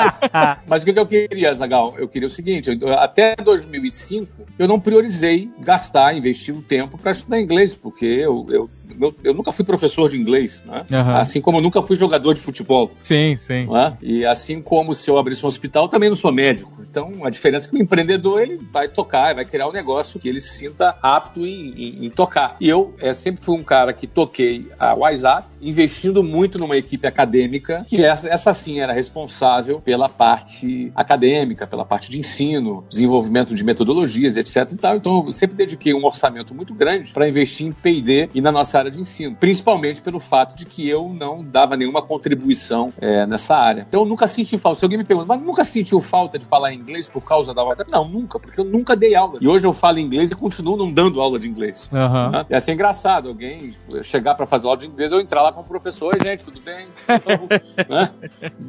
Mas 0.67 0.83
o 0.83 0.85
que 0.85 0.97
eu 0.97 1.05
queria, 1.05 1.53
Zagal? 1.53 1.95
Eu 1.97 2.07
queria 2.07 2.27
o 2.27 2.29
seguinte: 2.31 2.77
eu- 2.79 2.93
até 2.93 3.35
2005, 3.35 4.27
eu 4.57 4.67
não 4.67 4.79
priorizei 4.79 5.49
gastar, 5.59 6.15
investir 6.15 6.55
um 6.55 6.61
tempo 6.61 6.97
para 6.97 7.11
estudar 7.11 7.39
inglês, 7.39 7.75
porque 7.75 8.05
eu, 8.05 8.45
eu, 8.49 8.69
eu, 8.99 9.15
eu 9.23 9.33
nunca 9.33 9.51
fui 9.51 9.63
professor 9.65 10.09
de 10.09 10.17
inglês, 10.17 10.63
né? 10.65 10.85
Aham. 10.91 11.17
Assim 11.17 11.41
como 11.41 11.57
eu 11.57 11.61
nunca 11.61 11.81
fui 11.81 11.95
jogador 11.95 12.33
de 12.33 12.39
futebol. 12.39 12.91
Sim, 12.99 13.35
sim. 13.37 13.65
não 13.65 13.77
é? 13.77 13.97
E 14.01 14.25
assim 14.25 14.61
como 14.61 14.93
se 14.93 15.09
eu 15.09 15.17
abrisse 15.17 15.45
um 15.45 15.49
hospital, 15.49 15.87
também 15.87 16.09
não 16.09 16.15
sou 16.15 16.31
médico. 16.31 16.71
Então, 16.89 17.11
a 17.25 17.29
diferença 17.29 17.67
é 17.67 17.69
que 17.69 17.75
o 17.75 17.81
empreendedor 17.81 18.41
ele 18.41 18.59
vai 18.71 18.87
tocar, 18.87 19.35
vai 19.35 19.43
criar 19.45 19.67
um 19.67 19.71
negócio 19.73 20.19
que 20.19 20.29
ele 20.29 20.39
se 20.39 20.57
sinta 20.57 20.97
apto 21.01 21.45
em, 21.45 21.71
em- 21.75 22.05
em 22.05 22.09
tocar. 22.09 22.55
E 22.59 22.69
eu 22.69 22.93
é, 22.99 23.13
sempre 23.13 23.43
fui 23.43 23.55
um 23.57 23.63
cara 23.63 23.91
que 23.91 24.07
toquei 24.07 24.67
a 24.79 24.93
WhatsApp, 24.93 25.47
investindo 25.61 26.23
muito 26.23 26.57
numa 26.57 26.77
equipe 26.77 27.05
acadêmica, 27.05 27.85
que 27.87 28.03
essa, 28.03 28.29
essa 28.29 28.53
sim 28.53 28.79
era 28.79 28.93
responsável 28.93 29.81
pela 29.81 30.07
parte 30.07 30.91
acadêmica, 30.95 31.67
pela 31.67 31.83
parte 31.83 32.09
de 32.09 32.19
ensino, 32.19 32.85
desenvolvimento 32.89 33.53
de 33.55 33.63
metodologias, 33.63 34.37
etc. 34.37 34.69
Então, 34.71 35.23
eu 35.25 35.31
sempre 35.31 35.55
dediquei 35.57 35.93
um 35.93 36.05
orçamento 36.05 36.53
muito 36.55 36.73
grande 36.73 37.11
para 37.11 37.27
investir 37.27 37.67
em 37.67 37.71
P&D 37.71 38.29
e 38.33 38.41
na 38.41 38.51
nossa 38.51 38.74
área 38.79 38.91
de 38.91 38.99
ensino, 38.99 39.35
principalmente 39.35 40.01
pelo 40.01 40.19
fato 40.19 40.55
de 40.55 40.65
que 40.65 40.87
eu 40.87 41.09
não 41.09 41.43
dava 41.43 41.75
nenhuma 41.77 42.01
contribuição 42.01 42.91
é, 42.99 43.25
nessa 43.25 43.55
área. 43.55 43.85
Então, 43.87 44.01
eu 44.01 44.05
nunca 44.05 44.27
senti 44.27 44.57
falta. 44.57 44.79
Se 44.79 44.85
alguém 44.85 44.97
me 44.97 45.05
pergunta, 45.05 45.27
mas 45.27 45.41
nunca 45.41 45.63
sentiu 45.63 46.01
falta 46.01 46.39
de 46.39 46.45
falar 46.45 46.73
inglês 46.73 47.09
por 47.09 47.23
causa 47.23 47.53
da 47.53 47.63
WhatsApp? 47.63 47.91
Não, 47.91 48.07
nunca, 48.07 48.39
porque 48.39 48.59
eu 48.59 48.65
nunca 48.65 48.95
dei 48.95 49.15
aula. 49.15 49.39
E 49.41 49.47
hoje 49.47 49.65
eu 49.65 49.73
falo 49.73 49.99
inglês 49.99 50.31
e 50.31 50.35
continuo 50.35 50.77
não 50.77 50.91
dando 50.91 51.21
aula 51.21 51.37
de 51.39 51.47
inglês. 51.47 51.89
Aham. 51.93 52.29
Né? 52.31 52.45
Ia 52.49 52.61
ser 52.61 52.73
engraçado 52.73 53.29
alguém 53.29 53.73
chegar 54.03 54.35
para 54.35 54.45
fazer 54.45 54.67
aula 54.67 54.77
de 54.77 54.87
inglês, 54.87 55.11
eu 55.11 55.19
entrar 55.19 55.41
lá 55.41 55.51
como 55.51 55.67
professor, 55.67 56.11
Oi, 56.13 56.19
gente, 56.23 56.43
tudo 56.43 56.59
bem? 56.61 56.87
Né? 57.89 58.11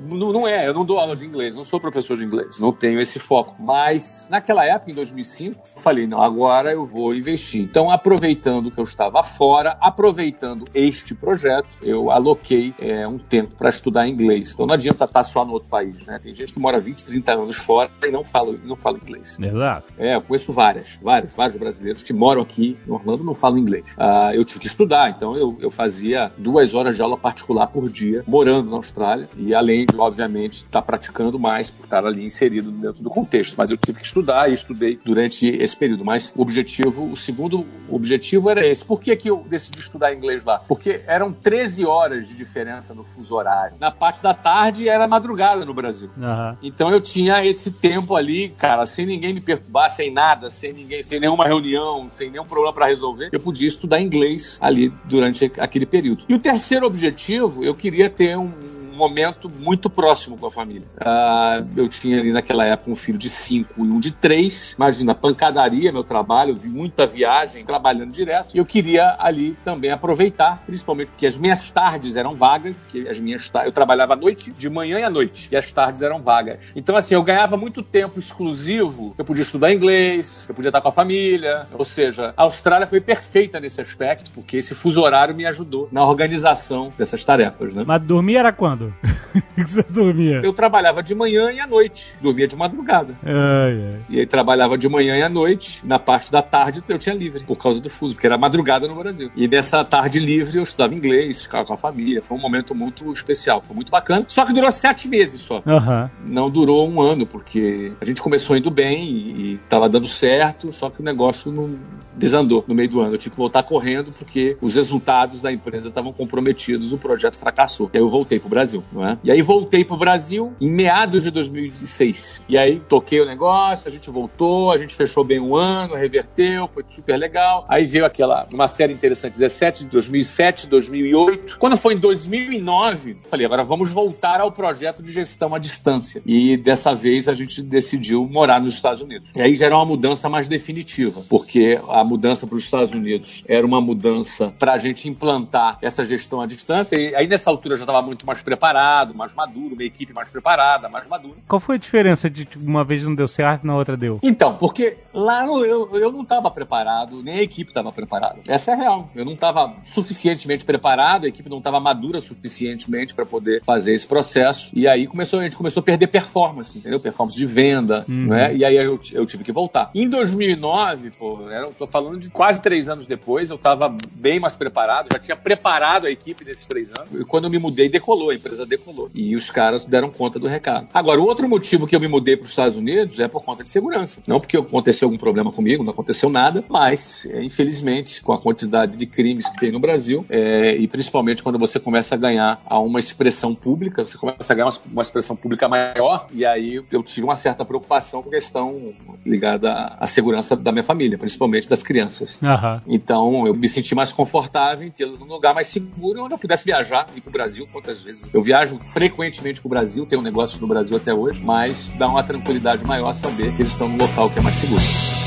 não, 0.09 0.33
não 0.33 0.49
é, 0.49 0.67
eu 0.67 0.75
não 0.75 0.85
dou 0.85 0.99
aula 0.99 1.15
de 1.15 1.25
inglês, 1.25 1.55
não 1.55 1.65
sou 1.65 1.81
professor 1.81 2.17
de 2.17 2.25
inglês, 2.25 2.59
não 2.59 2.73
tenho 2.73 3.01
esse 3.01 3.19
foco. 3.19 3.57
Mas 3.59 4.27
naquela 4.31 4.65
época, 4.65 4.91
em 4.91 4.95
2005, 4.95 5.61
eu 5.77 5.83
falei, 5.83 6.07
não, 6.07 6.21
agora 6.21 6.73
eu 6.73 6.85
vou 6.85 7.15
investir. 7.15 7.63
Então, 7.63 7.91
aproveitando 7.91 8.71
que 8.71 8.79
eu 8.79 8.85
estava 8.85 9.23
fora, 9.23 9.77
aproveitando 9.97 10.67
este 10.75 11.15
projeto, 11.15 11.67
eu 11.81 12.11
aloquei 12.11 12.75
é, 12.79 13.09
um 13.09 13.17
tempo 13.17 13.55
para 13.57 13.71
estudar 13.71 14.07
inglês. 14.07 14.53
Então, 14.53 14.67
não 14.67 14.75
adianta 14.75 15.05
estar 15.05 15.25
só 15.25 15.43
no 15.43 15.55
outro 15.55 15.71
país, 15.71 16.05
né? 16.05 16.21
Tem 16.23 16.35
gente 16.35 16.53
que 16.53 16.61
mora 16.61 16.79
20, 16.79 17.03
30 17.03 17.33
anos 17.33 17.57
fora 17.57 17.91
e 18.03 18.11
não 18.11 18.23
fala, 18.23 18.55
não 18.63 18.77
fala 18.77 18.99
inglês. 18.99 19.39
Exato. 19.41 19.87
É, 19.99 20.17
eu 20.17 20.21
conheço 20.21 20.53
várias, 20.53 20.99
vários, 21.03 21.35
vários 21.35 21.57
brasileiros 21.57 22.03
que 22.03 22.13
moram 22.13 22.43
aqui 22.43 22.77
em 22.87 22.91
Orlando 22.91 23.23
e 23.23 23.27
não 23.27 23.35
falam 23.35 23.57
inglês. 23.57 23.87
Ah, 23.97 24.33
eu 24.35 24.45
tive 24.45 24.61
que 24.61 24.67
estudar, 24.67 25.09
então 25.11 25.35
eu, 25.35 25.57
eu 25.61 25.71
fazia 25.71 26.31
duas 26.37 26.75
horas 26.75 26.95
de 26.95 27.01
aula 27.01 27.17
particular 27.17 27.69
por 27.69 27.89
dia, 27.89 28.23
morando 28.27 28.71
na 28.71 28.77
Austrália, 28.77 29.31
e 29.35 29.55
além 29.55 29.87
de, 29.87 29.97
obviamente, 29.99 30.57
estar 30.57 30.83
praticando 30.83 31.39
mais, 31.39 31.71
por 31.71 31.85
estar 31.85 32.05
ali 32.05 32.23
inserido 32.23 32.71
dentro 32.71 33.03
do 33.03 33.09
contexto. 33.09 33.55
Mas 33.57 33.71
eu 33.71 33.79
tive 33.79 34.01
que 34.01 34.05
estudar 34.05 34.51
e 34.51 34.53
estudei 34.53 35.01
durante 35.03 35.47
esse 35.47 35.75
período. 35.75 36.05
Mas 36.05 36.31
o 36.37 36.43
objetivo, 36.43 37.11
o 37.11 37.17
segundo 37.17 37.65
objetivo 37.89 38.51
era 38.51 38.67
esse. 38.67 38.85
Por 38.85 39.01
que, 39.01 39.17
que 39.17 39.31
eu 39.31 39.43
decidi 39.49 39.86
estudar 39.87 40.15
inglês 40.15 40.45
lá? 40.45 40.59
Porque 40.59 41.03
eram 41.07 41.33
13 41.33 41.85
horas 41.87 42.29
de 42.29 42.35
diferença 42.35 42.95
no 42.95 43.05
fuso 43.05 43.35
horário. 43.35 43.77
Na 43.81 43.91
parte 43.91 44.23
da 44.23 44.35
tarde 44.35 44.89
era 44.89 45.07
madrugada 45.07 45.65
no 45.65 45.75
Brasil. 45.75 46.11
Aham. 46.21 46.57
Então 46.63 46.91
eu 46.91 47.01
tinha 47.01 47.45
esse 47.45 47.71
tempo 47.71 48.15
ali, 48.15 48.51
cara, 48.51 48.87
sem 48.87 49.07
ninguém 49.07 49.33
me 49.33 49.41
perturbar, 49.41 49.91
sem 49.91 50.11
nada, 50.11 50.51
sem 50.51 50.73
ninguém, 50.73 51.03
sem 51.03 51.21
nenhuma 51.21 51.45
reunião, 51.45 52.09
sem 52.11 52.31
nenhum 52.31 52.45
problema 52.45 52.73
para 52.73 52.87
resolver, 52.87 53.31
eu 53.33 53.41
podia 53.41 53.67
estudar 53.67 54.01
inglês 54.01 54.59
ali 54.61 54.93
durante 55.05 55.51
aquele 55.59 55.87
período. 55.87 56.25
E 56.29 56.35
o 56.35 56.39
terceiro 56.39 56.87
objetivo, 56.87 57.65
eu 57.65 57.75
queria 57.75 58.11
ter 58.11 58.37
um 58.37 58.76
momento 58.97 59.49
muito 59.49 59.89
próximo 59.89 60.37
com 60.37 60.47
a 60.47 60.51
família. 60.51 60.87
Ah, 61.01 61.63
eu 61.77 61.89
tinha 61.89 62.19
ali 62.19 62.33
naquela 62.33 62.65
época 62.65 62.91
um 62.91 62.97
filho 62.97 63.19
de 63.19 63.29
cinco 63.29 63.85
e 63.85 63.89
um 63.89 64.01
de 64.01 64.11
três. 64.13 64.73
Imagina, 64.73 65.15
pancadaria, 65.15 65.93
meu 65.93 66.05
trabalho, 66.05 66.57
vi 66.57 66.69
muita 66.69 67.07
viagem, 67.07 67.65
trabalhando 67.65 68.13
direto. 68.13 68.55
E 68.55 68.59
eu 68.59 68.65
queria 68.65 69.17
ali 69.19 69.57
também 69.65 69.91
aproveitar, 69.91 70.63
principalmente 70.67 71.11
porque 71.11 71.27
as 71.27 71.37
minhas 71.37 71.71
tardes 71.71 72.17
eram 72.17 72.35
vagas, 72.35 72.77
porque 72.77 73.09
as 73.09 73.19
minhas 73.21 73.51
eu 73.65 73.73
trabalhava 73.73 74.15
à 74.15 74.17
noite, 74.17 74.51
de 74.51 74.69
manhã 74.69 74.99
e 74.99 75.03
à 75.03 75.11
noite, 75.11 75.49
e 75.51 75.57
as 75.57 75.73
tardes 75.73 76.03
eram 76.03 76.21
vagas. 76.21 76.59
Então, 76.75 76.97
assim, 76.97 77.15
eu 77.15 77.23
ganhava 77.23 77.57
muito 77.57 77.83
tempo 77.83 78.19
exclusivo, 78.19 79.15
eu 79.17 79.25
podia 79.25 79.43
estudar 79.43 79.73
inglês, 79.73 80.47
eu 80.49 80.55
podia 80.55 80.69
estar 80.69 80.81
com 80.81 80.89
a 80.89 80.93
família, 80.93 81.67
ou 81.73 81.85
seja, 81.85 82.33
a 82.37 82.43
Austrália 82.43 82.87
foi 82.87 83.01
perfeita 83.01 83.61
nesse 83.61 83.81
aspecto, 83.81 84.31
porque 84.35 84.57
esse 84.59 84.75
fuso 84.75 85.03
horário 85.03 85.35
me 85.35 85.47
ajudou 85.47 85.89
na 85.93 86.05
organização 86.05 86.93
dessas 86.97 87.25
tarefas, 87.25 87.73
né? 87.73 87.85
Mas 87.87 88.03
dormir 88.03 88.37
era 88.37 88.53
quando? 88.53 88.86
que 89.55 89.63
você 89.63 89.83
dormia? 89.83 90.41
Eu 90.43 90.53
trabalhava 90.53 91.03
de 91.03 91.15
manhã 91.15 91.51
e 91.51 91.61
à 91.61 91.67
noite, 91.67 92.15
dormia 92.21 92.47
de 92.47 92.57
madrugada. 92.57 93.15
Ai, 93.25 93.95
ai. 93.95 94.01
E 94.09 94.21
aí 94.21 94.27
trabalhava 94.27 94.77
de 94.77 94.89
manhã 94.89 95.17
e 95.17 95.23
à 95.23 95.29
noite, 95.29 95.81
na 95.85 95.99
parte 95.99 96.31
da 96.31 96.43
tarde 96.43 96.83
eu 96.89 96.99
tinha 96.99 97.15
livre, 97.15 97.45
por 97.45 97.57
causa 97.57 97.81
do 97.81 97.89
fuso, 97.89 98.15
porque 98.15 98.27
era 98.27 98.39
madrugada 98.39 98.87
no 98.87 98.95
Brasil. 98.95 99.31
E 99.37 99.49
nessa 99.49 99.85
tarde 99.85 100.19
livre 100.19 100.59
eu 100.59 100.63
estudava 100.63 100.95
inglês, 100.95 101.43
ficava 101.43 101.65
com 101.65 101.73
a 101.73 101.77
família, 101.77 102.23
foi 102.23 102.37
um 102.37 102.41
momento 102.41 102.75
muito 102.75 103.11
especial, 103.13 103.61
foi 103.61 103.75
muito 103.75 103.91
bacana. 103.91 104.25
Só 104.29 104.45
que 104.45 104.53
durou 104.53 104.71
sete 104.73 105.09
meses 105.09 105.41
só. 105.41 105.63
Aham. 105.67 106.11
Não 106.25 106.51
durou 106.51 106.89
um 106.89 107.01
ano, 107.01 107.27
porque 107.27 107.93
a 108.01 108.05
gente 108.05 108.23
começou 108.23 108.57
indo 108.57 108.71
bem 108.71 109.05
e, 109.05 109.55
e 109.55 109.59
tava 109.69 109.89
dando 109.89 110.07
certo, 110.07 110.73
só 110.73 110.91
que 110.91 111.01
o 111.01 111.05
negócio 111.05 111.51
não 111.51 111.79
desandou 112.17 112.65
no 112.67 112.75
meio 112.75 112.89
do 112.89 113.01
ano. 113.01 113.15
Eu 113.15 113.19
tive 113.19 113.35
que 113.35 113.37
voltar 113.37 113.63
correndo 113.63 114.13
porque 114.13 114.57
os 114.61 114.75
resultados 114.75 115.43
da 115.43 115.53
empresa 115.53 115.89
estavam 115.89 116.13
comprometidos, 116.13 116.93
o 116.93 116.99
projeto 116.99 117.39
fracassou. 117.39 117.91
E 117.93 117.97
aí 117.97 118.03
eu 118.03 118.09
voltei 118.09 118.39
pro 118.39 118.49
Brasil, 118.49 118.76
não 118.93 119.07
é? 119.07 119.19
E 119.23 119.31
aí 119.31 119.43
voltei 119.43 119.85
pro 119.85 119.97
Brasil 119.97 120.53
em 120.61 120.71
meados 120.71 121.23
de 121.23 121.31
2006. 121.31 122.43
E 122.49 122.57
aí 122.57 122.81
toquei 122.81 123.21
o 123.21 123.27
negócio, 123.27 123.89
a 123.89 123.93
gente 123.93 124.11
voltou, 124.11 124.71
a 124.71 124.77
gente 124.77 124.95
fechou 124.95 125.25
bem 125.25 125.41
um 125.41 125.55
ano, 125.55 125.95
reverteu, 125.95 126.69
foi 126.69 126.85
super 126.89 127.17
legal. 127.17 127.65
Aí 127.69 127.85
veio 127.85 128.05
aquela, 128.05 128.47
uma 128.53 128.69
série 128.69 128.93
interessante, 128.93 129.35
17 129.35 129.85
de 129.85 129.91
2007, 129.91 130.67
2008. 130.67 131.59
Quando 131.59 131.77
foi 131.77 131.95
em 131.95 131.99
2009, 131.99 133.17
falei, 133.31 133.47
agora 133.47 133.65
vamos 133.65 133.93
voltar 133.93 134.41
ao 134.41 134.53
projeto 134.53 135.03
de 135.03 135.13
gestão 135.13 135.55
à 135.55 135.59
distância. 135.59 136.23
E 136.25 136.57
dessa 136.57 136.95
vez 136.95 137.29
a 137.29 137.35
gente 137.35 137.63
decidiu 137.63 138.27
morar 138.27 138.61
nos 138.61 138.75
Estados 138.75 139.01
Unidos. 139.01 139.29
E 139.35 139.41
aí 139.41 139.57
já 139.57 139.67
era 139.67 139.77
uma 139.77 139.85
mudança 139.85 140.29
mais 140.29 140.49
definitiva, 140.49 141.23
porque 141.29 141.81
a 141.89 142.05
mudança 142.05 142.47
para 142.47 142.57
os 142.57 142.65
Estados 142.65 142.93
Unidos 142.93 143.43
era 143.47 143.67
uma 143.67 143.81
mudança 143.81 144.53
para 144.59 144.73
a 144.73 144.79
gente 144.79 145.09
implantar 145.09 145.79
essa 145.81 146.05
gestão 146.05 146.41
à 146.41 146.47
distância. 146.47 146.99
E 146.99 147.15
aí 147.15 147.27
nessa 147.27 147.51
altura 147.51 147.75
eu 147.75 147.79
já 147.79 147.85
estava 147.85 148.03
muito 148.03 148.27
mais 148.27 148.43
preparado, 148.43 148.66
mais 149.15 149.35
maduro, 149.35 149.75
uma 149.75 149.83
equipe 149.85 150.13
mais 150.13 150.31
preparada, 150.31 150.89
mais 150.89 151.07
madura. 151.07 151.35
Qual 151.47 151.61
foi 151.61 151.77
a 151.77 151.79
diferença 151.79 152.29
de 152.29 152.47
uma 152.57 152.85
vez 152.85 153.05
não 153.05 153.15
deu 153.15 153.29
certo 153.29 153.65
e 153.65 153.67
na 153.67 153.77
outra 153.77 153.97
deu? 153.97 154.19
Então, 154.23 154.57
porque 154.57 154.97
lá 155.15 155.47
eu, 155.47 155.95
eu 155.97 156.13
não 156.13 156.23
estava 156.23 156.51
preparado, 156.51 157.23
nem 157.23 157.39
a 157.39 157.43
equipe 157.43 157.71
estava 157.71 157.93
preparada. 157.93 158.41
Essa 158.47 158.73
é 158.73 158.75
a 158.75 158.77
real. 158.77 159.11
Eu 159.15 159.25
não 159.25 159.33
estava 159.33 159.75
suficientemente 159.85 160.65
preparado, 160.65 161.25
a 161.25 161.29
equipe 161.29 161.49
não 161.49 161.59
estava 161.59 161.79
madura 161.81 162.21
suficientemente 162.21 163.15
para 163.15 163.27
poder 163.27 163.63
fazer 163.65 163.95
esse 163.95 164.07
processo. 164.07 164.71
E 164.75 164.87
aí 164.89 165.07
começou, 165.07 165.41
a 165.41 165.45
gente 165.45 165.57
começou 165.57 165.81
a 165.81 165.85
perder 165.85 166.07
performance, 166.09 166.79
entendeu? 166.79 166.99
Performance 167.01 167.37
de 167.37 167.47
venda, 167.47 168.05
Uhum. 168.09 168.27
né? 168.27 168.55
E 168.55 168.65
aí 168.65 168.77
eu, 168.77 168.99
eu 169.13 169.27
tive 169.27 169.43
que 169.45 169.53
voltar. 169.53 169.91
Em 169.95 170.09
2009, 170.09 171.11
pô, 171.19 171.41
eu 171.51 171.73
tô 171.73 171.87
falando 171.87 172.19
de 172.19 172.31
quase 172.31 172.63
três 172.63 172.89
anos 172.89 173.07
depois, 173.07 173.51
eu 173.51 173.57
estava 173.57 173.95
bem 174.13 174.39
mais 174.41 174.57
preparado, 174.57 175.09
já 175.13 175.19
tinha 175.19 175.37
preparado 175.37 176.07
a 176.07 176.11
equipe 176.11 176.45
nesses 176.45 176.67
três 176.67 176.89
anos. 176.99 177.21
E 177.21 177.25
quando 177.25 177.45
eu 177.45 177.51
me 177.51 177.59
mudei, 177.59 177.89
decolou, 177.89 178.31
a 178.31 178.35
empresa 178.35 178.56
decolou. 178.65 179.11
E 179.15 179.37
os 179.37 179.51
caras 179.51 179.85
deram 179.85 180.11
conta 180.11 180.39
do 180.39 180.47
recado. 180.47 180.89
Agora, 180.95 181.21
o 181.21 181.25
outro 181.25 181.49
motivo 181.49 181.87
que 181.87 181.95
eu 181.95 182.01
me 182.01 182.09
mudei 182.09 182.37
para 182.37 182.45
os 182.45 182.51
Estados 182.51 182.77
Unidos 182.77 183.19
é 183.21 183.29
por 183.29 183.45
conta 183.45 183.63
de 183.63 183.71
segurança. 183.71 184.21
Não 184.27 184.39
porque 184.39 184.57
aconteceu 184.57 185.07
algum 185.07 185.19
problema 185.19 185.53
comigo, 185.53 185.83
não 185.83 185.93
aconteceu 185.93 186.31
nada, 186.31 186.65
mas, 186.69 187.27
é, 187.27 187.43
infelizmente, 187.43 188.23
com 188.23 188.33
a 188.33 188.41
quantidade 188.41 188.97
de 188.97 189.07
crimes 189.07 189.49
que 189.49 189.59
tem 189.59 189.71
no 189.71 189.81
Brasil, 189.81 190.25
é, 190.29 190.77
e 190.77 190.87
principalmente 190.89 191.43
quando 191.43 191.59
você 191.59 191.79
começa 191.79 192.15
a 192.15 192.19
ganhar 192.19 192.61
a 192.67 192.79
uma 192.79 193.01
expressão 193.01 193.55
pública, 193.55 194.07
você 194.07 194.17
começa 194.17 194.53
a 194.53 194.57
ganhar 194.57 194.67
uma, 194.67 194.79
uma 194.93 195.03
expressão 195.03 195.37
pública 195.37 195.69
maior, 195.69 196.27
e 196.33 196.45
aí 196.45 196.83
eu 196.91 197.03
tive 197.03 197.25
uma 197.25 197.37
certa 197.37 197.65
preocupação 197.65 198.23
com 198.23 198.29
a 198.29 198.33
questão 198.33 198.95
ligada 199.27 199.73
à, 199.73 200.05
à 200.05 200.07
segurança 200.07 200.57
da 200.57 200.73
minha 200.73 200.85
família, 200.85 201.19
principalmente 201.19 201.69
das 201.69 201.83
crianças. 201.83 202.39
Aham. 202.43 202.83
Então 202.87 203.47
eu 203.47 203.55
me 203.55 203.69
senti 203.69 203.95
mais 203.95 204.13
confortável 204.13 204.87
em 204.87 204.91
tê-los 204.91 205.19
num 205.19 205.27
lugar 205.27 205.55
mais 205.55 205.69
seguro 205.69 206.25
onde 206.25 206.35
eu 206.35 206.39
pudesse 206.39 206.65
viajar 206.65 207.07
ir 207.15 207.21
pro 207.21 207.31
Brasil 207.31 207.69
quantas 207.73 208.03
vezes. 208.03 208.29
Eu 208.33 208.43
viajo 208.47 208.79
frequentemente 208.93 209.61
pro 209.61 209.69
Brasil, 209.69 210.07
tenho 210.07 210.23
negócios 210.23 210.61
no 210.61 210.69
Brasil 210.69 210.97
até 210.97 211.13
hoje, 211.13 211.43
mas 211.43 211.91
dá 211.99 212.07
uma 212.07 212.23
tranquilidade 212.23 212.87
maior 212.87 213.13
saber 213.13 213.53
que 213.57 213.63
eles 213.63 213.73
estão 213.73 213.89
num 213.89 213.99
local 213.99 214.31
que 214.31 214.39
é 214.39 214.43
mais 214.43 214.55
seguro. 214.55 215.26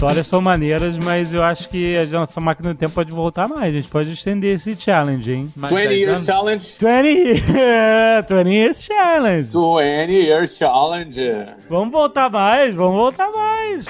Histórias 0.00 0.26
são 0.28 0.40
maneiras, 0.40 0.96
mas 0.96 1.30
eu 1.30 1.42
acho 1.42 1.68
que 1.68 1.94
a 1.94 2.06
nossa 2.06 2.40
máquina 2.40 2.72
do 2.72 2.78
tempo 2.78 2.94
pode 2.94 3.12
voltar 3.12 3.46
mais. 3.46 3.64
A 3.64 3.70
gente 3.70 3.88
pode 3.88 4.10
estender 4.10 4.56
esse 4.56 4.74
challenge, 4.74 5.30
hein? 5.30 5.52
Mais 5.54 5.70
20 5.70 5.88
dez 5.88 6.00
Years 6.00 6.30
anos? 6.30 6.76
Challenge. 6.80 7.42
20, 8.24 8.34
20 8.34 8.48
Years 8.50 8.82
Challenge. 8.82 9.48
20 9.52 10.10
Years 10.10 10.56
Challenge. 10.56 11.44
Vamos 11.68 11.92
voltar 11.92 12.30
mais, 12.30 12.74
vamos 12.74 12.94
voltar 12.96 13.28
mais. 13.30 13.84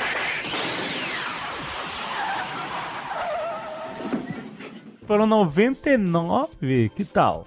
Foram 5.10 5.26
99, 5.26 6.88
que 6.94 7.04
tal? 7.04 7.44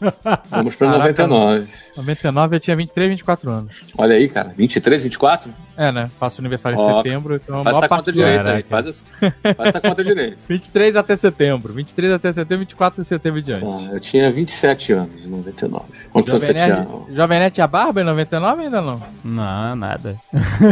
Vamos 0.49 0.75
para 0.75 0.91
Caraca. 0.91 1.25
99. 1.27 1.67
99 1.95 2.55
eu 2.57 2.59
tinha 2.59 2.75
23, 2.75 3.09
24 3.11 3.49
anos. 3.49 3.73
Olha 3.97 4.15
aí, 4.15 4.27
cara. 4.27 4.53
23, 4.57 5.03
24? 5.05 5.53
É, 5.75 5.91
né? 5.91 6.11
Faço 6.19 6.39
aniversário 6.39 6.77
em 6.77 6.81
Ó, 6.81 6.97
setembro, 6.97 7.35
então 7.35 7.59
a 7.59 7.63
Faz 7.63 7.77
parte 7.79 7.89
conta 7.89 8.11
direito 8.11 8.47
aí. 8.47 8.63
Faz 8.63 8.85
essa 9.59 9.81
conta 9.81 10.03
direito. 10.03 10.43
23 10.47 10.95
até 10.95 11.15
setembro. 11.15 11.73
23 11.73 12.11
até 12.11 12.31
setembro, 12.31 12.59
24 12.59 13.01
de 13.01 13.07
setembro 13.07 13.39
em 13.39 13.43
diante. 13.43 13.65
Ah, 13.65 13.93
eu 13.93 13.99
tinha 13.99 14.31
27 14.31 14.93
anos 14.93 15.25
em 15.25 15.29
99. 15.29 15.85
Quantos 16.11 16.31
anos 16.33 16.45
Jovem 16.45 16.61
tinha? 16.61 16.75
Nerd, 16.75 17.15
Jovem 17.15 17.39
Nerd 17.39 17.53
tinha 17.55 17.67
barba 17.67 18.01
em 18.01 18.03
99 18.03 18.63
ainda 18.63 18.81
não? 18.81 19.01
Não, 19.23 19.75
nada. 19.75 20.15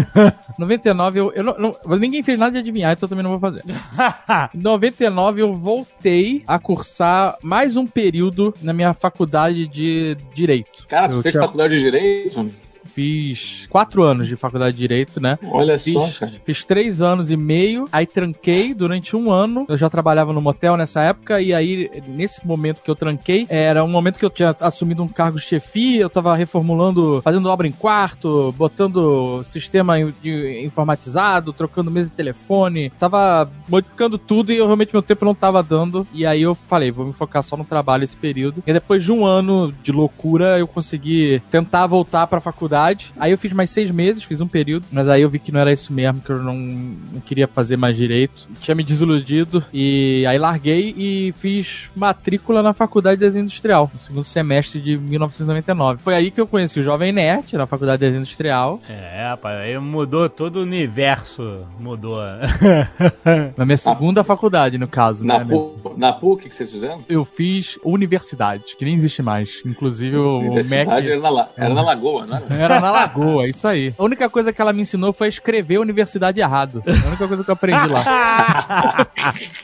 99 0.59 1.19
eu, 1.19 1.31
eu 1.33 1.43
não, 1.43 1.55
não- 1.57 1.97
Ninguém 1.97 2.21
fez 2.21 2.37
nada 2.37 2.51
de 2.51 2.57
adivinhar, 2.59 2.91
então 2.91 3.05
eu 3.07 3.09
também 3.09 3.23
não 3.23 3.31
vou 3.31 3.39
fazer. 3.39 3.63
Em 4.53 4.59
99 4.61 5.41
eu 5.41 5.55
voltei 5.55 6.43
a 6.47 6.59
cursar 6.81 7.37
mais 7.43 7.77
um 7.77 7.85
período 7.85 8.53
na 8.61 8.73
minha 8.73 8.93
faculdade 8.93 9.67
de 9.67 10.17
Direito. 10.33 10.85
Cara, 10.87 11.09
tu 11.09 11.15
eu 11.15 11.21
fez 11.21 11.33
tinha- 11.33 11.43
faculdade 11.43 11.75
de 11.75 11.81
Direito? 11.81 12.49
Fiz 12.85 13.67
quatro 13.69 14.03
anos 14.03 14.27
de 14.27 14.35
faculdade 14.35 14.75
de 14.75 14.81
Direito, 14.81 15.21
né? 15.21 15.37
Olha 15.43 15.77
só, 15.77 16.01
Fiz, 16.07 16.17
cara. 16.17 16.33
fiz 16.43 16.65
três 16.65 17.01
anos 17.01 17.29
e 17.29 17.37
meio, 17.37 17.87
aí 17.91 18.05
tranquei 18.05 18.73
durante 18.73 19.15
um 19.15 19.31
ano. 19.31 19.65
Eu 19.69 19.77
já 19.77 19.89
trabalhava 19.89 20.33
no 20.33 20.41
motel 20.41 20.75
nessa 20.75 21.01
época, 21.01 21.39
e 21.41 21.53
aí, 21.53 21.89
nesse 22.07 22.45
momento 22.45 22.81
que 22.81 22.89
eu 22.89 22.95
tranquei, 22.95 23.45
era 23.49 23.83
um 23.83 23.87
momento 23.87 24.17
que 24.17 24.25
eu 24.25 24.29
tinha 24.29 24.55
assumido 24.59 25.03
um 25.03 25.07
cargo 25.07 25.37
de 25.39 25.45
chefia, 25.45 26.01
eu 26.01 26.09
tava 26.09 26.35
reformulando, 26.35 27.21
fazendo 27.23 27.47
obra 27.49 27.67
em 27.67 27.71
quarto, 27.71 28.51
botando 28.57 29.43
sistema 29.43 29.99
informatizado, 29.99 31.53
trocando 31.53 31.91
mesa 31.91 32.09
de 32.09 32.15
telefone, 32.15 32.89
tava 32.99 33.49
modificando 33.67 34.17
tudo 34.17 34.51
e 34.51 34.57
eu 34.57 34.65
realmente 34.65 34.93
meu 34.93 35.01
tempo 35.01 35.25
não 35.25 35.35
tava 35.35 35.61
dando. 35.61 36.07
E 36.13 36.25
aí 36.25 36.41
eu 36.41 36.55
falei, 36.55 36.91
vou 36.91 37.05
me 37.05 37.13
focar 37.13 37.43
só 37.43 37.55
no 37.55 37.63
trabalho 37.65 38.03
esse 38.03 38.17
período. 38.17 38.63
E 38.65 38.73
depois 38.73 39.03
de 39.03 39.11
um 39.11 39.25
ano 39.25 39.71
de 39.83 39.91
loucura, 39.91 40.57
eu 40.57 40.67
consegui 40.67 41.41
tentar 41.51 41.87
voltar 41.87 42.25
pra 42.27 42.39
faculdade. 42.41 42.70
Aí 43.17 43.31
eu 43.31 43.37
fiz 43.37 43.51
mais 43.53 43.69
seis 43.69 43.91
meses, 43.91 44.23
fiz 44.23 44.41
um 44.41 44.47
período, 44.47 44.85
mas 44.91 45.09
aí 45.09 45.21
eu 45.21 45.29
vi 45.29 45.39
que 45.39 45.51
não 45.51 45.59
era 45.59 45.71
isso 45.71 45.91
mesmo, 45.93 46.21
que 46.21 46.29
eu 46.29 46.41
não, 46.41 46.55
não 46.55 47.21
queria 47.21 47.47
fazer 47.47 47.77
mais 47.77 47.97
direito. 47.97 48.47
Tinha 48.61 48.75
me 48.75 48.83
desiludido 48.83 49.63
e 49.73 50.25
aí 50.27 50.37
larguei 50.37 50.93
e 50.97 51.33
fiz 51.37 51.89
matrícula 51.95 52.61
na 52.61 52.73
faculdade 52.73 53.19
de 53.19 53.25
desenho 53.25 53.43
industrial, 53.43 53.89
no 53.93 53.99
segundo 53.99 54.25
semestre 54.25 54.79
de 54.79 54.97
1999. 54.97 56.01
Foi 56.01 56.15
aí 56.15 56.31
que 56.31 56.39
eu 56.39 56.47
conheci 56.47 56.79
o 56.79 56.83
Jovem 56.83 57.11
Nerd, 57.11 57.55
na 57.55 57.65
faculdade 57.65 57.99
de 57.99 58.05
desenho 58.05 58.21
industrial. 58.21 58.79
É, 58.89 59.27
rapaz, 59.29 59.57
aí 59.57 59.77
mudou 59.77 60.29
todo 60.29 60.57
o 60.57 60.61
universo. 60.61 61.65
Mudou. 61.79 62.21
Na 63.57 63.65
minha 63.65 63.77
segunda 63.77 64.23
faculdade, 64.23 64.77
no 64.77 64.87
caso, 64.87 65.25
Na, 65.25 65.39
né? 65.39 65.45
PUC, 65.45 65.99
na 65.99 66.13
PUC 66.13 66.49
que 66.49 66.55
vocês 66.55 66.71
fizeram? 66.71 67.03
Eu 67.07 67.25
fiz 67.25 67.77
universidade, 67.83 68.75
que 68.77 68.85
nem 68.85 68.95
existe 68.95 69.21
mais. 69.21 69.61
Inclusive 69.65 70.17
o 70.17 70.37
Mac. 70.39 70.51
Universidade 70.51 71.11
era 71.11 71.19
na, 71.19 71.49
era 71.57 71.73
na 71.73 71.81
Lagoa, 71.81 72.25
não 72.25 72.55
era? 72.61 72.79
Na 72.79 72.91
Lagoa, 72.91 73.47
isso 73.47 73.67
aí. 73.67 73.93
A 73.97 74.03
única 74.03 74.29
coisa 74.29 74.51
que 74.53 74.61
ela 74.61 74.71
me 74.73 74.81
ensinou 74.81 75.11
foi 75.13 75.27
escrever 75.27 75.79
universidade 75.79 76.39
errado. 76.39 76.83
A 76.85 77.07
única 77.07 77.27
coisa 77.27 77.43
que 77.43 77.49
eu 77.49 77.53
aprendi 77.53 77.87
lá. 77.87 79.07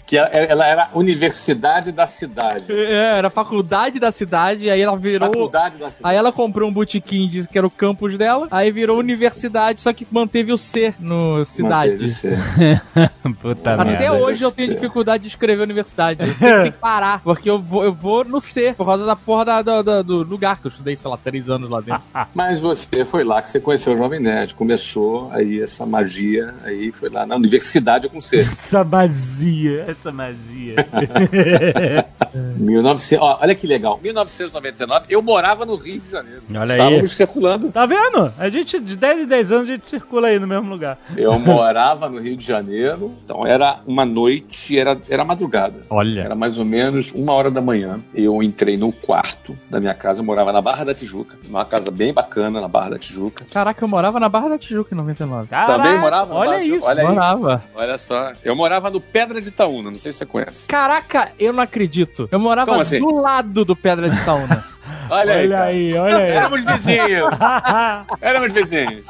Que 0.05 0.17
ela, 0.17 0.27
ela 0.29 0.65
era 0.65 0.89
Universidade 0.93 1.91
da 1.91 2.07
Cidade. 2.07 2.65
É, 2.71 3.17
era 3.17 3.29
faculdade 3.29 3.99
da 3.99 4.11
cidade, 4.11 4.69
aí 4.69 4.79
ela 4.81 4.95
virou. 4.97 5.27
Faculdade 5.27 5.77
da 5.77 5.91
Cidade. 5.91 5.99
Aí 6.03 6.15
ela 6.15 6.31
comprou 6.31 6.69
um 6.69 6.73
botequim, 6.73 7.27
disse 7.27 7.47
que 7.47 7.57
era 7.57 7.67
o 7.67 7.69
campus 7.71 8.17
dela, 8.17 8.47
aí 8.51 8.71
virou 8.71 8.97
universidade, 8.99 9.81
só 9.81 9.91
que 9.91 10.07
manteve 10.09 10.53
o 10.53 10.57
C 10.57 10.93
no 10.99 11.43
cidade. 11.45 11.91
Manteve 11.93 12.07
ser. 12.09 12.37
Puta 13.41 13.73
Até 13.73 13.83
merda. 13.83 14.13
hoje 14.13 14.43
eu 14.43 14.51
tenho 14.51 14.69
dificuldade 14.73 15.23
de 15.23 15.29
escrever 15.29 15.61
universidade. 15.63 16.21
Eu 16.21 16.27
sempre 16.35 16.61
tenho 16.61 16.71
que 16.73 16.79
parar, 16.79 17.21
porque 17.21 17.49
eu 17.49 17.59
vou, 17.59 17.83
eu 17.83 17.93
vou 17.93 18.23
no 18.23 18.39
C, 18.39 18.73
por 18.73 18.85
causa 18.85 19.05
da 19.05 19.15
porra 19.15 19.43
da- 19.45 19.61
da- 19.61 19.81
da- 19.81 20.01
do 20.01 20.23
lugar 20.23 20.59
que 20.61 20.67
eu 20.67 20.69
estudei, 20.71 20.95
sei 20.95 21.09
lá, 21.11 21.17
três 21.17 21.49
anos 21.49 21.69
lá 21.69 21.81
dentro. 21.81 22.01
Mas 22.33 22.59
você 22.59 22.86
foi 23.05 23.23
lá 23.23 23.41
que 23.41 23.49
você 23.49 23.59
conheceu 23.59 23.93
o 23.93 23.97
Jovem 23.97 24.19
Nerd. 24.19 24.55
Começou 24.55 25.29
aí 25.31 25.61
essa 25.61 25.85
magia, 25.85 26.53
aí 26.63 26.91
foi 26.91 27.09
lá 27.09 27.25
na 27.25 27.35
Universidade 27.35 28.09
com 28.09 28.19
C. 28.21 28.39
Essa 28.67 28.83
magia, 28.83 29.85
essa 29.87 30.11
magia. 30.11 30.75
1900, 32.57 33.23
ó, 33.23 33.39
olha 33.41 33.55
que 33.55 33.65
legal. 33.65 33.99
1999, 34.03 35.05
eu 35.09 35.21
morava 35.21 35.65
no 35.65 35.75
Rio 35.75 35.99
de 35.99 36.09
Janeiro. 36.09 36.41
Olha 36.53 36.73
aí. 36.73 36.79
Estávamos 36.79 37.11
circulando. 37.11 37.71
Tá 37.71 37.85
vendo? 37.85 38.31
A 38.37 38.49
gente, 38.49 38.79
de 38.79 38.95
10 38.97 39.21
em 39.21 39.27
10 39.27 39.51
anos, 39.51 39.69
a 39.69 39.73
gente 39.73 39.89
circula 39.89 40.27
aí 40.27 40.39
no 40.39 40.47
mesmo 40.47 40.69
lugar. 40.69 40.99
Eu 41.15 41.37
morava 41.39 42.09
no 42.09 42.19
Rio 42.19 42.35
de 42.35 42.45
Janeiro, 42.45 43.13
então 43.23 43.45
era 43.45 43.79
uma 43.85 44.05
noite, 44.05 44.77
era, 44.77 44.99
era 45.09 45.23
madrugada. 45.23 45.85
Olha. 45.89 46.21
Era 46.21 46.35
mais 46.35 46.57
ou 46.57 46.65
menos 46.65 47.11
uma 47.11 47.33
hora 47.33 47.49
da 47.49 47.61
manhã. 47.61 47.99
Eu 48.13 48.43
entrei 48.43 48.77
no 48.77 48.91
quarto 48.91 49.57
da 49.69 49.79
minha 49.79 49.93
casa, 49.93 50.21
eu 50.21 50.25
morava 50.25 50.51
na 50.51 50.61
Barra 50.61 50.83
da 50.85 50.93
Tijuca. 50.93 51.37
Uma 51.47 51.65
casa 51.65 51.89
bem 51.89 52.13
bacana 52.13 52.59
na 52.59 52.67
Barra 52.77 52.89
da 52.91 52.99
Tijuca. 52.99 53.43
Caraca, 53.51 53.83
eu 53.83 53.87
morava 53.87 54.19
na 54.19 54.29
Barra 54.29 54.49
da 54.49 54.57
Tijuca 54.59 54.93
em 54.93 54.97
99. 54.97 55.47
Caraca, 55.47 55.73
Também 55.73 55.97
morava 55.97 56.35
Olha 56.35 56.63
isso. 56.63 56.85
Olha 56.85 57.01
aí. 57.01 57.07
Morava. 57.07 57.63
Olha 57.73 57.97
só. 57.97 58.33
Eu 58.43 58.55
morava 58.55 58.91
no 58.91 59.01
Pedra 59.01 59.41
de 59.41 59.49
Itaúna, 59.49 59.89
não 59.89 59.97
sei 59.97 60.11
se 60.13 60.19
você 60.19 60.25
conhece. 60.27 60.67
Caraca, 60.67 61.31
eu 61.39 61.51
não 61.51 61.63
acredito. 61.63 62.29
Eu 62.31 62.39
morava 62.39 62.69
Como 62.69 62.81
assim? 62.81 62.99
do 62.99 63.19
lado 63.19 63.65
do 63.65 63.75
Pedra 63.75 64.11
de 64.11 64.21
Itaúna. 64.21 64.63
Olha, 65.09 65.33
aí, 65.33 65.39
Olha 65.45 65.49
cara. 65.49 65.63
aí, 65.65 65.93
olha 65.97 66.17
aí. 66.17 66.31
Éramos 66.31 66.63
vizinhos. 66.63 67.29
Éramos 68.21 68.53
vizinhos. 68.53 69.05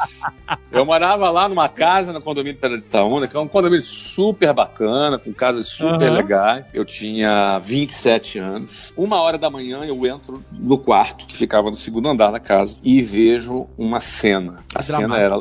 Eu 0.72 0.86
morava 0.86 1.30
lá 1.30 1.48
numa 1.50 1.68
casa 1.70 2.14
no 2.14 2.22
condomínio 2.22 2.60
Pedra 2.60 2.78
de 2.78 2.84
Itaúna, 2.86 3.28
que 3.28 3.36
é 3.36 3.40
um 3.40 3.48
condomínio 3.48 3.84
super 3.84 4.54
bacana, 4.54 5.18
com 5.18 5.34
casas 5.34 5.68
super 5.68 6.08
Aham. 6.08 6.18
legais. 6.18 6.66
Eu 6.74 6.86
tinha 6.86 7.60
27 7.60 8.40
anos. 8.40 8.94
Uma 8.96 9.22
hora 9.22 9.38
da 9.38 9.50
manhã 9.50 9.82
eu 9.84 10.06
entro 10.06 10.44
no 10.52 10.78
quarto, 10.78 11.26
que 11.26 11.36
ficava 11.36 11.70
no 11.70 11.76
segundo 11.76 12.10
andar 12.10 12.32
da 12.32 12.40
casa, 12.40 12.78
e 12.84 13.02
vejo 13.02 13.68
uma 13.78 14.00
cena. 14.00 14.58
A 14.76 14.82
cena 14.82 15.18
era. 15.18 15.36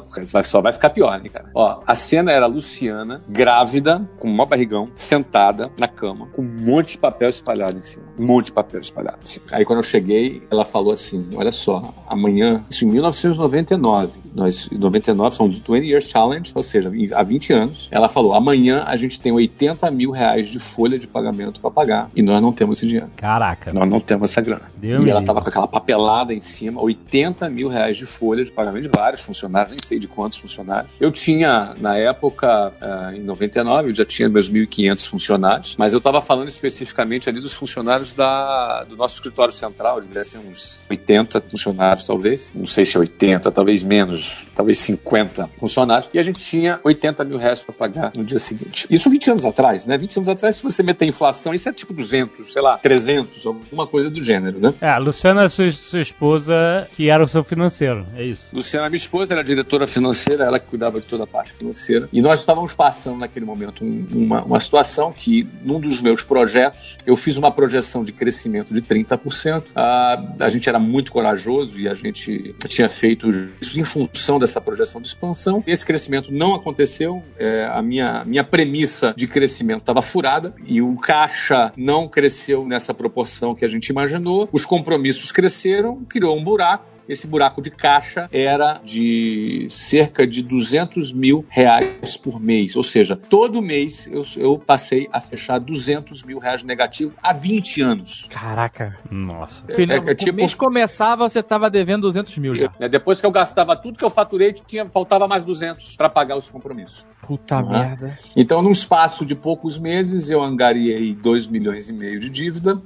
Só 0.44 0.60
vai 0.60 0.72
ficar 0.72 0.90
pior, 0.90 1.20
hein, 1.22 1.30
cara? 1.32 1.50
Ó, 1.54 1.80
a 1.86 1.94
cena 1.94 2.32
era 2.32 2.44
a 2.46 2.48
Luciana, 2.48 3.22
grávida, 3.28 4.08
com 4.18 4.28
um 4.28 4.46
barrigão, 4.46 4.88
sentada 4.94 5.70
na 5.78 5.88
cama, 5.88 6.26
com 6.32 6.42
um 6.42 6.44
monte 6.60 6.92
de 6.92 6.98
papel 6.98 7.28
espalhado 7.28 7.76
em 7.78 7.82
cima. 7.82 8.04
Um 8.18 8.26
monte 8.26 8.46
de 8.46 8.52
papel 8.52 8.80
espalhado 8.80 9.18
em 9.22 9.26
cima. 9.26 9.46
Aí 9.50 9.64
quando 9.64 9.80
eu 9.80 9.82
cheguei, 9.82 10.42
ela 10.50 10.64
falou 10.64 10.92
assim: 10.92 11.28
olha 11.34 11.52
só, 11.52 11.92
amanhã, 12.08 12.64
isso 12.70 12.84
em 12.84 12.88
1999, 12.88 14.18
nós, 14.34 14.68
em 14.70 14.78
99, 14.78 15.34
são 15.34 15.48
de 15.48 15.60
20 15.60 15.84
Years 15.84 16.08
Challenge, 16.08 16.52
ou 16.54 16.62
seja, 16.62 16.90
há 17.14 17.22
20 17.22 17.52
anos, 17.52 17.88
ela 17.90 18.08
falou: 18.08 18.34
amanhã 18.34 18.84
a 18.86 18.96
gente 18.96 19.20
tem 19.20 19.32
80 19.32 19.90
mil 19.90 20.10
reais 20.10 20.50
de 20.50 20.58
folha 20.58 20.98
de 20.98 21.06
pagamento 21.06 21.60
para 21.60 21.70
pagar 21.70 22.10
e 22.14 22.22
nós 22.22 22.40
não 22.40 22.52
temos 22.52 22.78
esse 22.78 22.86
dinheiro. 22.86 23.10
Caraca. 23.16 23.72
Nós 23.72 23.88
não 23.88 24.00
temos 24.00 24.30
essa 24.30 24.40
grana. 24.40 24.70
Deus 24.76 25.00
e 25.00 25.04
me 25.04 25.10
ela 25.10 25.22
tava 25.22 25.40
com 25.42 25.48
aquela 25.48 25.68
papelada 25.68 26.32
em 26.32 26.40
cima, 26.40 26.80
80 26.80 27.48
mil 27.48 27.68
reais 27.68 27.96
de 27.96 28.06
folha 28.06 28.44
de 28.44 28.52
pagamento 28.52 28.84
de 28.84 28.90
vários 28.94 29.22
funcionários, 29.22 29.70
nem 29.70 29.78
sei 29.84 29.98
de 29.98 30.08
quantos 30.08 30.38
funcionários. 30.38 30.94
Eu 31.00 31.10
tinha, 31.10 31.74
na 31.78 31.96
época, 31.96 32.72
ah, 32.80 33.12
em 33.14 33.20
99, 33.20 33.90
eu 33.90 33.94
já 33.94 34.04
tinha 34.04 34.28
meus 34.28 34.50
1.500 34.50 35.08
funcionários, 35.08 35.76
mas 35.76 35.92
eu 35.92 35.98
estava 35.98 36.20
falando 36.20 36.48
especificamente 36.48 37.28
ali 37.28 37.40
dos 37.40 37.54
funcionários 37.54 38.14
da, 38.14 38.84
do 38.84 38.96
nosso 38.96 39.14
escritório 39.14 39.52
central, 39.52 40.00
devia 40.00 40.22
ser 40.40 40.48
uns 40.48 40.86
80 40.90 41.40
funcionários, 41.50 42.04
talvez. 42.04 42.50
Não 42.54 42.66
sei 42.66 42.84
se 42.84 42.96
é 42.96 43.00
80, 43.00 43.50
talvez 43.50 43.82
menos, 43.82 44.46
talvez 44.54 44.78
50 44.78 45.48
funcionários. 45.58 46.10
E 46.12 46.18
a 46.18 46.22
gente 46.22 46.40
tinha 46.40 46.80
80 46.84 47.24
mil 47.24 47.38
reais 47.38 47.60
para 47.60 47.72
pagar 47.72 48.12
no 48.16 48.24
dia 48.24 48.38
seguinte. 48.38 48.86
Isso 48.90 49.08
20 49.10 49.30
anos 49.32 49.44
atrás, 49.44 49.86
né? 49.86 49.96
20 49.98 50.16
anos 50.18 50.28
atrás, 50.28 50.56
se 50.56 50.62
você 50.62 50.82
meter 50.82 51.06
inflação, 51.06 51.52
isso 51.54 51.68
é 51.68 51.72
tipo 51.72 51.92
200, 51.92 52.52
sei 52.52 52.62
lá, 52.62 52.78
300, 52.78 53.46
alguma 53.46 53.86
coisa 53.86 54.10
do 54.10 54.22
gênero, 54.22 54.58
né? 54.60 54.74
É, 54.80 54.88
a 54.88 54.98
Luciana 54.98 55.44
é 55.44 55.48
sua, 55.48 55.70
sua 55.72 56.00
esposa, 56.00 56.88
que 56.94 57.08
era 57.10 57.22
o 57.22 57.28
seu 57.28 57.42
financeiro, 57.44 58.06
é 58.16 58.24
isso. 58.24 58.54
Luciana, 58.54 58.88
minha 58.88 58.96
esposa, 58.96 59.34
era 59.34 59.42
diretora 59.44 59.86
financeira, 59.86 60.44
ela 60.44 60.58
que 60.58 60.66
cuidava 60.66 61.00
de 61.00 61.06
toda 61.06 61.24
a 61.24 61.26
parte 61.26 61.52
financeira. 61.52 62.08
E 62.12 62.20
nós 62.20 62.40
estávamos 62.40 62.72
passando 62.72 63.18
naquele 63.18 63.44
momento 63.46 63.84
um- 63.84 64.06
uma, 64.12 64.42
uma 64.42 64.60
situação 64.60 65.12
que, 65.12 65.46
num 65.62 65.80
dos 65.80 66.00
meus 66.00 66.22
projetos, 66.22 66.96
eu 67.06 67.16
fiz 67.16 67.36
uma 67.36 67.50
projeção 67.50 68.04
de 68.04 68.12
crescimento 68.12 68.72
de 68.72 68.80
30%. 68.82 69.64
Ah, 69.74 70.22
a 70.38 70.48
gente 70.48 70.68
era 70.68 70.78
muito 70.78 71.12
corajoso 71.12 71.80
e 71.80 71.88
a 71.88 71.94
gente 71.94 72.54
tinha 72.68 72.88
feito 72.88 73.28
isso 73.60 73.78
em 73.80 73.84
função 73.84 74.38
dessa 74.38 74.60
projeção 74.60 75.00
de 75.00 75.08
expansão. 75.08 75.62
Esse 75.66 75.84
crescimento 75.84 76.32
não 76.32 76.54
aconteceu. 76.54 77.22
É, 77.38 77.68
a 77.72 77.82
minha, 77.82 78.24
minha 78.24 78.44
premissa 78.44 79.14
de 79.16 79.26
crescimento 79.26 79.80
estava 79.80 80.02
furada 80.02 80.54
e 80.66 80.82
o 80.82 80.96
caixa 80.96 81.72
não 81.76 82.08
cresceu 82.08 82.66
nessa 82.66 82.92
proporção 82.92 83.54
que 83.54 83.64
a 83.64 83.68
gente 83.68 83.88
imaginou. 83.88 84.48
Os 84.52 84.64
compromissos 84.64 85.32
cresceram, 85.32 86.04
criou 86.08 86.36
um 86.36 86.44
buraco. 86.44 86.95
Esse 87.08 87.26
buraco 87.26 87.62
de 87.62 87.70
caixa 87.70 88.28
era 88.32 88.80
de 88.84 89.66
cerca 89.70 90.26
de 90.26 90.42
200 90.42 91.12
mil 91.12 91.44
reais 91.48 92.16
por 92.16 92.40
mês. 92.40 92.74
Ou 92.76 92.82
seja, 92.82 93.14
todo 93.16 93.62
mês 93.62 94.08
eu, 94.10 94.22
eu 94.36 94.58
passei 94.58 95.08
a 95.12 95.20
fechar 95.20 95.58
200 95.58 96.22
mil 96.24 96.38
reais 96.38 96.62
negativo 96.62 97.12
há 97.22 97.32
20 97.32 97.80
anos. 97.82 98.26
Caraca. 98.30 98.96
Nossa. 99.10 99.64
Final, 99.74 99.98
é 99.98 100.00
o 100.12 100.14
tipo- 100.14 100.36
mês 100.36 100.54
começava, 100.54 101.28
você 101.28 101.42
tava 101.42 101.70
devendo 101.70 102.02
200 102.02 102.36
mil 102.38 102.54
já. 102.54 102.72
Né, 102.78 102.88
Depois 102.88 103.20
que 103.20 103.26
eu 103.26 103.30
gastava 103.30 103.76
tudo 103.76 103.98
que 103.98 104.04
eu 104.04 104.10
faturei, 104.10 104.52
tinha, 104.52 104.86
faltava 104.88 105.28
mais 105.28 105.44
200 105.44 105.96
para 105.96 106.08
pagar 106.08 106.36
os 106.36 106.48
compromissos. 106.50 107.06
Puta 107.26 107.58
Uhum. 107.60 107.70
merda. 107.70 108.16
Então, 108.36 108.62
num 108.62 108.70
espaço 108.70 109.24
de 109.26 109.34
poucos 109.34 109.78
meses, 109.78 110.30
eu 110.30 110.42
angariei 110.42 111.12
2 111.14 111.46
milhões 111.48 111.88
e 111.88 111.92
meio 111.92 112.20
de 112.20 112.28
dívida, 112.30 112.80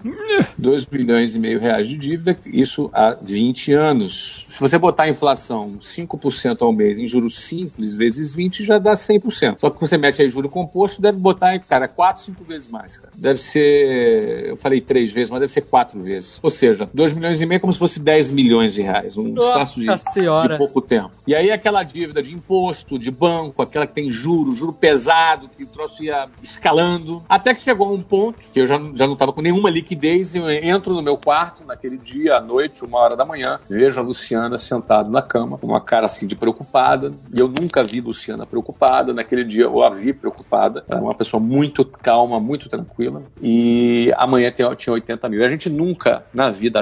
2 0.56 0.86
milhões 0.86 1.34
e 1.34 1.38
meio 1.38 1.58
reais 1.60 1.88
de 1.88 1.96
dívida, 1.96 2.36
isso 2.46 2.90
há 2.92 3.16
20 3.20 3.72
anos. 3.72 4.09
Se 4.14 4.60
você 4.60 4.78
botar 4.78 5.04
a 5.04 5.08
inflação 5.08 5.78
5% 5.80 6.62
ao 6.62 6.72
mês 6.72 6.98
em 6.98 7.06
juros 7.06 7.38
simples 7.38 7.96
vezes 7.96 8.34
20, 8.34 8.64
já 8.64 8.78
dá 8.78 8.94
100%. 8.94 9.58
Só 9.58 9.70
que 9.70 9.80
você 9.80 9.96
mete 9.96 10.22
aí 10.22 10.28
juro 10.28 10.48
composto, 10.48 11.00
deve 11.00 11.18
botar, 11.18 11.58
cara, 11.60 11.88
4, 11.88 12.22
5 12.22 12.44
vezes 12.44 12.68
mais. 12.68 12.96
Cara. 12.96 13.12
Deve 13.16 13.40
ser, 13.40 14.48
eu 14.48 14.56
falei 14.56 14.80
3 14.80 15.12
vezes, 15.12 15.30
mas 15.30 15.40
deve 15.40 15.52
ser 15.52 15.62
4 15.62 16.00
vezes. 16.02 16.38
Ou 16.42 16.50
seja, 16.50 16.88
2 16.92 17.14
milhões 17.14 17.40
e 17.40 17.46
meio 17.46 17.56
é 17.56 17.60
como 17.60 17.72
se 17.72 17.78
fosse 17.78 18.00
10 18.00 18.30
milhões 18.30 18.74
de 18.74 18.82
reais, 18.82 19.16
um 19.16 19.34
espaço 19.34 19.80
de, 19.80 19.86
Nossa 19.86 20.10
de 20.20 20.56
pouco 20.58 20.80
tempo. 20.80 21.10
E 21.26 21.34
aí 21.34 21.50
aquela 21.50 21.82
dívida 21.82 22.22
de 22.22 22.34
imposto, 22.34 22.98
de 22.98 23.10
banco, 23.10 23.62
aquela 23.62 23.86
que 23.86 23.94
tem 23.94 24.10
juro, 24.10 24.52
juro 24.52 24.72
pesado, 24.72 25.48
que 25.48 25.64
o 25.64 25.66
troço 25.66 26.02
ia 26.02 26.28
escalando. 26.42 27.22
Até 27.28 27.54
que 27.54 27.60
chegou 27.60 27.88
a 27.88 27.92
um 27.92 28.02
ponto 28.02 28.38
que 28.52 28.60
eu 28.60 28.66
já, 28.66 28.80
já 28.94 29.06
não 29.06 29.14
estava 29.14 29.32
com 29.32 29.40
nenhuma 29.40 29.70
liquidez. 29.70 30.34
Eu 30.34 30.50
entro 30.50 30.94
no 30.94 31.02
meu 31.02 31.16
quarto 31.16 31.64
naquele 31.64 31.96
dia, 31.96 32.36
à 32.36 32.40
noite, 32.40 32.84
uma 32.84 32.98
hora 32.98 33.16
da 33.16 33.24
manhã, 33.24 33.58
vejo 33.68 33.99
a 34.00 34.04
Luciana 34.04 34.58
sentada 34.58 35.10
na 35.10 35.22
cama, 35.22 35.58
com 35.58 35.66
uma 35.66 35.80
cara 35.80 36.06
assim 36.06 36.26
de 36.26 36.34
preocupada. 36.34 37.12
E 37.32 37.40
eu 37.40 37.48
nunca 37.48 37.82
vi 37.82 38.00
Luciana 38.00 38.46
preocupada. 38.46 39.12
Naquele 39.12 39.44
dia 39.44 39.64
eu 39.64 39.82
a 39.82 39.90
vi 39.90 40.12
preocupada. 40.12 40.84
É 40.90 40.94
uma 40.96 41.14
pessoa 41.14 41.40
muito 41.40 41.84
calma, 41.84 42.40
muito 42.40 42.68
tranquila. 42.68 43.22
E 43.40 44.12
amanhã 44.16 44.50
tinha 44.50 44.92
80 44.92 45.28
mil. 45.28 45.44
A 45.44 45.48
gente 45.48 45.68
nunca 45.68 46.24
na 46.32 46.50
vida 46.50 46.80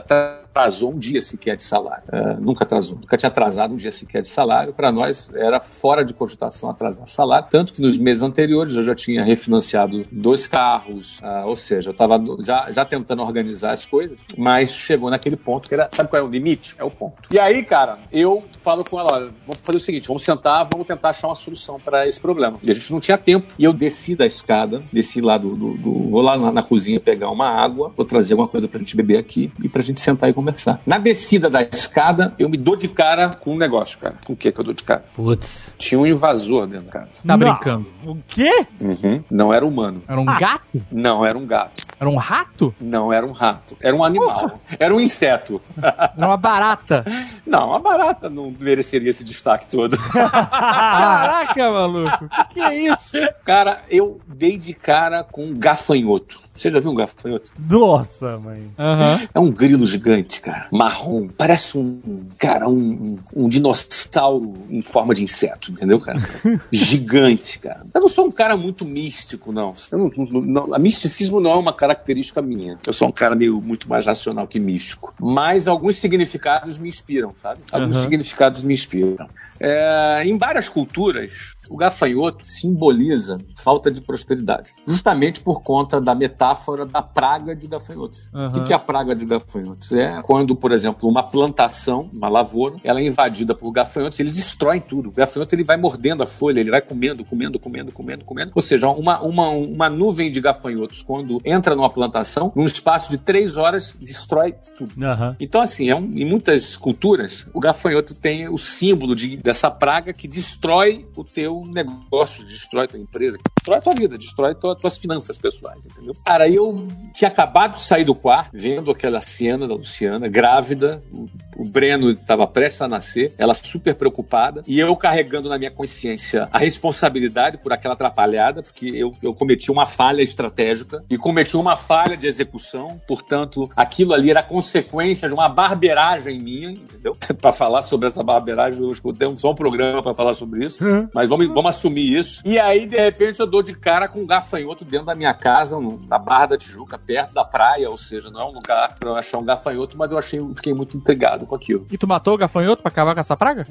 atrasou 0.50 0.92
um 0.92 0.98
dia 0.98 1.20
sequer 1.22 1.56
de 1.56 1.62
salário. 1.62 2.02
É, 2.10 2.34
nunca 2.34 2.64
atrasou. 2.64 2.96
Nunca 3.00 3.16
tinha 3.16 3.28
atrasado 3.28 3.74
um 3.74 3.76
dia 3.76 3.92
sequer 3.92 4.22
de 4.22 4.28
salário. 4.28 4.72
Para 4.72 4.90
nós 4.90 5.30
era 5.34 5.60
fora 5.60 6.04
de 6.04 6.12
cogitação 6.14 6.70
atrasar 6.70 7.06
salário. 7.08 7.46
Tanto 7.50 7.72
que 7.72 7.80
nos 7.82 7.96
meses 7.98 8.22
anteriores 8.22 8.74
eu 8.74 8.82
já 8.82 8.94
tinha 8.94 9.24
refinanciado 9.24 10.04
dois 10.10 10.46
carros. 10.46 11.18
ah, 11.22 11.44
ou 11.46 11.56
seja, 11.56 11.90
eu 11.90 11.92
estava 11.92 12.20
já, 12.44 12.70
já 12.72 12.84
tentando 12.84 13.22
organizar 13.22 13.72
as 13.72 13.86
coisas. 13.86 14.18
Mas 14.36 14.72
chegou 14.72 15.10
naquele 15.10 15.36
ponto 15.36 15.68
que 15.68 15.74
era. 15.74 15.88
Sabe 15.92 16.08
qual 16.08 16.22
é 16.22 16.24
o 16.24 16.28
limite? 16.28 16.74
É 16.78 16.84
o 16.84 16.90
ponto. 16.90 17.14
E 17.32 17.38
aí, 17.38 17.62
cara, 17.64 17.98
eu 18.12 18.42
falo 18.62 18.84
com 18.84 18.98
ela: 18.98 19.12
olha, 19.12 19.30
vamos 19.46 19.60
fazer 19.62 19.78
o 19.78 19.80
seguinte, 19.80 20.08
vamos 20.08 20.24
sentar, 20.24 20.66
vamos 20.70 20.86
tentar 20.86 21.10
achar 21.10 21.28
uma 21.28 21.34
solução 21.34 21.78
para 21.78 22.06
esse 22.06 22.18
problema. 22.20 22.58
E 22.62 22.70
a 22.70 22.74
gente 22.74 22.92
não 22.92 23.00
tinha 23.00 23.16
tempo. 23.18 23.46
E 23.58 23.64
eu 23.64 23.72
desci 23.72 24.16
da 24.16 24.26
escada, 24.26 24.82
desci 24.92 25.20
lá 25.20 25.38
do. 25.38 25.54
do- 25.54 25.76
do- 25.78 26.08
vou 26.10 26.20
lá 26.22 26.36
na, 26.36 26.50
na 26.50 26.62
cozinha 26.62 26.98
pegar 26.98 27.30
uma 27.30 27.46
água, 27.48 27.92
vou 27.96 28.04
trazer 28.04 28.32
alguma 28.32 28.48
coisa 28.48 28.66
pra 28.66 28.78
gente 28.78 28.96
beber 28.96 29.18
aqui 29.18 29.52
e 29.62 29.68
pra 29.68 29.82
gente 29.82 30.00
sentar 30.00 30.28
e 30.30 30.32
conversar. 30.38 30.80
Na 30.86 30.98
descida 30.98 31.50
da 31.50 31.62
escada, 31.62 32.32
eu 32.38 32.48
me 32.48 32.56
dou 32.56 32.76
de 32.76 32.86
cara 32.86 33.30
com 33.30 33.54
um 33.54 33.56
negócio, 33.56 33.98
cara. 33.98 34.14
Com 34.24 34.34
o 34.34 34.36
que 34.36 34.52
que 34.52 34.60
eu 34.60 34.64
dou 34.64 34.72
de 34.72 34.84
cara? 34.84 35.04
Putz. 35.16 35.74
Tinha 35.76 35.98
um 35.98 36.06
invasor 36.06 36.66
dentro 36.68 36.86
da 36.86 36.92
casa. 36.92 37.10
Você 37.10 37.26
tá 37.26 37.36
Não. 37.36 37.38
brincando. 37.38 37.86
O 38.06 38.16
quê? 38.28 38.66
Uhum. 38.80 39.22
Não 39.28 39.52
era 39.52 39.66
humano. 39.66 40.00
Era 40.06 40.20
um 40.20 40.24
gato? 40.24 40.62
Não 40.92 41.26
era 41.26 41.36
um 41.36 41.44
gato. 41.46 41.87
Era 42.00 42.08
um 42.08 42.16
rato? 42.16 42.74
Não 42.80 43.12
era 43.12 43.26
um 43.26 43.32
rato. 43.32 43.76
Era 43.80 43.94
um 43.94 44.04
animal. 44.04 44.60
Era 44.78 44.94
um 44.94 45.00
inseto. 45.00 45.60
Era 45.80 46.12
uma 46.26 46.36
barata. 46.36 47.04
Não, 47.46 47.74
a 47.74 47.78
barata 47.78 48.28
não 48.28 48.54
mereceria 48.60 49.08
esse 49.08 49.24
destaque 49.24 49.66
todo. 49.68 49.96
Caraca, 50.12 51.70
maluco. 51.70 52.24
O 52.24 52.28
que, 52.48 52.54
que 52.54 52.60
é 52.60 52.92
isso? 52.92 53.16
Cara, 53.44 53.82
eu 53.88 54.20
dei 54.26 54.58
de 54.58 54.74
cara 54.74 55.24
com 55.24 55.46
um 55.46 55.54
gafanhoto. 55.58 56.40
Você 56.54 56.70
já 56.72 56.80
viu 56.80 56.90
um 56.90 56.94
gafanhoto? 56.94 57.52
Nossa, 57.58 58.36
mãe. 58.38 58.70
Aham. 58.78 59.20
É 59.32 59.38
um 59.40 59.50
grilo 59.50 59.86
gigante, 59.86 60.40
cara. 60.40 60.66
Marrom. 60.72 61.28
Parece 61.28 61.78
um, 61.78 62.26
cara, 62.36 62.68
um, 62.68 63.16
um 63.34 63.48
dinossauro 63.48 64.54
em 64.68 64.82
forma 64.82 65.14
de 65.14 65.22
inseto, 65.22 65.70
entendeu, 65.70 66.00
cara? 66.00 66.18
gigante, 66.72 67.58
cara. 67.60 67.86
Eu 67.94 68.00
não 68.00 68.08
sou 68.08 68.26
um 68.26 68.30
cara 68.32 68.56
muito 68.56 68.84
místico, 68.84 69.52
não. 69.52 69.74
Não, 69.92 70.10
não, 70.16 70.40
não- 70.42 70.74
a 70.74 70.78
misticismo 70.78 71.40
não 71.40 71.52
é 71.52 71.56
uma 71.56 71.72
característica 71.88 72.42
minha. 72.42 72.78
Eu 72.86 72.92
sou 72.92 73.08
um 73.08 73.12
cara 73.12 73.34
meio 73.34 73.60
muito 73.60 73.88
mais 73.88 74.04
racional 74.06 74.46
que 74.46 74.60
místico. 74.60 75.14
Mas 75.18 75.66
alguns 75.66 75.96
significados 75.96 76.78
me 76.78 76.88
inspiram, 76.88 77.34
sabe? 77.42 77.60
Alguns 77.72 77.96
Aham. 77.96 78.04
significados 78.04 78.62
me 78.62 78.74
inspiram. 78.74 79.28
É, 79.60 80.22
em 80.24 80.36
várias 80.36 80.68
culturas, 80.68 81.32
o 81.70 81.76
gafanhoto 81.76 82.44
simboliza 82.46 83.38
falta 83.56 83.90
de 83.90 84.00
prosperidade. 84.00 84.70
Justamente 84.86 85.40
por 85.40 85.62
conta 85.62 86.00
da 86.00 86.14
metáfora 86.14 86.84
da 86.86 87.02
praga 87.02 87.54
de 87.54 87.66
gafanhotos. 87.66 88.30
Aham. 88.34 88.60
O 88.60 88.64
que 88.64 88.72
é 88.72 88.76
a 88.76 88.78
praga 88.78 89.14
de 89.14 89.24
gafanhotos? 89.24 89.92
É 89.92 90.20
quando, 90.22 90.54
por 90.54 90.72
exemplo, 90.72 91.08
uma 91.08 91.22
plantação, 91.22 92.08
uma 92.12 92.28
lavoura, 92.28 92.76
ela 92.84 93.00
é 93.00 93.04
invadida 93.06 93.54
por 93.54 93.70
gafanhotos, 93.72 94.18
eles 94.20 94.36
destroem 94.36 94.80
tudo. 94.80 95.08
O 95.08 95.12
gafanhoto 95.12 95.54
ele 95.54 95.64
vai 95.64 95.76
mordendo 95.76 96.22
a 96.22 96.26
folha, 96.26 96.60
ele 96.60 96.70
vai 96.70 96.80
comendo, 96.80 97.24
comendo, 97.24 97.58
comendo, 97.58 97.92
comendo, 97.92 98.24
comendo. 98.24 98.52
Ou 98.54 98.62
seja, 98.62 98.88
uma, 98.88 99.20
uma, 99.20 99.48
uma 99.48 99.90
nuvem 99.90 100.30
de 100.30 100.40
gafanhotos, 100.40 101.02
quando 101.02 101.38
entra 101.44 101.74
numa 101.74 101.90
plantação, 101.90 102.52
num 102.54 102.64
espaço 102.64 103.10
de 103.10 103.18
três 103.18 103.56
horas, 103.56 103.96
destrói 104.00 104.54
tudo. 104.76 104.92
Aham. 105.04 105.36
Então, 105.40 105.60
assim, 105.60 105.88
é 105.88 105.96
um- 105.96 106.12
em 106.16 106.24
muitas 106.24 106.76
culturas, 106.76 107.46
o 107.52 107.60
gafanhoto 107.60 108.14
tem 108.14 108.48
o 108.48 108.58
símbolo 108.58 109.14
de- 109.14 109.36
dessa 109.36 109.70
praga 109.70 110.12
que 110.12 110.28
destrói 110.28 111.06
o 111.16 111.24
teu 111.24 111.57
negócio, 111.66 112.44
destrói 112.44 112.86
tua 112.86 112.98
empresa, 112.98 113.38
destrói 113.58 113.80
tua 113.80 113.94
vida, 113.94 114.18
destrói 114.18 114.54
tua- 114.54 114.76
tuas 114.76 114.98
finanças 114.98 115.36
pessoais, 115.38 115.84
entendeu? 115.84 116.14
Cara, 116.24 116.48
eu 116.48 116.86
tinha 117.14 117.28
acabado 117.28 117.74
de 117.74 117.80
sair 117.82 118.04
do 118.04 118.14
quarto, 118.14 118.50
vendo 118.52 118.90
aquela 118.90 119.20
cena 119.20 119.66
da 119.66 119.74
Luciana, 119.74 120.28
grávida, 120.28 121.02
o, 121.12 121.26
o 121.56 121.68
Breno 121.68 122.10
estava 122.10 122.46
prestes 122.46 122.82
a 122.82 122.88
nascer, 122.88 123.32
ela 123.38 123.54
super 123.54 123.94
preocupada, 123.94 124.62
e 124.66 124.78
eu 124.78 124.94
carregando 124.96 125.48
na 125.48 125.58
minha 125.58 125.70
consciência 125.70 126.48
a 126.52 126.58
responsabilidade 126.58 127.58
por 127.58 127.72
aquela 127.72 127.94
atrapalhada, 127.94 128.62
porque 128.62 128.86
eu, 128.86 129.12
eu 129.22 129.34
cometi 129.34 129.70
uma 129.70 129.86
falha 129.86 130.22
estratégica 130.22 131.04
e 131.10 131.18
cometi 131.18 131.56
uma 131.56 131.76
falha 131.76 132.16
de 132.16 132.26
execução, 132.26 133.00
portanto, 133.06 133.68
aquilo 133.76 134.14
ali 134.14 134.30
era 134.30 134.42
consequência 134.42 135.28
de 135.28 135.34
uma 135.34 135.48
barbeiragem 135.48 136.38
minha, 136.40 136.70
entendeu? 136.70 137.16
para 137.40 137.52
falar 137.52 137.82
sobre 137.82 138.06
essa 138.08 138.22
barbeiragem, 138.22 138.80
eu 138.82 138.90
escutei 138.90 139.28
só 139.36 139.50
um 139.50 139.54
programa 139.54 140.02
para 140.02 140.14
falar 140.14 140.34
sobre 140.34 140.64
isso, 140.66 140.78
mas 141.14 141.28
vamos, 141.28 141.47
vamos 141.48 141.76
assumir 141.76 142.16
isso. 142.16 142.42
E 142.44 142.58
aí, 142.58 142.86
de 142.86 142.96
repente, 142.96 143.40
eu 143.40 143.46
dou 143.46 143.62
de 143.62 143.72
cara 143.74 144.08
com 144.08 144.20
um 144.20 144.26
gafanhoto 144.26 144.84
dentro 144.84 145.06
da 145.06 145.14
minha 145.14 145.34
casa, 145.34 145.78
na 146.08 146.18
Barra 146.18 146.46
da 146.46 146.58
Tijuca, 146.58 146.98
perto 146.98 147.34
da 147.34 147.44
praia, 147.44 147.88
ou 147.90 147.96
seja, 147.96 148.30
não 148.30 148.40
é 148.40 148.44
um 148.44 148.52
lugar 148.52 148.94
pra 148.98 149.10
eu 149.10 149.16
achar 149.16 149.38
um 149.38 149.44
gafanhoto, 149.44 149.96
mas 149.96 150.12
eu 150.12 150.18
achei, 150.18 150.40
fiquei 150.54 150.72
muito 150.72 150.96
intrigado 150.96 151.46
com 151.46 151.54
aquilo. 151.54 151.86
E 151.90 151.98
tu 151.98 152.06
matou 152.06 152.34
o 152.34 152.38
gafanhoto 152.38 152.82
pra 152.82 152.90
acabar 152.90 153.14
com 153.14 153.20
essa 153.20 153.36
praga? 153.36 153.66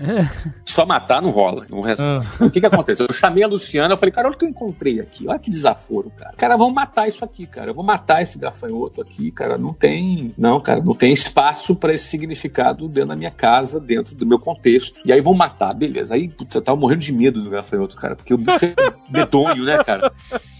Só 0.66 0.86
matar 0.86 1.22
não 1.22 1.30
rola. 1.30 1.66
Não 1.70 1.82
resolve. 1.82 2.28
O 2.42 2.50
que 2.50 2.60
que 2.60 2.66
aconteceu? 2.66 3.06
Eu 3.08 3.13
chamei 3.13 3.44
a 3.44 3.48
Luciana, 3.48 3.94
eu 3.94 3.98
falei, 3.98 4.12
cara, 4.12 4.28
olha 4.28 4.36
o 4.36 4.38
que 4.38 4.46
eu 4.46 4.50
encontrei 4.50 5.00
aqui. 5.00 5.28
Olha 5.28 5.40
que 5.40 5.50
desaforo, 5.50 6.12
cara. 6.16 6.34
Cara, 6.38 6.58
vamos 6.58 6.74
matar 6.74 7.08
isso 7.08 7.24
aqui, 7.24 7.46
cara. 7.46 7.72
Eu 7.72 7.76
vou 7.76 7.84
matar 7.84 8.22
esse 8.22 8.38
gafanhoto 8.38 9.02
aqui, 9.02 9.32
cara. 9.32 9.58
Não 9.58 9.73
tem. 9.73 10.34
Não, 10.38 10.60
cara, 10.60 10.82
não 10.82 10.94
tem 10.94 11.13
espaço 11.13 11.75
pra 11.75 11.94
esse 11.94 12.06
significado 12.06 12.88
dentro 12.88 13.10
da 13.10 13.15
minha 13.15 13.32
casa, 13.32 13.80
dentro 13.80 14.15
do 14.15 14.25
meu 14.25 14.40
contexto. 14.40 15.00
E 15.06 15.12
aí 15.12 15.21
vão 15.21 15.34
matar, 15.34 15.73
beleza. 15.73 16.15
Aí, 16.15 16.28
putz, 16.28 16.56
eu 16.56 16.62
tava 16.62 16.80
morrendo 16.80 17.02
de 17.02 17.12
medo 17.12 17.42
do 17.42 17.50
gafanhoto, 17.50 17.67
cara. 17.98 18.15
Porque 18.15 18.34
o 18.34 18.38
bicho 18.38 18.65
é 18.65 18.74
medonho, 19.10 19.63
né, 19.63 19.84
cara? 19.84 20.12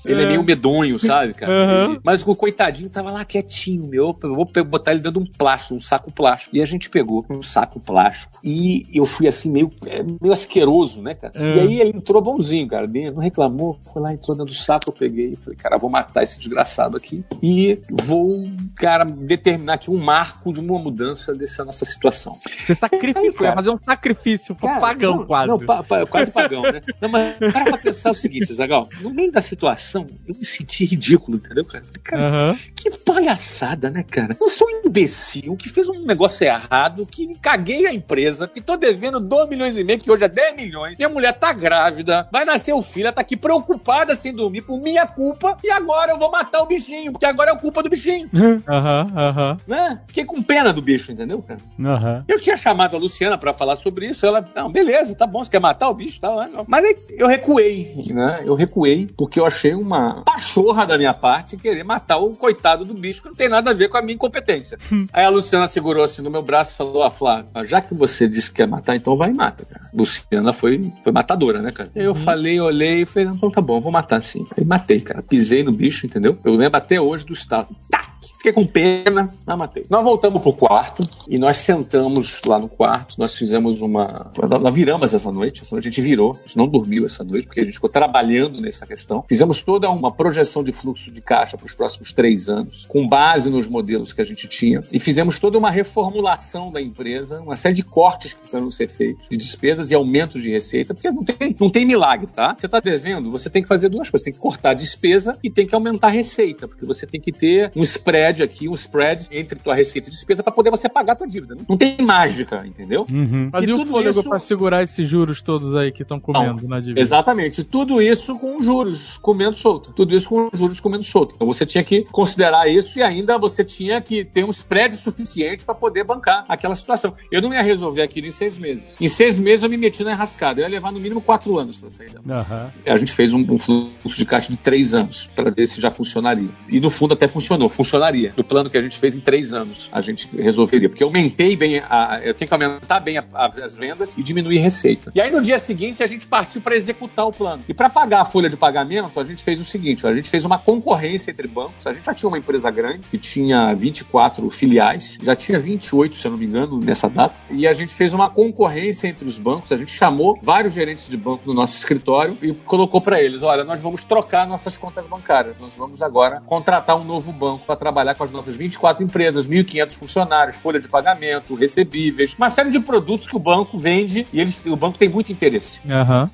Ele 0.06 0.24
é, 0.24 0.26
meio 0.28 0.44
medonho, 0.44 0.98
sabe, 1.00 1.34
cara? 1.34 1.52
Uhum. 1.88 1.94
E- 1.96 2.00
mas 2.04 2.26
o 2.26 2.36
coitadinho 2.36 2.90
tava 2.90 3.12
lá 3.12 3.24
quietinho, 3.26 3.88
meu. 3.88 4.18
Eu 4.24 4.34
vou 4.34 4.46
botar 4.66 4.92
ele 4.92 5.02
dentro 5.02 5.22
de 5.22 5.30
um 5.30 5.32
plástico, 5.32 5.76
um 5.76 5.80
saco 5.80 6.12
plástico. 6.12 6.56
E 6.56 6.62
a 6.62 6.66
gente 6.66 6.90
pegou 6.90 7.26
um 7.30 7.42
saco 7.42 7.80
plástico. 7.80 8.38
E 8.44 8.86
eu 8.94 9.06
fui 9.06 9.28
assim, 9.28 9.50
meio, 9.52 9.72
é, 9.86 10.04
meio 10.04 10.34
asqueroso, 10.34 11.02
né, 11.02 11.14
cara? 11.14 11.34
Uhum. 11.38 11.56
E 11.56 11.60
aí 11.60 11.82
ele 11.82 11.98
entrou 11.98 12.22
bonzinho, 12.22 12.68
cara. 12.68 12.88
Não 13.14 13.22
reclamou, 13.22 13.80
foi 13.94 14.02
lá, 14.02 14.14
entrou 14.14 14.36
dentro 14.36 14.52
do 14.54 14.58
saco, 14.58 14.90
eu 14.90 14.94
peguei. 14.94 15.36
Falei, 15.36 15.58
cara, 15.58 15.78
vou 15.78 15.90
matar 15.90 16.24
esse 16.24 16.38
desgraçado 16.40 16.96
aqui. 16.98 17.24
E 17.42 17.80
vou, 17.90 18.48
cara, 18.76 19.04
determinar 19.06 19.74
aqui 19.74 19.92
um 19.92 19.98
marco 19.98 20.52
de 20.54 20.60
uma 20.60 20.80
mudança 20.80 21.34
dessa 21.34 21.64
nossa 21.66 21.86
situação. 21.86 22.38
Você 22.66 22.74
sacrificou, 22.76 23.46
ia 23.46 23.54
fazer 23.54 23.70
um 23.70 23.78
sacrifício 23.78 24.56
Cara, 24.56 24.80
pagão 24.80 25.18
não, 25.18 25.26
quase. 25.28 25.48
Não, 25.48 25.60
pa- 25.60 25.84
pa- 25.84 26.06
quase 26.06 26.32
pagão, 26.32 26.62
né? 26.64 26.82
Não, 27.02 27.10
mas 27.10 27.38
para 27.38 27.66
pra 27.66 27.78
pensar 27.78 28.12
o 28.12 28.16
seguinte, 28.16 28.54
Zagal. 28.54 28.90
No 29.02 29.10
meio 29.12 29.32
da 29.32 29.42
situação, 29.42 30.08
eu 30.28 30.36
me 30.36 30.46
senti 30.46 30.86
ridículo, 30.86 31.38
entendeu, 31.38 31.64
cara? 31.66 31.84
Cara, 32.04 32.22
Aham. 32.28 32.58
que 32.76 32.90
palhaçada, 33.00 33.90
né, 33.90 34.04
cara? 34.04 34.36
Eu 34.40 34.50
sou 34.50 34.68
um 34.68 34.88
imbecil 34.88 35.56
que 35.56 35.70
fez 35.70 35.88
um 35.90 36.06
negócio 36.06 36.46
errado, 36.46 37.06
que 37.06 37.36
caguei 37.40 37.86
a 37.86 37.94
empresa, 37.94 38.48
que 38.48 38.62
tô 38.62 38.76
devendo 38.78 39.20
2 39.20 39.48
milhões 39.50 39.78
e 39.78 39.84
meio, 39.84 40.00
que 40.00 40.10
hoje 40.12 40.24
é 40.24 40.28
10 40.28 40.56
milhões. 40.56 40.98
Minha 40.98 41.10
mulher 41.10 41.34
tá 41.34 41.54
grávida, 41.54 42.28
vai 42.32 42.46
nascer 42.46 42.74
o 42.74 42.82
filho, 42.82 43.06
ela 43.08 43.14
tá 43.14 43.22
aqui 43.22 43.36
preocupada 43.38 44.16
sem 44.16 44.34
dormir 44.34 44.62
por 44.62 44.80
minha 44.80 45.06
culpa, 45.06 45.58
e 45.64 45.70
agora 45.70 46.12
eu 46.12 46.18
vou 46.18 46.32
matar 46.32 46.62
o 46.62 46.66
bichinho, 46.66 47.12
porque 47.12 47.26
agora 47.26 47.52
é 47.52 47.56
culpa 47.56 47.84
do 47.84 47.90
bichinho, 47.90 48.30
Aham, 48.68 49.08
aham. 49.16 49.58
né? 49.68 50.00
Fiquei 50.08 50.26
com 50.26 50.42
pena 50.42 50.72
do 50.74 50.82
bicho, 50.82 51.12
entendeu, 51.12 51.42
cara? 51.42 51.60
Aham. 51.80 52.24
Eu 52.28 52.40
tinha 52.40 52.58
chamado 52.58 52.96
a 52.96 53.00
Luciana 53.00 53.38
pra 53.38 53.54
falar 53.54 53.76
sobre 53.76 54.08
isso. 54.08 54.26
Ela, 54.26 54.48
não, 54.56 54.72
beleza, 54.72 55.16
tá 55.16 55.26
bom, 55.28 55.44
você 55.44 55.52
quer 55.52 55.60
matar 55.60 55.90
o 55.90 55.94
bicho, 55.94 56.20
tá 56.20 56.30
lá. 56.30 56.50
Mas 56.68 56.77
aí 56.84 56.96
eu 57.10 57.28
recuei, 57.28 57.96
né? 58.10 58.42
Eu 58.46 58.56
recuei 58.56 59.08
porque 59.18 59.40
eu 59.40 59.46
achei 59.46 59.74
uma 59.74 60.24
pachorra 60.24 60.86
da 60.86 60.98
minha 60.98 61.14
parte 61.14 61.58
querer 61.58 61.84
matar 61.84 62.18
o 62.18 62.36
coitado 62.36 62.86
do 62.86 62.94
bicho 62.94 63.22
que 63.22 63.28
não 63.28 63.36
tem 63.36 63.50
nada 63.50 63.72
a 63.72 63.74
ver 63.74 63.90
com 63.90 63.98
a 63.98 64.02
minha 64.02 64.16
incompetência. 64.16 64.78
aí 65.12 65.26
a 65.26 65.30
Luciana 65.30 65.68
segurou 65.68 66.04
assim 66.04 66.22
no 66.22 66.30
meu 66.30 66.42
braço 66.42 66.74
e 66.74 66.78
falou: 66.78 67.04
Ah, 67.04 67.10
Flávio, 67.10 67.50
já 67.64 67.82
que 67.82 67.94
você 67.94 68.28
disse 68.28 68.50
que 68.50 68.58
quer 68.58 68.68
matar, 68.68 68.96
então 68.96 69.18
vai 69.18 69.30
e 69.30 69.34
mata, 69.34 69.66
cara. 69.66 69.90
Luciana 69.94 70.54
foi, 70.54 70.92
foi 71.04 71.12
matadora, 71.12 71.62
né, 71.62 71.72
cara? 71.72 71.90
Eu 71.96 72.14
falei, 72.16 72.60
olhei 72.60 73.02
e 73.02 73.06
falei: 73.06 73.28
Não, 73.28 73.36
então 73.36 73.52
tá 73.52 73.62
bom, 73.62 73.80
vou 73.80 73.92
matar 73.92 74.22
sim. 74.22 74.46
Aí 74.58 74.66
matei, 74.66 75.02
cara. 75.02 75.22
Pisei 75.22 75.64
no 75.64 75.72
bicho, 75.72 76.06
entendeu? 76.06 76.38
Eu 76.44 76.56
lembro 76.56 76.78
até 76.78 77.00
hoje 77.00 77.26
do 77.26 77.34
estado. 77.34 77.76
Tac! 77.90 78.07
Fiquei 78.38 78.54
com 78.54 78.66
pena, 78.66 79.34
mas 79.46 79.58
matei. 79.58 79.86
Nós 79.90 80.04
voltamos 80.04 80.42
pro 80.42 80.54
quarto 80.54 81.02
e 81.28 81.40
nós 81.40 81.58
sentamos 81.58 82.42
lá 82.46 82.60
no 82.60 82.70
quarto. 82.70 83.16
Nós 83.18 83.36
fizemos 83.36 83.82
uma. 83.82 84.32
Nós 84.62 84.74
viramos 84.74 85.14
essa 85.14 85.32
noite. 85.32 85.64
Essa 85.64 85.74
noite 85.74 85.88
a 85.88 85.92
gente 85.92 86.02
virou. 86.02 86.34
A 86.34 86.48
gente 86.48 86.58
não 86.58 86.68
dormiu 86.68 87.06
essa 87.06 87.24
noite 87.24 87.48
porque 87.48 87.62
a 87.62 87.64
gente 87.64 87.74
ficou 87.74 87.90
trabalhando 87.90 88.62
nessa 88.62 88.86
questão. 88.86 89.26
Fizemos 89.28 89.62
toda 89.62 89.90
uma 89.90 90.12
projeção 90.12 90.64
de 90.64 90.72
fluxo 90.72 91.12
de 91.12 91.20
caixa 91.20 91.58
para 91.58 91.66
os 91.66 91.74
próximos 91.74 92.14
três 92.14 92.48
anos, 92.48 92.86
com 92.88 93.08
base 93.08 93.50
nos 93.50 93.68
modelos 93.68 94.14
que 94.14 94.22
a 94.22 94.26
gente 94.26 94.48
tinha. 94.48 94.82
E 94.94 95.00
fizemos 95.00 95.40
toda 95.40 95.58
uma 95.58 95.72
reformulação 95.72 96.72
da 96.72 96.80
empresa, 96.80 97.42
uma 97.42 97.56
série 97.56 97.74
de 97.74 97.84
cortes 97.84 98.34
que 98.34 98.40
precisaram 98.40 98.70
ser 98.70 98.88
feitos, 98.88 99.28
de 99.30 99.36
despesas 99.36 99.90
e 99.90 99.96
aumentos 99.96 100.42
de 100.42 100.52
receita, 100.52 100.94
porque 100.94 101.10
não 101.10 101.24
tem, 101.24 101.56
não 101.60 101.70
tem 101.70 101.86
milagre, 101.86 102.28
tá? 102.28 102.56
Você 102.58 102.68
está 102.68 102.80
devendo, 102.80 103.32
você 103.32 103.50
tem 103.50 103.64
que 103.64 103.68
fazer 103.68 103.90
duas 103.90 104.10
coisas. 104.10 104.26
Tem 104.26 104.34
que 104.34 104.40
cortar 104.40 104.72
a 104.72 104.74
despesa 104.76 105.38
e 105.44 105.50
tem 105.50 105.66
que 105.66 105.74
aumentar 105.74 106.08
a 106.08 106.12
receita, 106.12 106.68
porque 106.68 106.86
você 106.86 107.08
tem 107.08 107.20
que 107.20 107.32
ter 107.32 107.72
um 107.76 107.82
spread 107.82 108.27
aqui, 108.44 108.68
um 108.70 108.74
spread 108.74 109.28
entre 109.32 109.58
tua 109.60 109.76
receita 109.76 110.08
e 110.10 110.12
despesa 110.12 110.44
para 110.44 110.52
poder 110.52 110.70
você 110.70 110.88
pagar 110.90 111.14
a 111.14 111.16
tua 111.16 111.28
dívida. 111.28 111.56
Não 111.68 111.78
tem 111.78 111.98
mágica, 112.02 112.64
entendeu? 112.66 113.06
Uhum. 113.10 113.50
Mas 113.52 113.64
E 113.64 113.68
e, 113.70 113.74
o 113.74 113.86
fôlego 113.86 114.20
isso- 114.20 114.30
pra 114.30 114.40
segurar 114.40 114.84
esses 114.84 115.08
juros 115.08 115.42
todos 115.42 115.76
aí 115.76 115.92
que 115.92 116.02
estão 116.04 116.20
comendo 116.20 116.68
na 116.68 116.80
dívida? 116.80 117.00
Exatamente. 117.00 117.64
Tudo 117.64 118.02
isso 118.02 118.38
com 118.40 118.62
juros 118.64 119.18
comendo 119.22 119.56
solto. 119.58 119.92
Tudo 119.94 120.16
isso 120.16 120.30
com 120.30 120.50
juros 120.54 120.80
comendo 120.80 121.04
solto. 121.04 121.34
Então 121.36 121.48
você 121.48 121.66
tinha 121.66 121.84
que 121.84 122.04
considerar 122.12 122.68
isso 122.70 123.00
e 123.00 123.04
ainda 123.04 123.38
você 123.38 123.64
tinha 123.64 124.02
que 124.02 124.24
ter 124.26 124.44
um 124.44 124.50
spread 124.50 124.96
suficiente 124.96 125.66
para 125.66 125.76
poder 125.76 126.04
bancar 126.04 126.46
aquela 126.48 126.76
situação. 126.76 127.14
Eu 127.32 127.42
não 127.42 127.54
ia 127.54 127.62
resolver 127.62 128.02
aquilo 128.02 128.28
em 128.28 128.32
seis 128.32 128.58
meses. 128.58 128.96
Em 129.00 129.08
seis 129.08 129.40
meses 129.40 129.64
eu 129.64 129.70
me 129.70 129.78
meti 129.78 130.04
na 130.04 130.12
enrascada. 130.14 130.60
Eu 130.62 130.64
ia 130.64 130.70
levar 130.70 130.92
no 130.92 131.00
mínimo 131.00 131.22
quatro 131.22 131.58
anos 131.58 131.78
para 131.78 131.90
sair 131.90 132.10
dela. 132.12 132.42
Aham. 132.42 132.72
A 132.86 132.98
gente 132.98 133.12
fez 133.12 133.34
um, 133.34 133.40
um 133.50 133.58
fluxo 133.58 134.18
de 134.18 134.26
caixa 134.26 134.52
de 134.52 134.58
três 134.58 134.94
anos 134.94 135.30
para 135.36 135.50
ver 135.50 135.66
se 135.66 135.80
já 135.80 135.92
funcionaria. 135.92 136.50
E 136.70 136.80
no 136.80 136.90
fundo 136.90 137.14
até 137.14 137.28
funcionou, 137.28 137.70
funcionaria. 137.70 138.17
No 138.38 138.44
plano 138.44 138.70
que 138.70 138.78
a 138.78 138.82
gente 138.82 138.98
fez 138.98 139.16
em 139.16 139.20
três 139.20 139.54
anos, 139.54 139.90
a 139.92 140.02
gente 140.02 140.28
resolveria. 140.36 140.90
Porque 140.90 141.04
eu 141.04 141.08
aumentei 141.08 141.56
bem, 141.56 141.80
a, 141.80 142.20
eu 142.24 142.34
tenho 142.34 142.48
que 142.48 142.54
aumentar 142.54 143.00
bem 143.00 143.18
a- 143.18 143.24
a- 143.34 143.46
as 143.64 143.76
vendas 143.78 144.14
e 144.18 144.24
diminuir 144.24 144.58
receita. 144.60 145.12
E 145.14 145.22
aí 145.22 145.32
no 145.32 145.42
dia 145.42 145.60
seguinte 145.60 146.04
a 146.04 146.08
gente 146.08 146.28
partiu 146.28 146.62
para 146.62 146.76
executar 146.76 147.28
o 147.28 147.32
plano. 147.32 147.64
E 147.68 147.74
para 147.74 147.90
pagar 147.90 148.22
a 148.22 148.26
folha 148.26 148.50
de 148.50 148.58
pagamento, 148.58 149.20
a 149.20 149.24
gente 149.24 149.44
fez 149.44 149.60
o 149.60 149.66
seguinte: 149.66 150.06
a 150.08 150.14
gente 150.14 150.30
fez 150.30 150.46
uma 150.46 150.58
concorrência 150.58 151.32
entre 151.32 151.48
bancos. 151.48 151.86
A 151.86 151.94
gente 151.94 152.06
já 152.06 152.14
tinha 152.14 152.28
uma 152.30 152.38
empresa 152.38 152.70
grande 152.72 153.10
que 153.10 153.18
tinha 153.18 153.74
24 153.74 154.50
filiais, 154.50 155.18
já 155.22 155.36
tinha 155.36 155.60
28, 155.60 156.16
se 156.16 156.26
eu 156.28 156.32
não 156.32 156.38
me 156.38 156.46
engano, 156.46 156.80
nessa 156.80 157.10
data. 157.10 157.36
E 157.50 157.68
a 157.68 157.74
gente 157.74 157.94
fez 157.94 158.14
uma 158.14 158.30
concorrência 158.30 159.08
entre 159.08 159.28
os 159.28 159.38
bancos. 159.38 159.72
A 159.72 159.78
gente 159.78 159.92
chamou 159.92 160.38
vários 160.42 160.74
gerentes 160.74 161.08
de 161.08 161.18
banco 161.18 161.44
no 161.46 161.54
nosso 161.54 161.78
escritório 161.78 162.38
e 162.42 162.54
colocou 162.54 163.02
para 163.02 163.22
eles: 163.22 163.42
olha, 163.44 163.64
nós 163.64 163.80
vamos 163.80 164.04
trocar 164.04 164.48
nossas 164.48 164.78
contas 164.78 165.08
bancárias. 165.08 165.58
Nós 165.60 165.76
vamos 165.76 166.02
agora 166.02 166.42
contratar 166.46 166.98
um 166.98 167.04
novo 167.04 167.32
banco 167.32 167.66
para 167.66 167.76
trabalhar 167.76 168.07
com 168.14 168.24
as 168.24 168.32
nossas 168.32 168.56
24 168.58 169.04
empresas, 169.04 169.48
1.500 169.48 169.98
funcionários, 169.98 170.56
folha 170.58 170.80
de 170.80 170.88
pagamento, 170.88 171.56
recebíveis, 171.56 172.36
uma 172.38 172.50
série 172.50 172.70
de 172.70 172.80
produtos 172.80 173.28
que 173.28 173.36
o 173.36 173.40
banco 173.40 173.78
vende 173.78 174.28
e 174.32 174.40
eles, 174.40 174.64
o 174.66 174.76
banco 174.76 174.98
tem 174.98 175.10
muito 175.10 175.32
interesse. 175.32 175.80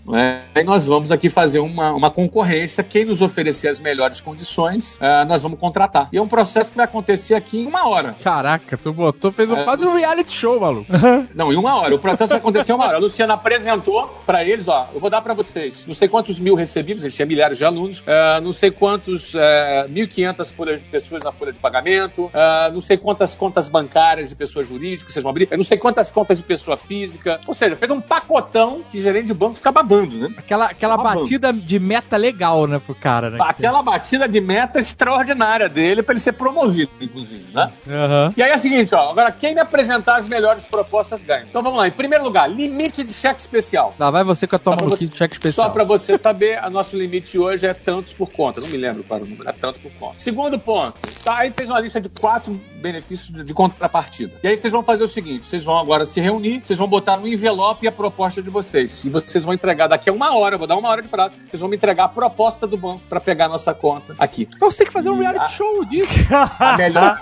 Não 0.06 0.18
é? 0.18 0.44
Aí 0.56 0.64
nós 0.64 0.86
vamos 0.86 1.12
aqui 1.12 1.30
fazer 1.30 1.60
uma, 1.60 1.92
uma 1.94 2.12
concorrência. 2.12 2.84
Quem 2.84 3.06
nos 3.06 3.22
oferecer 3.22 3.68
as 3.68 3.80
melhores 3.80 4.20
condições, 4.22 4.98
ah, 5.00 5.26
nós 5.26 5.44
vamos 5.44 5.60
contratar. 5.60 6.10
E 6.12 6.18
é 6.18 6.22
um 6.22 6.28
processo 6.28 6.72
que 6.72 6.78
vai 6.78 6.86
acontecer 6.86 7.36
aqui 7.36 7.62
em 7.62 7.66
uma 7.66 7.88
hora. 7.88 8.16
Caraca, 8.24 8.78
tu 8.78 8.94
botou, 8.94 9.32
fez 9.32 9.50
um, 9.50 9.58
É, 9.58 9.64
quase 9.64 9.84
um 9.84 9.96
reality 9.96 10.32
show, 10.32 10.60
maluco. 10.60 10.92
Não, 11.34 11.52
em 11.52 11.56
uma 11.56 11.76
hora. 11.78 11.96
O 11.96 12.00
processo 12.00 12.30
vai 12.30 12.40
acontecer 12.40 12.72
em 12.72 12.76
uma 12.76 12.86
hora. 12.86 12.98
A 12.98 13.00
Luciana 13.00 13.34
apresentou 13.34 14.22
para 14.26 14.44
eles, 14.44 14.68
ó, 14.68 14.90
eu 14.94 15.00
vou 15.00 15.10
dar 15.10 15.22
para 15.22 15.34
vocês 15.34 15.74
não 15.88 15.94
sei 15.94 16.08
quantos 16.08 16.40
mil 16.40 16.56
recebíveis, 16.56 17.04
a 17.04 17.10
gente 17.10 17.16
tinha 17.16 17.26
milhares 17.26 17.58
de 17.58 17.66
alunos, 17.66 18.04
ah, 18.06 18.40
não 18.42 18.54
sei 18.54 18.72
quantos, 18.72 19.36
ah, 19.36 19.88
1.500 19.90 20.56
folhas 20.56 20.84
de 20.84 20.90
pessoas 20.90 21.24
na 21.24 21.32
folha 21.32 21.52
de 21.52 21.60
pagamento, 21.64 22.30
ah, 22.34 22.70
não 22.74 22.82
sei 22.82 22.98
quantas 22.98 23.34
contas 23.34 23.70
bancárias 23.70 24.30
de 24.30 24.36
pessoas 24.36 24.68
jurídicas 24.68 25.14
vocês 25.14 25.24
vão 25.24 25.30
abrir, 25.30 25.48
não 25.56 25.64
sei 25.64 25.78
quantas 25.78 26.12
contas 26.12 26.38
de 26.38 26.44
pessoa 26.44 26.76
física. 26.76 27.40
Ou 27.48 27.54
seja, 27.54 27.76
fez 27.76 27.90
um 27.90 28.02
pacotão 28.02 28.84
que 28.92 29.02
gerente 29.02 29.28
de 29.28 29.34
banco 29.34 29.56
fica 29.56 29.72
babando, 29.72 30.18
né? 30.18 30.34
Aquela, 30.38 30.66
aquela 30.66 30.98
batida 30.98 31.54
de 31.54 31.80
meta 31.80 32.18
legal, 32.18 32.68
né, 32.68 32.80
pro 32.80 32.94
cara, 32.94 33.30
né? 33.30 33.38
Aquela 33.42 33.82
batida 33.82 34.28
de 34.28 34.42
meta 34.42 34.80
extraordinária 34.80 35.70
dele 35.70 36.04
para 36.04 36.14
ele 36.14 36.20
ser 36.20 36.34
promovido, 36.34 36.92
inclusive, 37.00 37.46
né? 37.54 37.72
Aham. 37.88 38.34
E 38.36 38.44
aí 38.44 38.52
é 38.52 38.56
o 38.56 38.60
seguinte, 38.60 38.94
ó, 38.94 39.12
agora 39.12 39.32
quem 39.32 39.56
me 39.56 39.62
apresentar 39.62 40.18
as 40.18 40.28
melhores 40.28 40.68
propostas 40.68 41.22
ganha. 41.22 41.46
Então 41.50 41.64
vamos 41.64 41.80
lá, 41.80 41.88
em 41.88 41.92
primeiro 41.92 42.24
lugar, 42.24 42.50
limite 42.50 43.04
de 43.04 43.14
cheque 43.14 43.40
especial. 43.40 43.96
Lá 43.98 44.12
vai 44.12 44.24
você 44.24 44.46
com 44.46 44.56
a 44.56 44.60
tua 44.60 44.76
maluquice 44.76 45.08
de 45.08 45.18
cheque 45.18 45.36
especial. 45.36 45.68
Só 45.68 45.74
para 45.74 45.84
você 45.84 46.18
saber, 46.18 46.58
a 46.58 46.70
nosso 46.70 46.98
limite 46.98 47.38
hoje 47.40 47.66
é 47.66 47.74
tantos 47.74 48.14
por 48.14 48.32
conta. 48.32 48.60
Não 48.62 48.70
me 48.70 48.78
lembro 48.78 49.04
para 49.04 49.24
o 49.24 49.26
número, 49.26 49.48
é 49.48 49.54
tanto 49.54 49.80
por 49.80 49.92
conta. 49.94 50.16
Segundo 50.18 50.60
ponto, 50.60 51.00
tá? 51.24 51.38
Aí 51.38 51.52
gente 51.54 51.58
fez 51.58 51.70
uma 51.70 51.80
lista 51.80 52.02
de 52.02 52.10
quatro 52.10 52.60
benefícios 52.82 53.46
de, 53.46 53.54
contrapartida. 53.54 54.34
E 54.44 54.48
aí 54.48 54.58
vocês 54.58 54.74
vão 54.74 54.84
fazer 54.84 55.04
o 55.04 55.08
seguinte: 55.08 55.46
vocês 55.46 55.64
vão 55.64 55.78
agora 55.78 56.06
se 56.06 56.20
reunir, 56.20 56.62
vocês 56.64 56.78
vão 56.78 56.88
botar 56.88 57.18
no 57.18 57.28
envelope 57.28 57.88
a 57.88 57.92
proposta 57.92 58.42
de 58.42 58.50
vocês. 58.50 59.04
E 59.06 59.10
vocês 59.10 59.46
vão 59.46 59.54
entregar 59.54 59.88
daqui 59.88 60.10
a 60.10 60.14
uma 60.14 60.36
hora, 60.36 60.56
eu 60.56 60.60
vou 60.60 60.68
dar 60.68 60.76
uma 60.76 60.90
hora 60.90 61.02
de 61.02 61.08
prazo. 61.08 61.36
Vocês 61.48 61.60
vão 61.60 61.70
me 61.70 61.76
entregar 61.76 62.06
a 62.06 62.10
proposta 62.10 62.66
do 62.68 62.76
banco 62.76 63.02
pra 63.08 63.20
pegar 63.22 63.46
a 63.46 63.50
nossa 63.50 63.74
conta 63.74 64.16
aqui. 64.18 64.48
Você 64.60 64.80
tem 64.80 64.88
que 64.88 64.94
fazer 64.94 65.10
um 65.10 65.20
reality 65.20 65.46
a- 65.46 65.50
show 65.50 65.86
disso. 65.86 66.12
A 66.60 66.78
melhor, 66.78 67.20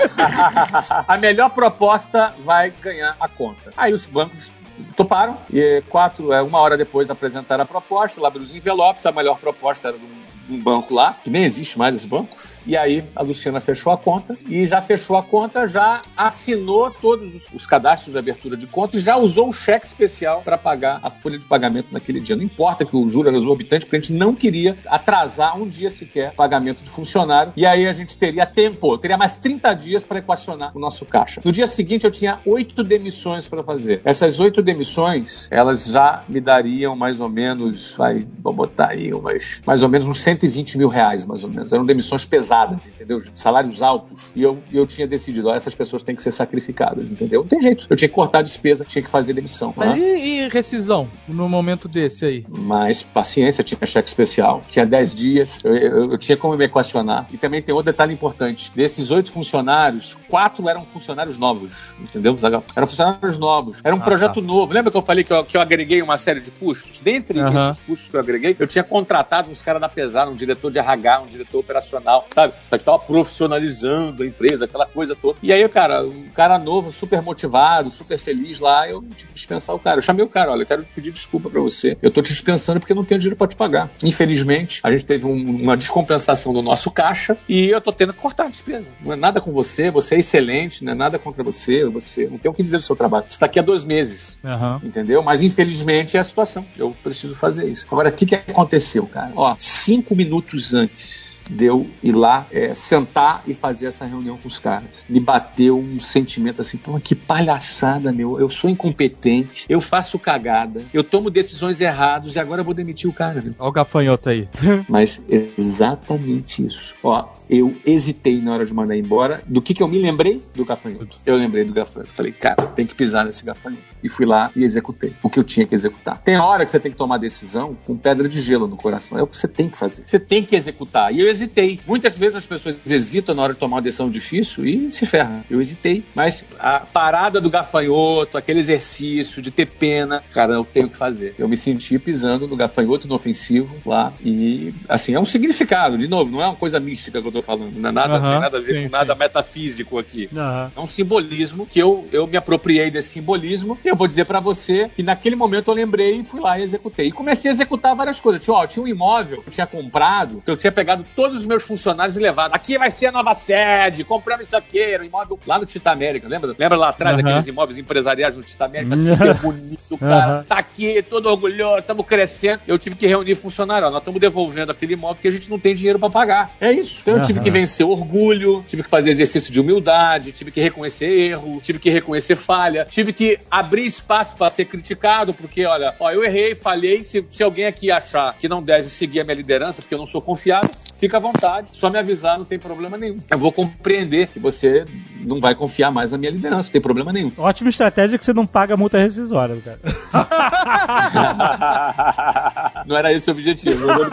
a 1.07 1.17
melhor 1.17 1.49
proposta 1.49 2.33
vai 2.39 2.71
ganhar 2.81 3.15
a 3.19 3.27
conta. 3.27 3.73
Aí 3.75 3.93
os 3.93 4.05
bancos 4.05 4.51
toparam 4.95 5.37
e 5.51 5.83
quatro, 5.89 6.31
é, 6.31 6.41
uma 6.41 6.59
hora 6.59 6.77
depois 6.77 7.09
apresentaram 7.09 7.63
a 7.63 7.65
proposta, 7.65 8.21
lá 8.21 8.27
abriu 8.27 8.43
os 8.43 8.53
envelopes, 8.53 9.05
a 9.05 9.11
melhor 9.11 9.37
proposta 9.39 9.89
era 9.89 9.97
de 9.97 10.03
um, 10.05 10.09
de 10.47 10.53
um 10.55 10.59
banco 10.61 10.93
lá, 10.93 11.17
que 11.23 11.29
nem 11.29 11.43
existe 11.43 11.77
mais 11.77 11.95
esse 11.95 12.07
banco. 12.07 12.35
E 12.65 12.77
aí 12.77 13.03
a 13.15 13.21
Luciana 13.21 13.59
fechou 13.59 13.91
a 13.91 13.97
conta 13.97 14.37
e 14.47 14.65
já 14.67 14.81
fechou 14.81 15.17
a 15.17 15.23
conta, 15.23 15.67
já 15.67 16.01
assinou 16.15 16.91
todos 16.91 17.33
os, 17.33 17.47
os 17.53 17.65
cadastros 17.65 18.13
de 18.13 18.19
abertura 18.19 18.55
de 18.55 18.67
conta 18.67 18.97
e 18.97 18.99
já 18.99 19.17
usou 19.17 19.49
o 19.49 19.53
cheque 19.53 19.85
especial 19.85 20.41
para 20.43 20.57
pagar 20.57 20.99
a 21.03 21.09
folha 21.09 21.37
de 21.37 21.45
pagamento 21.45 21.87
naquele 21.91 22.19
dia. 22.19 22.35
Não 22.35 22.43
importa 22.43 22.85
que 22.85 22.95
o 22.95 23.09
juro 23.09 23.27
era 23.27 23.37
exorbitante, 23.37 23.85
porque 23.85 23.95
a 23.97 23.99
gente 23.99 24.13
não 24.13 24.35
queria 24.35 24.77
atrasar 24.87 25.57
um 25.57 25.67
dia 25.67 25.89
sequer 25.89 26.33
pagamento 26.33 26.83
de 26.83 26.89
funcionário. 26.89 27.53
E 27.55 27.65
aí 27.65 27.87
a 27.87 27.93
gente 27.93 28.17
teria 28.17 28.45
tempo, 28.45 28.97
teria 28.97 29.17
mais 29.17 29.37
30 29.37 29.73
dias 29.73 30.05
para 30.05 30.19
equacionar 30.19 30.75
o 30.75 30.79
nosso 30.79 31.05
caixa. 31.05 31.41
No 31.43 31.51
dia 31.51 31.67
seguinte 31.67 32.05
eu 32.05 32.11
tinha 32.11 32.39
oito 32.45 32.83
demissões 32.83 33.47
para 33.47 33.63
fazer. 33.63 34.01
Essas 34.05 34.39
oito 34.39 34.61
demissões, 34.61 35.47
elas 35.51 35.85
já 35.85 36.23
me 36.27 36.39
dariam 36.39 36.95
mais 36.95 37.19
ou 37.19 37.29
menos, 37.29 37.95
vai, 37.95 38.27
vou 38.41 38.53
botar 38.53 38.89
aí 38.89 39.13
umas, 39.13 39.61
mais 39.65 39.81
ou 39.83 39.89
menos 39.89 40.07
uns 40.07 40.21
120 40.21 40.77
mil 40.77 40.87
reais, 40.87 41.25
mais 41.25 41.43
ou 41.43 41.49
menos. 41.49 41.73
Eram 41.73 41.85
demissões 41.85 42.25
pesadas, 42.25 42.50
entendeu? 42.87 43.21
Salários 43.33 43.81
altos. 43.81 44.19
E 44.35 44.43
eu, 44.43 44.59
eu 44.71 44.85
tinha 44.85 45.07
decidido, 45.07 45.47
ó, 45.49 45.55
essas 45.55 45.73
pessoas 45.75 46.03
têm 46.03 46.15
que 46.15 46.21
ser 46.21 46.31
sacrificadas, 46.31 47.11
entendeu? 47.11 47.41
Não 47.41 47.47
tem 47.47 47.61
jeito. 47.61 47.87
Eu 47.89 47.95
tinha 47.95 48.09
que 48.09 48.15
cortar 48.15 48.39
a 48.39 48.41
despesa, 48.41 48.85
tinha 48.85 49.01
que 49.01 49.09
fazer 49.09 49.33
demissão. 49.33 49.73
Mas 49.75 49.91
né? 49.91 49.99
e, 49.99 50.39
e 50.45 50.49
rescisão 50.49 51.07
no 51.27 51.47
momento 51.47 51.87
desse 51.87 52.25
aí? 52.25 52.45
Mas 52.49 53.01
paciência, 53.03 53.63
tinha 53.63 53.79
cheque 53.85 54.07
especial, 54.09 54.61
tinha 54.69 54.85
10 54.85 55.15
dias, 55.15 55.63
eu, 55.63 55.75
eu- 55.75 56.11
eu 56.11 56.17
tinha 56.17 56.37
como 56.37 56.55
me 56.57 56.65
equacionar. 56.65 57.27
E 57.31 57.37
também 57.37 57.61
tem 57.61 57.73
outro 57.73 57.91
detalhe 57.91 58.13
importante: 58.13 58.71
desses 58.75 59.11
oito 59.11 59.31
funcionários, 59.31 60.17
quatro 60.29 60.67
eram 60.67 60.85
funcionários 60.85 61.37
novos, 61.37 61.75
entendeu, 61.99 62.35
Zagal? 62.37 62.63
Eram 62.75 62.87
funcionários 62.87 63.37
novos, 63.37 63.81
era 63.83 63.95
um 63.95 63.99
Ah, 63.99 64.03
projeto 64.03 64.41
novo. 64.41 64.73
Lembra 64.73 64.91
que 64.91 64.97
eu 64.97 65.01
falei 65.01 65.23
que 65.23 65.31
eu, 65.33 65.43
que 65.43 65.55
eu 65.57 65.61
agreguei 65.61 66.01
uma 66.01 66.17
série 66.17 66.39
de 66.39 66.51
custos? 66.51 66.99
Dentre 66.99 67.39
esses 67.39 67.79
custos 67.85 68.09
que 68.09 68.15
eu 68.15 68.19
agreguei, 68.19 68.55
eu 68.59 68.67
tinha 68.67 68.83
contratado 68.83 69.49
uns 69.51 69.61
caras 69.63 69.81
da 69.81 69.89
pesada, 69.89 70.29
um 70.31 70.35
diretor 70.35 70.71
de 70.71 70.79
RH, 70.79 71.21
um 71.21 71.27
diretor 71.27 71.59
operacional, 71.59 72.25
sabe? 72.41 72.53
Que 72.69 72.79
tava 72.79 72.99
profissionalizando 72.99 74.23
a 74.23 74.25
empresa, 74.25 74.65
aquela 74.65 74.85
coisa 74.85 75.15
toda. 75.15 75.37
E 75.41 75.51
aí, 75.51 75.67
cara, 75.69 76.05
um 76.05 76.27
cara 76.33 76.57
novo, 76.57 76.91
super 76.91 77.21
motivado, 77.21 77.89
super 77.89 78.17
feliz 78.17 78.59
lá, 78.59 78.89
eu 78.89 79.01
tive 79.15 79.27
que 79.29 79.35
dispensar 79.35 79.75
o 79.75 79.79
cara. 79.79 79.97
Eu 79.97 80.01
chamei 80.01 80.23
o 80.23 80.29
cara, 80.29 80.51
olha, 80.51 80.61
eu 80.61 80.65
quero 80.65 80.83
pedir 80.95 81.11
desculpa 81.11 81.49
pra 81.49 81.61
você. 81.61 81.97
Eu 82.01 82.11
tô 82.11 82.21
te 82.21 82.31
dispensando 82.31 82.79
porque 82.79 82.93
não 82.93 83.03
tenho 83.03 83.19
dinheiro 83.19 83.35
pra 83.35 83.47
te 83.47 83.55
pagar. 83.55 83.89
Infelizmente, 84.03 84.79
a 84.83 84.91
gente 84.91 85.05
teve 85.05 85.25
um- 85.25 85.61
uma 85.63 85.75
descompensação 85.77 86.53
do 86.53 86.61
nosso 86.61 86.89
caixa 86.91 87.37
e 87.47 87.69
eu 87.69 87.81
tô 87.81 87.91
tendo 87.91 88.13
que 88.13 88.19
cortar 88.19 88.45
a 88.45 88.49
despesa. 88.49 88.85
Não 89.03 89.13
é 89.13 89.15
nada 89.15 89.41
com 89.41 89.51
você, 89.51 89.89
você 89.91 90.15
é 90.15 90.19
excelente, 90.19 90.83
não 90.83 90.91
é 90.91 90.95
nada 90.95 91.19
contra 91.19 91.43
você, 91.43 91.85
você 91.85 92.27
não 92.27 92.37
tem 92.37 92.49
o 92.51 92.53
que 92.53 92.63
dizer 92.63 92.77
do 92.77 92.83
seu 92.83 92.95
trabalho. 92.95 93.25
Você 93.27 93.37
tá 93.39 93.45
aqui 93.45 93.59
há 93.59 93.63
dois 93.63 93.83
meses. 93.83 94.37
Aham. 94.43 94.81
Entendeu? 94.83 95.21
Mas 95.21 95.41
infelizmente 95.41 96.17
é 96.17 96.19
a 96.19 96.23
situação. 96.23 96.65
Eu 96.77 96.95
preciso 97.03 97.35
fazer 97.35 97.67
isso. 97.67 97.85
Agora, 97.91 98.09
o 98.09 98.11
que, 98.11 98.25
que 98.25 98.35
aconteceu, 98.35 99.05
cara? 99.07 99.31
Ó, 99.35 99.55
cinco 99.59 100.15
minutos 100.15 100.73
antes 100.73 101.30
de 101.51 101.65
eu 101.65 101.87
ir 102.01 102.13
lá, 102.13 102.47
é, 102.51 102.73
sentar 102.73 103.43
e 103.45 103.53
fazer 103.53 103.87
essa 103.87 104.05
reunião 104.05 104.37
com 104.37 104.47
os 104.47 104.57
caras, 104.57 104.87
me 105.07 105.19
bateu 105.19 105.77
um 105.77 105.99
sentimento 105.99 106.61
assim, 106.61 106.77
pô, 106.77 106.95
que 106.99 107.13
palhaçada, 107.13 108.11
meu. 108.11 108.39
Eu 108.39 108.49
sou 108.49 108.69
incompetente, 108.69 109.65
eu 109.67 109.81
faço 109.81 110.17
cagada, 110.17 110.83
eu 110.93 111.03
tomo 111.03 111.29
decisões 111.29 111.81
erradas 111.81 112.35
e 112.35 112.39
agora 112.39 112.61
eu 112.61 112.65
vou 112.65 112.73
demitir 112.73 113.09
o 113.09 113.13
cara, 113.13 113.41
meu. 113.41 113.53
Olha 113.59 113.69
o 113.69 113.71
gafanhoto 113.71 114.29
aí. 114.29 114.47
Mas 114.87 115.21
exatamente 115.29 116.65
isso. 116.65 116.95
Ó, 117.03 117.27
eu 117.51 117.75
hesitei 117.85 118.41
na 118.41 118.53
hora 118.53 118.65
de 118.65 118.73
mandar 118.73 118.95
embora. 118.95 119.43
Do 119.45 119.61
que 119.61 119.73
que 119.73 119.83
eu 119.83 119.87
me 119.89 119.99
lembrei? 119.99 120.41
Do 120.55 120.63
gafanhoto. 120.63 121.17
Eu 121.25 121.35
lembrei 121.35 121.65
do 121.65 121.73
gafanhoto. 121.73 122.13
Falei, 122.13 122.31
cara, 122.31 122.65
tem 122.67 122.87
que 122.87 122.95
pisar 122.95 123.25
nesse 123.25 123.43
gafanhoto. 123.43 123.83
E 124.01 124.07
fui 124.07 124.25
lá 124.25 124.49
e 124.55 124.63
executei 124.63 125.13
o 125.21 125.29
que 125.29 125.37
eu 125.37 125.43
tinha 125.43 125.67
que 125.67 125.75
executar. 125.75 126.17
Tem 126.19 126.37
hora 126.37 126.63
que 126.63 126.71
você 126.71 126.79
tem 126.79 126.91
que 126.91 126.97
tomar 126.97 127.17
decisão 127.17 127.77
com 127.85 127.97
pedra 127.97 128.29
de 128.29 128.39
gelo 128.39 128.67
no 128.67 128.77
coração. 128.77 129.19
É 129.19 129.21
o 129.21 129.27
que 129.27 129.37
você 129.37 129.49
tem 129.49 129.67
que 129.67 129.77
fazer. 129.77 130.03
Você 130.05 130.17
tem 130.17 130.45
que 130.45 130.55
executar. 130.55 131.13
E 131.13 131.19
eu 131.19 131.27
hesitei. 131.41 131.79
Muitas 131.85 132.17
vezes 132.17 132.35
as 132.37 132.45
pessoas 132.45 132.75
hesitam 132.85 133.33
na 133.35 133.43
hora 133.43 133.53
de 133.53 133.59
tomar 133.59 133.77
uma 133.77 133.81
decisão 133.81 134.09
difícil 134.09 134.65
e 134.65 134.91
se 134.91 135.05
ferram. 135.05 135.43
Eu 135.49 135.59
hesitei. 135.59 136.03
Mas 136.13 136.45
a 136.59 136.79
parada 136.79 137.41
do 137.41 137.49
gafanhoto, 137.49 138.37
aquele 138.37 138.59
exercício 138.59 139.41
de 139.41 139.51
ter 139.51 139.65
pena, 139.65 140.23
cara, 140.31 140.53
eu 140.53 140.65
tenho 140.65 140.89
que 140.89 140.97
fazer. 140.97 141.35
Eu 141.37 141.47
me 141.47 141.57
senti 141.57 141.97
pisando 141.97 142.47
no 142.47 142.55
gafanhoto 142.55 143.07
inofensivo 143.07 143.75
lá. 143.85 144.13
E, 144.23 144.73
assim, 144.87 145.13
é 145.13 145.19
um 145.19 145.25
significado. 145.25 145.97
De 145.97 146.07
novo, 146.07 146.31
não 146.31 146.41
é 146.41 146.47
uma 146.47 146.55
coisa 146.55 146.79
mística 146.79 147.21
que 147.21 147.27
eu 147.27 147.31
tô 147.31 147.41
falando. 147.41 147.77
Não 147.77 147.89
é 147.89 147.91
nada, 147.91 148.15
Aham, 148.15 148.31
tem 148.31 148.39
nada 148.39 148.57
a 148.57 148.61
ver 148.61 148.75
sim, 148.75 148.83
com 148.85 148.91
nada 148.91 149.13
sim. 149.13 149.19
metafísico 149.19 149.97
aqui. 149.97 150.29
É 150.75 150.79
um 150.79 150.87
simbolismo 150.87 151.65
que 151.65 151.79
eu, 151.79 152.07
eu 152.11 152.27
me 152.27 152.37
apropriei 152.37 152.91
desse 152.91 153.09
simbolismo 153.09 153.77
e 153.83 153.87
eu 153.87 153.95
vou 153.95 154.07
dizer 154.07 154.25
pra 154.25 154.39
você 154.39 154.89
que 154.95 155.03
naquele 155.03 155.35
momento 155.35 155.69
eu 155.69 155.73
lembrei 155.73 156.19
e 156.19 156.23
fui 156.23 156.39
lá 156.39 156.59
e 156.59 156.63
executei. 156.63 157.07
E 157.07 157.11
comecei 157.11 157.49
a 157.49 157.53
executar 157.53 157.95
várias 157.95 158.19
coisas. 158.19 158.43
Tinha, 158.43 158.55
ó, 158.55 158.67
tinha 158.67 158.83
um 158.83 158.87
imóvel 158.87 159.41
que 159.41 159.49
eu 159.49 159.53
tinha 159.53 159.67
comprado, 159.67 160.41
que 160.45 160.51
eu 160.51 160.57
tinha 160.57 160.71
pegado 160.71 161.05
todos 161.21 161.37
os 161.37 161.45
meus 161.45 161.61
funcionários 161.61 162.17
e 162.17 162.19
levado. 162.19 162.51
Aqui 162.55 162.79
vai 162.79 162.89
ser 162.89 163.05
a 163.07 163.11
nova 163.11 163.35
sede, 163.35 164.03
compramos 164.03 164.47
isso 164.47 164.57
aqui, 164.57 164.97
um 164.99 165.03
imóvel 165.03 165.39
lá 165.45 165.59
no 165.59 165.67
Tita 165.67 165.91
América, 165.91 166.27
lembra? 166.27 166.55
Lembra 166.57 166.75
lá 166.75 166.89
atrás 166.89 167.19
Aham. 167.19 167.27
aqueles 167.27 167.45
imóveis 167.45 167.77
empresariais 167.77 168.35
no 168.35 168.41
Tita 168.41 168.65
América? 168.65 168.95
Super 168.97 169.33
bonito, 169.39 169.97
cara. 169.99 170.25
Aham. 170.25 170.43
Tá 170.45 170.57
aqui, 170.57 171.03
todo 171.07 171.27
orgulhoso, 171.27 171.77
estamos 171.77 172.07
crescendo. 172.07 172.61
Eu 172.67 172.79
tive 172.79 172.95
que 172.95 173.05
reunir 173.05 173.35
funcionário, 173.35 173.87
ó, 173.87 173.91
nós 173.91 174.01
estamos 174.01 174.19
devolvendo 174.19 174.71
aquele 174.71 174.93
imóvel 174.93 175.13
porque 175.17 175.27
a 175.27 175.31
gente 175.31 175.47
não 175.47 175.59
tem 175.59 175.75
dinheiro 175.75 175.99
pra 175.99 176.09
pagar. 176.09 176.55
É 176.59 176.71
isso. 176.71 177.01
Então 177.03 177.17
eu 177.17 177.21
tive 177.23 177.39
que 177.39 177.51
vencer 177.51 177.85
orgulho, 177.85 178.65
tive 178.67 178.81
que 178.81 178.89
fazer 178.89 179.11
exercício 179.11 179.53
de 179.53 179.59
humildade, 179.59 180.31
tive 180.31 180.49
que 180.49 180.59
reconhecer 180.59 181.05
erro, 181.05 181.61
tive 181.61 181.77
que 181.77 181.91
reconhecer 181.91 182.35
falha, 182.35 182.87
tive 182.89 183.13
que 183.13 183.37
abrir 183.49 183.85
espaço 183.85 184.35
para 184.35 184.49
ser 184.49 184.65
criticado, 184.65 185.35
porque, 185.35 185.67
olha, 185.67 185.93
ó, 185.99 186.09
eu 186.09 186.23
errei, 186.23 186.55
falhei. 186.55 187.03
Se, 187.03 187.23
se 187.29 187.43
alguém 187.43 187.65
aqui 187.67 187.91
achar 187.91 188.35
que 188.39 188.49
não 188.49 188.63
deve 188.63 188.89
seguir 188.89 189.19
a 189.19 189.23
minha 189.23 189.35
liderança, 189.35 189.81
porque 189.83 189.93
eu 189.93 189.99
não 189.99 190.07
sou 190.07 190.19
confiável, 190.19 190.71
fica 191.01 191.17
à 191.17 191.19
vontade, 191.19 191.69
só 191.73 191.89
me 191.89 191.97
avisar, 191.97 192.37
não 192.37 192.45
tem 192.45 192.59
problema 192.59 192.95
nenhum. 192.95 193.17
Eu 193.27 193.39
vou 193.39 193.51
compreender 193.51 194.27
que 194.27 194.39
você 194.39 194.85
não 195.19 195.39
vai 195.39 195.55
confiar 195.55 195.89
mais 195.89 196.11
na 196.11 196.17
minha 196.17 196.31
liderança, 196.31 196.67
não 196.67 196.73
tem 196.73 196.81
problema 196.81 197.11
nenhum. 197.11 197.31
Ótima 197.39 197.71
estratégia 197.71 198.19
que 198.19 198.23
você 198.23 198.33
não 198.33 198.45
paga 198.45 198.77
multa 198.77 198.99
rescisória, 198.99 199.59
cara. 199.61 199.79
não 202.85 202.95
era 202.95 203.11
esse 203.11 203.31
o 203.31 203.33
objetivo. 203.33 203.89
Eu 203.89 203.97
não, 203.97 204.09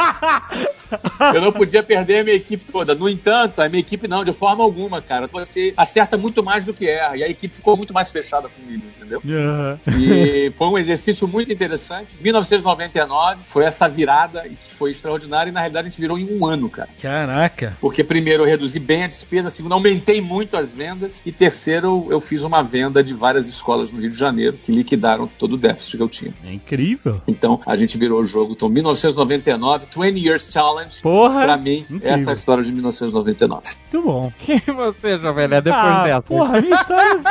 eu 1.34 1.43
não 1.43 1.53
podia 1.53 1.82
perder 1.82 2.20
a 2.20 2.24
minha 2.24 2.36
equipe 2.36 2.72
toda. 2.72 2.95
No 2.95 3.07
entanto, 3.07 3.61
a 3.61 3.68
minha 3.68 3.80
equipe 3.80 4.09
não, 4.09 4.24
de 4.24 4.32
forma 4.32 4.64
alguma, 4.64 5.03
cara. 5.03 5.28
Você 5.30 5.74
acerta 5.76 6.16
muito 6.16 6.43
mais 6.43 6.64
do 6.64 6.72
que 6.72 6.89
erra. 6.89 7.16
E 7.16 7.22
a 7.22 7.28
equipe 7.28 7.55
ficou 7.55 7.76
muito 7.76 7.93
mais 7.93 8.11
fechada 8.11 8.49
comigo, 8.49 8.82
entendeu? 8.97 9.20
Aham. 9.26 9.78
E 10.01 10.51
foi 10.57 10.68
um 10.68 10.78
exercício 10.78 11.28
muito 11.28 11.53
interessante. 11.53 12.16
1999 12.22 13.41
foi 13.47 13.64
essa 13.64 13.89
virada 13.89 14.49
que 14.49 14.74
foi 14.74 14.91
extraordinária. 14.91 15.51
E 15.51 15.53
na 15.53 15.61
realidade 15.61 15.89
a 15.89 15.91
gente 15.91 16.01
virou 16.01 16.18
em 16.18 16.39
um 16.39 16.47
ano, 16.47 16.70
cara. 16.70 16.77
Caraca. 17.00 17.76
Porque 17.80 18.04
primeiro 18.04 18.42
eu 18.42 18.46
reduzi 18.46 18.78
bem 18.78 19.04
a 19.04 19.06
despesa, 19.06 19.50
segundo 19.50 19.72
aumentei 19.72 20.20
muito 20.20 20.56
as 20.56 20.70
vendas 20.70 21.22
e 21.24 21.32
terceiro 21.32 22.06
eu 22.10 22.20
fiz 22.20 22.44
uma 22.44 22.62
venda 22.62 23.02
de 23.02 23.14
várias 23.14 23.48
escolas 23.48 23.90
no 23.90 24.00
Rio 24.00 24.10
de 24.10 24.18
Janeiro 24.18 24.58
que 24.62 24.72
liquidaram 24.72 25.28
todo 25.38 25.54
o 25.54 25.56
déficit 25.56 25.96
que 25.96 26.02
eu 26.02 26.08
tinha. 26.08 26.34
É 26.46 26.52
incrível. 26.52 27.20
Então 27.26 27.60
a 27.66 27.76
gente 27.76 27.96
virou 27.96 28.20
o 28.20 28.24
jogo. 28.24 28.52
Então 28.52 28.68
1999, 28.68 29.86
20 29.96 30.18
Years 30.18 30.48
Challenge. 30.50 31.00
Porra. 31.02 31.42
Pra 31.42 31.56
mim, 31.56 31.80
incrível. 31.90 32.10
essa 32.10 32.30
é 32.30 32.32
a 32.32 32.34
história 32.34 32.64
de 32.64 32.72
1999. 32.72 33.62
Muito 33.92 34.06
bom. 34.06 34.32
Quem 34.38 34.60
você, 34.74 35.18
Jovem 35.18 35.48
Nerd, 35.48 35.64
depois 35.64 35.84
ah, 35.84 36.04
dessa? 36.04 36.22
porra, 36.22 36.58
a 36.58 36.60
minha 36.60 36.74
história. 36.74 37.22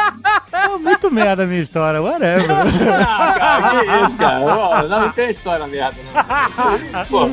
é 0.51 0.77
muito 0.77 1.11
merda 1.11 1.43
a 1.43 1.45
minha 1.45 1.61
história, 1.61 2.01
whatever. 2.01 2.47
Ah, 3.07 3.33
cara, 3.37 3.69
que 3.69 4.07
isso, 4.07 4.17
cara? 4.17 4.87
Não, 4.87 5.01
não 5.01 5.11
tem 5.11 5.29
história 5.29 5.67
merda, 5.67 5.97
não. 6.03 7.05
Pô, 7.05 7.27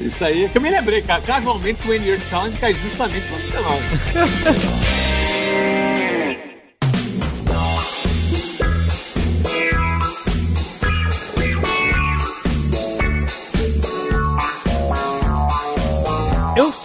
isso 0.00 0.24
aí 0.24 0.44
é 0.44 0.48
que 0.48 0.58
eu 0.58 0.62
me 0.62 0.70
lembrei, 0.70 1.02
cara. 1.02 1.11
Casualmente, 1.20 1.82
o 1.84 1.88
20 1.88 2.04
Years 2.04 2.28
Challenge 2.28 2.58
cai 2.58 2.72
justamente 2.74 3.26
no 3.28 3.38
99. 3.38 3.82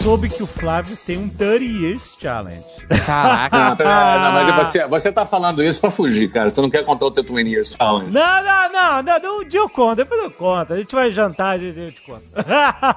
soube 0.02 0.30
que 0.30 0.42
o 0.44 0.48
Flávio 0.48 0.98
tem 1.06 1.18
um 1.18 1.28
30 1.30 1.64
Years 1.64 2.18
Challenge. 2.22 2.64
Caraca. 3.06 3.58
Não, 3.70 3.76
pera- 3.78 4.20
não, 4.20 4.32
mas 4.34 4.68
você, 4.68 4.88
você 4.88 5.12
tá 5.12 5.26
falando 5.26 5.64
isso 5.64 5.80
pra 5.82 5.92
fugir, 5.92 6.30
cara. 6.32 6.50
Você 6.50 6.62
não 6.62 6.70
quer 6.70 6.84
contar 6.86 7.06
o 7.06 7.12
teu 7.12 7.24
20 7.24 7.48
Years 7.48 7.76
Challenge. 7.78 8.12
Não, 8.12 8.44
não, 8.44 8.72
não, 8.72 9.04
não, 9.04 9.20
não, 9.20 9.40
um 9.42 9.44
dia 9.46 9.60
eu 9.60 9.70
conto, 9.70 9.98
depois 9.98 10.22
eu 10.24 10.32
conto. 10.32 10.74
A 10.74 10.78
gente 10.78 10.94
vai 10.94 11.12
jantar, 11.12 11.56
a 11.56 11.58
gente, 11.58 11.80
a 11.80 11.86
gente 11.86 12.02
conta. 12.02 12.22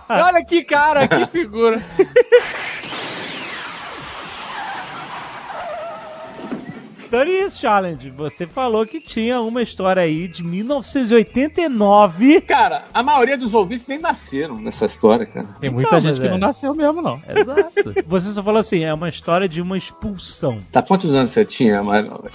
Olha 0.09 0.45
que 0.45 0.63
cara, 0.63 1.09
que 1.09 1.27
figura. 1.27 1.83
Tony 7.11 7.51
Challenge, 7.51 8.09
você 8.11 8.47
falou 8.47 8.87
que 8.87 9.01
tinha 9.01 9.41
uma 9.41 9.61
história 9.63 10.01
aí 10.03 10.29
de 10.29 10.45
1989. 10.45 12.41
Cara, 12.43 12.85
a 12.95 13.03
maioria 13.03 13.37
dos 13.37 13.53
ouvintes 13.53 13.87
nem 13.89 13.99
nasceram 13.99 14.57
nessa 14.61 14.87
história, 14.87 15.27
cara. 15.27 15.49
Tem 15.61 15.69
muita 15.71 15.89
Então, 15.89 16.01
gente 16.01 16.21
que 16.21 16.27
é. 16.27 16.31
não 16.31 16.39
nasceu 16.39 16.73
mesmo, 16.73 17.03
não. 17.03 17.21
Exato. 17.29 17.95
Você 18.07 18.29
só 18.29 18.43
falou 18.43 18.61
assim, 18.61 18.85
é 18.85 18.95
uma 18.95 19.09
história 19.09 19.49
de 19.49 19.61
uma 19.61 19.77
expulsão. 19.77 20.59
Tá, 20.71 20.83
quantos 20.83 21.13
anos 21.15 21.33
você 21.33 21.45
tinha? 21.45 21.83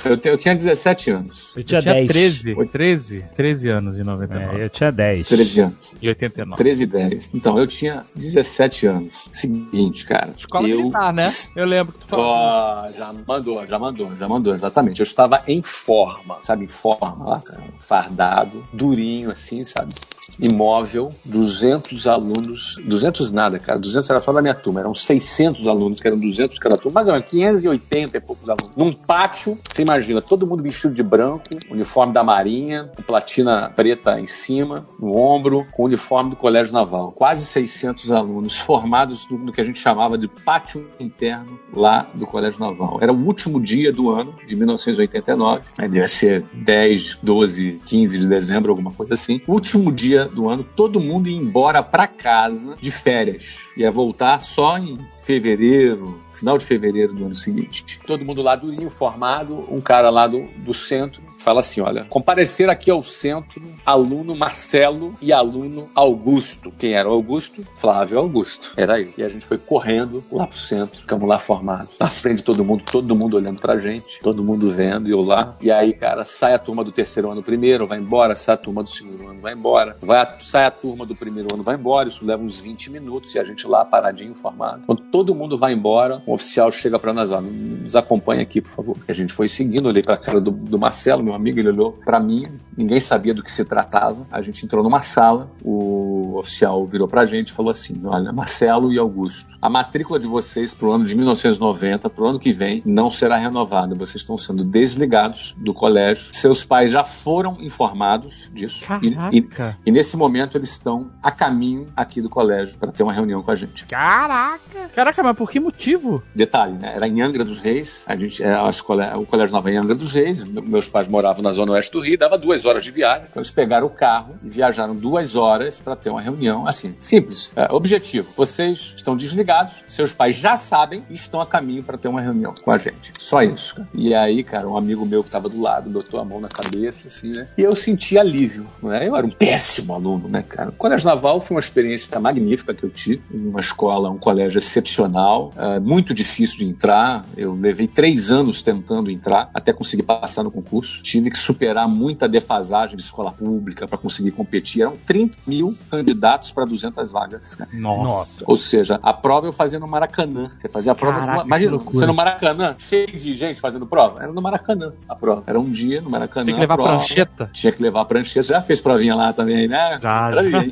Eu, 0.04 0.20
eu 0.32 0.38
tinha 0.38 0.54
17 0.54 1.12
anos. 1.12 1.54
Eu 1.56 1.62
Eu 1.62 1.64
tinha 1.64 1.82
10. 1.82 2.08
13, 2.08 2.56
13, 2.72 3.26
13 3.36 3.70
anos 3.70 3.98
em 3.98 4.04
99. 4.04 4.60
É, 4.62 4.66
eu 4.66 4.70
tinha 4.70 4.92
10. 4.92 5.28
13 5.28 5.60
anos. 5.62 5.76
E 6.02 6.08
89. 6.10 6.58
13 6.62 6.84
e 6.84 6.86
10. 6.86 7.32
Então, 7.34 7.58
eu 7.58 7.66
tinha 7.66 8.04
17 8.16 8.88
anos. 8.88 9.14
Seguinte, 9.32 10.06
cara. 10.06 10.30
Escola 10.38 10.68
eu... 10.68 10.78
militar, 10.78 11.14
né? 11.14 11.28
Eu 11.56 11.66
lembro 11.66 11.94
que 11.94 12.00
tu 12.00 12.08
falou. 12.10 12.26
Ó, 12.26 12.90
já 12.98 13.14
mandou, 13.26 13.66
já 13.66 13.80
mandou, 13.80 14.12
já 14.18 14.28
mandou, 14.28 14.58
exatamente. 14.66 15.00
Eu 15.00 15.06
estava 15.06 15.44
em 15.48 15.62
forma, 15.62 16.38
sabe? 16.42 16.66
Em 16.66 16.70
forma 16.70 17.26
lá, 17.26 17.40
cara. 17.40 17.62
Fardado, 17.80 18.64
durinho 18.74 19.32
assim, 19.32 19.66
sabe? 19.66 19.94
Imóvel, 20.40 21.14
200 21.24 22.08
alunos, 22.08 22.76
200 22.84 23.32
nada, 23.32 23.60
cara, 23.60 23.80
200 23.80 24.10
era 24.10 24.20
só 24.20 24.34
da 24.34 24.42
minha 24.42 24.56
turma, 24.56 24.80
eram 24.80 24.94
600 24.94 25.68
alunos, 25.68 26.00
que 26.00 26.08
eram 26.08 26.18
200 26.18 26.58
cada 26.60 26.78
turma, 26.78 27.02
ou 27.02 27.08
menos 27.08 27.26
580 27.28 28.18
e 28.18 28.20
poucos 28.20 28.50
alunos. 28.50 28.76
Num 28.76 28.92
pátio, 28.92 29.58
você 29.72 29.84
imagina, 29.84 30.22
todo 30.22 30.48
mundo 30.48 30.64
vestido 30.64 30.94
de 30.94 31.04
branco, 31.04 31.46
uniforme 31.70 32.14
da 32.14 32.24
Marinha, 32.24 32.90
com 32.96 33.04
platina 33.04 33.72
preta 33.76 34.20
em 34.20 34.26
cima, 34.26 34.86
no 35.00 35.16
ombro, 35.16 35.66
com 35.72 35.84
uniforme 35.84 36.32
do 36.32 36.36
Colégio 36.36 36.74
Naval. 36.74 37.12
Quase 37.12 37.46
600 37.46 38.12
alunos 38.12 38.58
formados 38.58 39.30
no, 39.30 39.38
no 39.38 39.54
que 39.54 39.62
a 39.62 39.64
gente 39.64 39.80
chamava 39.80 40.18
de 40.18 40.28
pátio 40.28 40.90
interno 41.00 41.60
lá 41.74 42.10
do 42.14 42.26
Colégio 42.26 42.60
Naval. 42.60 42.98
Era 43.02 43.14
o 43.14 43.26
último 43.26 43.62
dia 43.62 43.94
do 43.94 44.10
ano, 44.10 44.34
de 44.48 44.55
1989, 44.56 45.64
aí 45.78 45.88
devia 45.88 46.08
ser 46.08 46.44
10, 46.54 47.20
12, 47.22 47.82
15 47.86 48.20
de 48.20 48.28
dezembro, 48.28 48.72
alguma 48.72 48.92
coisa 48.92 49.14
assim. 49.14 49.42
Último 49.48 49.92
dia 49.92 50.26
do 50.26 50.50
ano, 50.50 50.66
todo 50.76 51.00
mundo 51.00 51.30
ia 51.30 51.38
embora 51.38 51.84
pra 51.84 52.08
casa 52.08 52.78
de 52.82 52.92
férias. 52.92 53.60
Ia 53.78 53.92
voltar 53.92 54.40
só 54.42 54.78
em 54.78 54.98
fevereiro, 55.24 56.20
final 56.34 56.58
de 56.58 56.66
fevereiro 56.66 57.14
do 57.14 57.26
ano 57.26 57.36
seguinte. 57.36 58.00
Todo 58.06 58.26
mundo 58.26 58.42
lá 58.42 58.56
durinho, 58.56 58.90
formado, 58.90 59.66
um 59.74 59.82
cara 59.82 60.10
lá 60.10 60.28
do, 60.28 60.46
do 60.58 60.74
centro 60.74 61.22
fala 61.46 61.60
assim, 61.60 61.80
olha, 61.80 62.06
comparecer 62.06 62.68
aqui 62.70 62.90
ao 62.90 63.04
centro 63.04 63.62
aluno 63.86 64.36
Marcelo 64.36 65.14
e 65.22 65.32
aluno 65.32 65.88
Augusto. 65.94 66.74
Quem 66.80 66.94
era 66.94 67.08
o 67.08 67.12
Augusto? 67.14 67.64
Flávio 67.78 68.18
Augusto. 68.18 68.74
Era 68.76 69.00
eu. 69.00 69.10
E 69.16 69.24
a 69.24 69.30
gente 69.30 69.46
foi 69.46 69.60
correndo 69.60 70.24
lá 70.32 70.48
pro 70.48 70.58
centro, 70.58 71.00
ficamos 71.00 71.28
lá 71.30 71.38
formados. 71.38 71.90
Na 72.00 72.08
frente 72.08 72.38
de 72.38 72.44
todo 72.44 72.66
mundo, 72.66 72.84
todo 72.84 73.16
mundo 73.16 73.38
olhando 73.38 73.62
pra 73.62 73.78
gente, 73.80 74.20
todo 74.24 74.44
mundo 74.44 74.72
vendo, 74.72 75.08
e 75.08 75.12
eu 75.12 75.22
lá. 75.22 75.56
E 75.62 75.70
aí, 75.72 75.94
cara, 75.94 76.26
sai 76.26 76.56
a 76.56 76.60
turma 76.60 76.84
do 76.84 76.92
terceiro 76.92 77.30
ano 77.30 77.44
primeiro, 77.44 77.86
vai 77.86 78.00
embora, 78.00 78.34
sai 78.36 78.56
a 78.56 78.58
turma 78.58 78.82
do 78.82 78.90
segundo 78.90 79.28
ano, 79.30 79.40
vai 79.40 79.54
embora. 79.54 79.96
Vai 80.02 80.18
a- 80.18 80.38
sai 80.40 80.66
a 80.66 80.72
turma 80.72 81.06
do 81.06 81.16
primeiro 81.16 81.48
ano, 81.54 81.62
vai 81.62 81.76
embora. 81.76 82.10
Isso 82.10 82.26
leva 82.26 82.42
uns 82.42 82.60
20 82.60 82.90
minutos 82.90 83.36
e 83.36 83.40
a 83.40 83.44
gente 83.44 83.68
lá 83.68 83.86
paradinho, 83.86 84.34
formado. 84.34 84.82
Quando 84.88 85.04
todo 85.12 85.36
mundo 85.36 85.60
vai 85.60 85.74
embora, 85.74 86.24
um 86.28 86.34
oficial 86.34 86.72
chega 86.72 86.98
pra 86.98 87.14
nós, 87.14 87.30
ó, 87.30 87.40
nos 87.40 87.96
acompanha 87.96 88.42
aqui, 88.42 88.62
por 88.62 88.70
favor. 88.72 88.98
E 89.08 89.12
a 89.12 89.16
gente 89.16 89.32
foi 89.32 89.48
seguindo, 89.48 89.86
olhei 89.86 90.02
pra 90.02 90.18
cara 90.18 90.42
do, 90.42 90.50
do 90.50 90.80
Marcelo, 90.80 91.22
meu 91.24 91.35
amigo, 91.36 91.60
ele 91.60 91.70
olhou 91.70 91.92
pra 92.06 92.20
mim, 92.20 92.46
ninguém 92.78 93.00
sabia 93.00 93.34
do 93.34 93.44
que 93.44 93.52
se 93.52 93.64
tratava. 93.66 94.26
A 94.32 94.42
gente 94.42 94.66
entrou 94.66 94.84
numa 94.84 95.02
sala, 95.02 95.50
o 95.64 96.38
oficial 96.38 96.86
virou 96.86 97.08
pra 97.08 97.26
gente 97.26 97.50
e 97.50 97.54
falou 97.54 97.72
assim: 97.72 98.02
Olha, 98.06 98.32
Marcelo 98.32 98.92
e 98.92 98.98
Augusto, 98.98 99.56
a 99.62 99.70
matrícula 99.70 100.20
de 100.20 100.28
vocês 100.28 100.74
pro 100.74 100.92
ano 100.92 101.04
de 101.04 101.16
1990, 101.16 102.10
pro 102.10 102.28
ano 102.28 102.40
que 102.40 102.52
vem, 102.54 102.82
não 102.86 103.10
será 103.10 103.38
renovada. 103.38 103.96
Vocês 103.96 104.22
estão 104.22 104.38
sendo 104.38 104.64
desligados 104.64 105.56
do 105.58 105.74
colégio. 105.74 106.34
Seus 106.34 106.64
pais 106.66 106.92
já 106.92 107.04
foram 107.04 107.58
informados 107.60 108.50
disso. 108.54 108.84
E- 109.02 109.16
E, 109.32 109.48
e 109.86 109.92
nesse 109.92 110.16
momento 110.18 110.58
eles 110.58 110.70
estão 110.72 111.12
a 111.22 111.32
caminho 111.32 111.88
aqui 111.96 112.22
do 112.22 112.30
colégio 112.30 112.78
para 112.78 112.92
ter 112.92 113.04
uma 113.04 113.14
reunião 113.14 113.42
com 113.42 113.52
a 113.52 113.56
gente. 113.56 113.86
Caraca. 113.86 114.60
Caraca, 114.94 115.24
mas 115.24 115.36
por 115.36 115.50
que 115.50 115.60
motivo? 115.60 116.22
Detalhe, 116.34 116.74
né? 116.74 116.94
Era 116.96 117.08
em 117.08 117.22
Angra 117.22 117.44
dos 117.44 117.60
Reis. 117.60 118.04
A 118.08 118.16
gente, 118.16 118.44
é, 118.44 118.54
a 118.56 118.70
escola, 118.70 119.18
o 119.18 119.26
colégio 119.26 119.54
nova 119.56 119.72
em 119.72 119.78
Angra 119.78 119.96
dos 119.96 120.14
Reis. 120.14 120.44
Me- 120.44 120.62
Meus 120.62 120.88
pais 120.90 121.08
moravam 121.08 121.25
na 121.42 121.52
zona 121.52 121.74
oeste 121.74 121.92
do 121.92 122.00
Rio, 122.00 122.18
dava 122.18 122.38
duas 122.38 122.66
horas 122.66 122.84
de 122.84 122.92
viagem. 122.92 123.28
Então 123.30 123.42
eles 123.42 123.52
pegaram 123.52 123.88
o 123.88 123.90
carro 123.90 124.36
e 124.44 124.50
viajaram 124.50 124.96
duas 124.96 125.36
horas 125.36 125.80
para 125.80 125.96
ter 125.96 126.10
uma 126.10 126.22
reunião. 126.22 126.68
Assim, 126.68 126.96
simples. 127.02 127.54
É, 127.56 127.68
objetivo: 127.72 128.28
vocês 128.36 128.94
estão 128.96 129.16
desligados, 129.16 129.84
seus 129.88 130.14
pais 130.14 130.36
já 130.36 130.58
sabem 130.58 131.04
e 131.10 131.16
estão 131.16 131.42
a 131.42 131.46
caminho 131.46 131.84
para 131.84 131.98
ter 131.98 132.08
uma 132.08 132.22
reunião 132.22 132.54
com 132.64 132.72
a 132.72 132.78
gente. 132.78 133.12
Só 133.20 133.42
isso. 133.42 133.76
cara. 133.76 133.88
E 133.94 134.14
aí, 134.14 134.44
cara, 134.44 134.68
um 134.68 134.78
amigo 134.78 135.06
meu 135.06 135.24
que 135.24 135.30
estava 135.30 135.50
do 135.50 135.60
lado 135.60 135.90
botou 135.90 136.20
a 136.20 136.26
mão 136.26 136.40
na 136.40 136.48
cabeça, 136.48 137.08
assim, 137.08 137.32
né? 137.32 137.48
E 137.58 137.62
eu 137.62 137.76
senti 137.76 138.18
alívio, 138.18 138.68
né? 138.82 139.08
Eu 139.08 139.16
era 139.16 139.26
um 139.26 139.32
péssimo 139.32 139.94
aluno, 139.94 140.28
né, 140.28 140.44
cara? 140.48 140.70
O 140.70 140.76
Colégio 140.76 141.08
Naval 141.08 141.42
foi 141.42 141.56
uma 141.56 141.62
experiência 141.62 142.20
magnífica 142.20 142.74
que 142.74 142.84
eu 142.84 142.90
tive. 142.90 143.22
Uma 143.32 143.60
escola, 143.60 144.10
um 144.10 144.18
colégio 144.18 144.58
excepcional, 144.58 145.54
é, 145.56 145.80
muito 145.80 146.14
difícil 146.14 146.60
de 146.60 146.66
entrar. 146.66 147.26
Eu 147.38 147.54
levei 147.54 147.88
três 147.88 148.32
anos 148.32 148.62
tentando 148.62 149.10
entrar 149.12 149.50
até 149.54 149.72
conseguir 149.72 150.04
passar 150.04 150.44
no 150.44 150.52
concurso. 150.52 151.02
Tive 151.16 151.32
que 151.32 151.38
superar 151.38 151.88
muita 151.88 152.28
defasagem 152.28 152.98
de 152.98 153.02
escola 153.02 153.32
pública 153.32 153.88
para 153.88 153.98
conseguir 153.98 154.32
competir. 154.32 154.82
Eram 154.82 154.98
30 155.06 155.38
mil 155.48 155.74
candidatos 155.90 156.52
para 156.52 156.66
200 156.66 157.10
vagas, 157.10 157.56
cara. 157.56 157.70
Nossa. 157.72 158.44
Ou 158.46 158.58
seja, 158.58 159.00
a 159.02 159.14
prova 159.14 159.48
eu 159.48 159.54
fazia 159.54 159.80
no 159.80 159.88
Maracanã. 159.88 160.52
Você 160.60 160.68
fazia 160.68 160.92
a 160.92 160.96
prova. 160.96 161.22
Caraca, 161.22 161.40
no, 161.40 161.46
imagina, 161.46 161.78
você 161.78 162.06
no 162.06 162.14
Maracanã, 162.14 162.76
cheio 162.78 163.18
de 163.18 163.34
gente 163.34 163.62
fazendo 163.62 163.88
prova. 163.88 164.24
Era 164.24 164.34
no 164.34 164.42
Maracanã 164.42 164.92
a 165.08 165.16
prova. 165.16 165.44
Era 165.48 165.58
um 165.58 165.72
dia 165.72 166.02
no 166.02 166.10
Maracanã. 166.10 166.48
Tem 166.48 166.54
que 166.54 166.60
levar 166.60 166.74
a 166.74 166.78
prova. 166.78 166.98
prancheta. 166.98 167.50
Tinha 167.54 167.72
que 167.72 167.82
levar 167.82 168.02
a 168.02 168.06
prancheta. 168.06 168.44
Você 168.44 168.52
já 168.54 168.60
fez 168.60 168.82
provinha 168.82 169.16
lá 169.16 169.32
também, 169.32 169.70
né? 169.70 169.98
Já, 170.02 170.32
hein? 170.44 170.70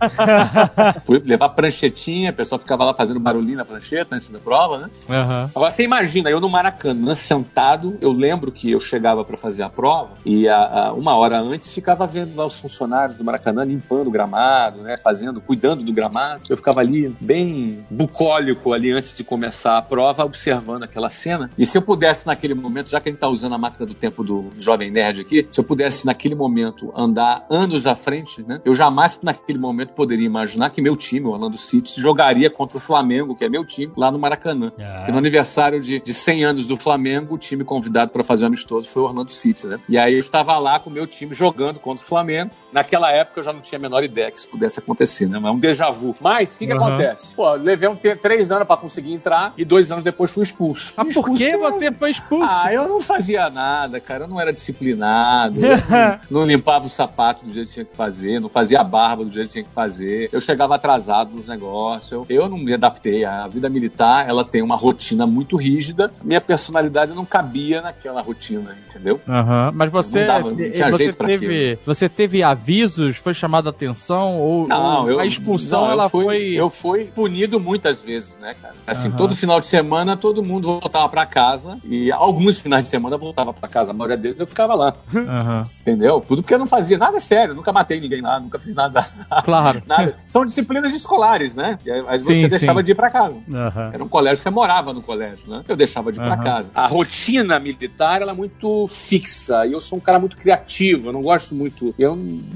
Fui 1.08 1.22
levar 1.24 1.46
a 1.46 1.50
pranchetinha, 1.50 2.32
a 2.32 2.34
pessoa 2.34 2.60
ficava 2.60 2.84
lá 2.84 2.94
fazendo 2.94 3.18
barulhinho 3.18 3.56
na 3.56 3.64
prancheta 3.64 4.14
antes 4.14 4.30
da 4.30 4.39
prova, 4.39 4.78
né? 4.78 4.89
Aham. 5.10 5.52
Agora 5.56 5.72
você 5.72 5.84
imagina, 5.84 6.30
eu 6.30 6.41
no 6.41 6.50
Maracanã, 6.50 7.16
sentado, 7.16 7.98
eu 8.02 8.12
lembro 8.12 8.52
que 8.52 8.70
eu 8.70 8.80
chegava 8.82 9.24
para 9.24 9.38
fazer 9.38 9.64
a 9.64 9.70
prova 9.70 10.18
e 10.26 10.47
a, 10.47 10.57
a- 10.88 10.93
uma 10.93 11.15
hora 11.15 11.39
antes 11.39 11.71
ficava 11.71 12.05
vendo 12.07 12.36
lá 12.36 12.45
os 12.45 12.59
funcionários 12.59 13.17
do 13.17 13.24
Maracanã 13.24 13.63
limpando 13.63 14.07
o 14.07 14.11
gramado, 14.11 14.80
né? 14.84 14.95
Fazendo, 14.97 15.41
cuidando 15.41 15.84
do 15.84 15.91
gramado. 15.93 16.43
Eu 16.49 16.57
ficava 16.57 16.80
ali 16.80 17.15
bem 17.19 17.86
bucólico 17.89 18.74
ali 18.74 18.91
antes 18.91 19.15
de 19.15 19.24
começar 19.24 19.78
a 19.78 19.82
prova, 19.82 20.24
observando 20.24 20.84
aquela 20.84 21.09
cena. 21.09 21.49
E 21.57 21.65
se 21.65 21.78
eu 21.78 21.82
pudesse 21.82 22.26
naquele 22.28 22.53
momento, 22.53 22.89
já 22.89 22.99
que 22.99 23.09
a 23.09 23.11
gente 23.11 23.19
tá 23.19 23.28
usando 23.28 23.53
a 23.53 23.57
máquina 23.57 23.86
do 23.86 23.93
tempo 23.93 24.24
do 24.24 24.49
Jovem 24.57 24.91
Nerd 24.91 25.21
aqui, 25.21 25.47
se 25.49 25.59
eu 25.59 25.63
pudesse 25.63 26.05
naquele 26.05 26.36
momento 26.36 26.91
andar 26.95 27.45
anos 27.49 27.88
à 27.88 27.95
frente, 27.95 28.43
né? 28.43 28.61
Eu 28.65 28.74
jamais 28.76 29.19
naquele 29.21 29.57
momento 29.59 29.93
poderia 29.93 30.26
imaginar 30.26 30.69
que 30.69 30.82
meu 30.82 30.95
time, 30.95 31.26
o 31.28 31.32
Orlando 31.32 31.57
City, 31.57 31.99
jogaria 31.99 32.49
contra 32.49 32.78
o 32.78 32.80
Flamengo, 32.82 33.36
que 33.36 33.43
é 33.45 33.49
meu 33.49 33.65
time, 33.65 33.91
lá 33.97 34.11
no 34.11 34.19
Maracanã. 34.19 34.71
Porque 34.97 35.11
no 35.11 35.17
aniversário 35.17 35.82
de, 35.82 35.99
de 35.99 36.13
100 36.13 36.45
anos 36.45 36.67
do 36.67 36.78
Flamengo, 36.78 37.36
o 37.36 37.38
time 37.38 37.63
convidado 37.63 38.11
para 38.11 38.24
fazer 38.24 38.43
um 38.43 38.47
amistoso 38.47 38.88
foi 38.89 39.01
o 39.01 39.05
Orlando 39.05 39.32
City, 39.32 39.67
né? 39.67 39.80
E 39.89 39.97
aí 39.97 40.12
eu 40.14 40.20
estava 40.20 40.57
lá 40.57 40.80
com 40.80 40.89
o 40.89 40.93
meu 40.93 41.07
time 41.07 41.34
jogando 41.34 41.80
contra 41.80 42.03
o 42.03 42.07
Flamengo. 42.07 42.51
Naquela 42.74 43.11
época 43.11 43.39
eu 43.39 43.43
já 43.43 43.53
não 43.53 43.61
tinha 43.61 43.78
a 43.78 43.82
menor 43.82 44.03
ideia 44.03 44.32
que 44.32 44.39
isso 44.39 44.49
pudesse 44.49 44.80
acontecer, 44.80 45.28
né? 45.28 45.38
É 45.43 45.51
um 45.51 45.59
déjà 45.59 45.89
vu. 45.91 46.15
Mas 46.19 46.55
o 46.55 46.57
que, 46.57 46.67
que 46.67 46.74
Uhum. 46.74 46.80
acontece? 46.80 47.36
Pô, 47.36 47.53
levei 47.53 47.88
um 47.88 47.95
três 47.95 48.51
anos 48.51 48.65
para 48.67 48.78
conseguir 48.78 49.13
entrar 49.13 49.53
e 49.57 49.63
dois 49.63 49.91
anos 49.91 50.03
depois 50.03 50.32
fui 50.32 50.43
expulso. 50.43 50.93
Mas 50.97 51.13
por 51.13 51.30
que 51.34 51.55
você 51.57 51.91
foi 51.91 52.11
expulso? 52.11 52.47
ah, 52.49 52.74
eu 52.74 52.88
não 52.88 53.01
fazia 53.01 53.49
nada, 53.49 53.99
cara. 53.99 54.24
Eu 54.26 54.28
não 54.28 54.39
era 54.41 54.51
disciplinado. 54.51 55.59
não, 55.61 56.19
não 56.41 56.45
limpava 56.47 56.86
o 56.86 56.89
sapato 56.89 57.45
do 57.45 57.51
jeito 57.53 57.67
que 57.67 57.74
tinha 57.76 57.86
que 57.86 57.95
fazer. 57.95 58.39
Não 58.39 58.49
fazia 58.49 58.82
a 58.82 58.84
barba 58.84 59.24
do 59.24 59.32
jeito 59.32 59.47
que 59.47 59.53
tinha 59.53 59.63
que 59.63 59.71
fazer. 59.71 60.30
Eu 60.32 60.41
chegava 60.41 60.76
atrasado 60.76 61.32
nos 61.34 61.45
negócios. 61.47 62.11
Eu, 62.11 62.26
eu 62.30 62.49
não 62.49 62.57
me 62.57 62.74
adaptei. 62.74 63.24
A 63.26 63.47
vida 63.47 63.69
militar, 63.69 64.28
ela 64.28 64.43
tem 64.43 64.61
uma 64.61 64.76
rotina 64.76 65.26
muito 65.28 65.55
rígida. 65.55 66.11
Minha 66.24 66.41
personalidade 66.41 67.13
não 67.13 67.26
cabia 67.26 67.82
naquela 67.82 68.21
rotina, 68.21 68.76
entendeu? 68.89 69.19
Aham, 69.28 69.71
mas 69.76 69.91
você, 69.91 70.19
Não 70.19 70.28
dava, 70.28 70.49
não 70.51 70.55
tinha 70.57 70.91
você 70.91 70.97
jeito 71.03 71.17
pra 71.17 71.28
teve, 71.28 71.80
você 71.86 72.09
teve 72.09 72.43
avisos, 72.64 73.18
foi 73.18 73.34
chamado 73.34 73.68
a 73.68 73.70
atenção 73.72 74.39
ou, 74.39 74.68
Não, 74.68 75.03
ou 75.03 75.11
eu, 75.11 75.20
a 75.20 75.26
expulsão 75.26 75.82
não, 75.82 75.88
eu 75.88 75.91
ela 75.91 76.09
fui, 76.09 76.24
foi 76.24 76.53
Eu 76.53 76.70
fui 76.70 77.05
punido 77.05 77.59
muitas 77.59 78.01
vezes, 78.01 78.38
né, 78.39 78.55
cara? 78.61 78.76
Assim, 78.88 79.09
Aham. 79.09 79.18
todo 79.18 79.36
final 79.36 79.59
de 79.59 79.66
semana 79.66 80.16
todo 80.16 80.41
mundo 80.41 80.80
voltava 80.80 81.09
pra 81.09 81.26
casa 81.26 81.78
e 81.84 82.09
alguns 82.11 82.59
finais 82.59 82.84
de 82.84 82.89
semana 82.89 83.16
eu 83.16 83.20
voltava 83.20 83.53
pra 83.53 83.68
casa. 83.68 83.91
A 83.91 83.93
maioria 83.93 84.16
deles 84.18 84.39
eu 84.39 84.47
ficava 84.47 84.74
lá, 84.76 84.95
Aham, 85.14 85.64
entendeu? 85.82 86.22
Tudo 86.26 86.41
porque 86.41 86.53
eu 86.53 86.59
não 86.59 86.68
fazia 86.68 86.97
nada 86.97 87.20
sério, 87.20 87.53
nunca 87.53 87.74
matei 87.74 87.99
ninguém 87.99 88.22
lá, 88.22 88.39
nunca 88.39 88.57
fiz 88.57 88.76
nada. 88.76 89.05
claro. 89.43 89.84
nada. 89.86 90.18
São 90.26 90.45
disciplinas 90.45 90.93
escolares, 90.93 91.55
né? 91.57 91.78
Aí 92.07 92.20
você 92.20 92.34
Sim, 92.36 92.47
deixava 92.47 92.80
sim. 92.80 92.86
de 92.86 92.91
ir 92.91 92.95
pra 92.95 93.09
casa. 93.09 93.38
Aham. 93.51 93.91
Era 93.93 94.03
um 94.03 94.07
colégio, 94.07 94.41
você 94.41 94.49
morava 94.49 94.93
no 94.93 95.01
colégio, 95.01 95.49
né? 95.49 95.64
Eu 95.68 95.76
deixava 95.76 96.11
de 96.11 96.20
ir 96.20 96.24
pra 96.24 96.36
Aham. 96.36 96.43
casa. 96.43 96.72
A 96.74 96.88
rotina 96.88 97.59
militar, 97.59 98.22
ela 98.22 98.32
é 98.32 98.36
muito 98.36 98.88
fixa. 98.88 99.66
E 99.66 99.74
eu 99.74 99.82
sou 99.82 99.97
um 99.97 100.01
cara 100.01 100.18
muito 100.20 100.38
criativo. 100.38 101.09
Eu 101.09 101.14
não 101.14 101.22
gosto 101.22 101.53
muito. 101.53 101.93
Eu 101.97 102.16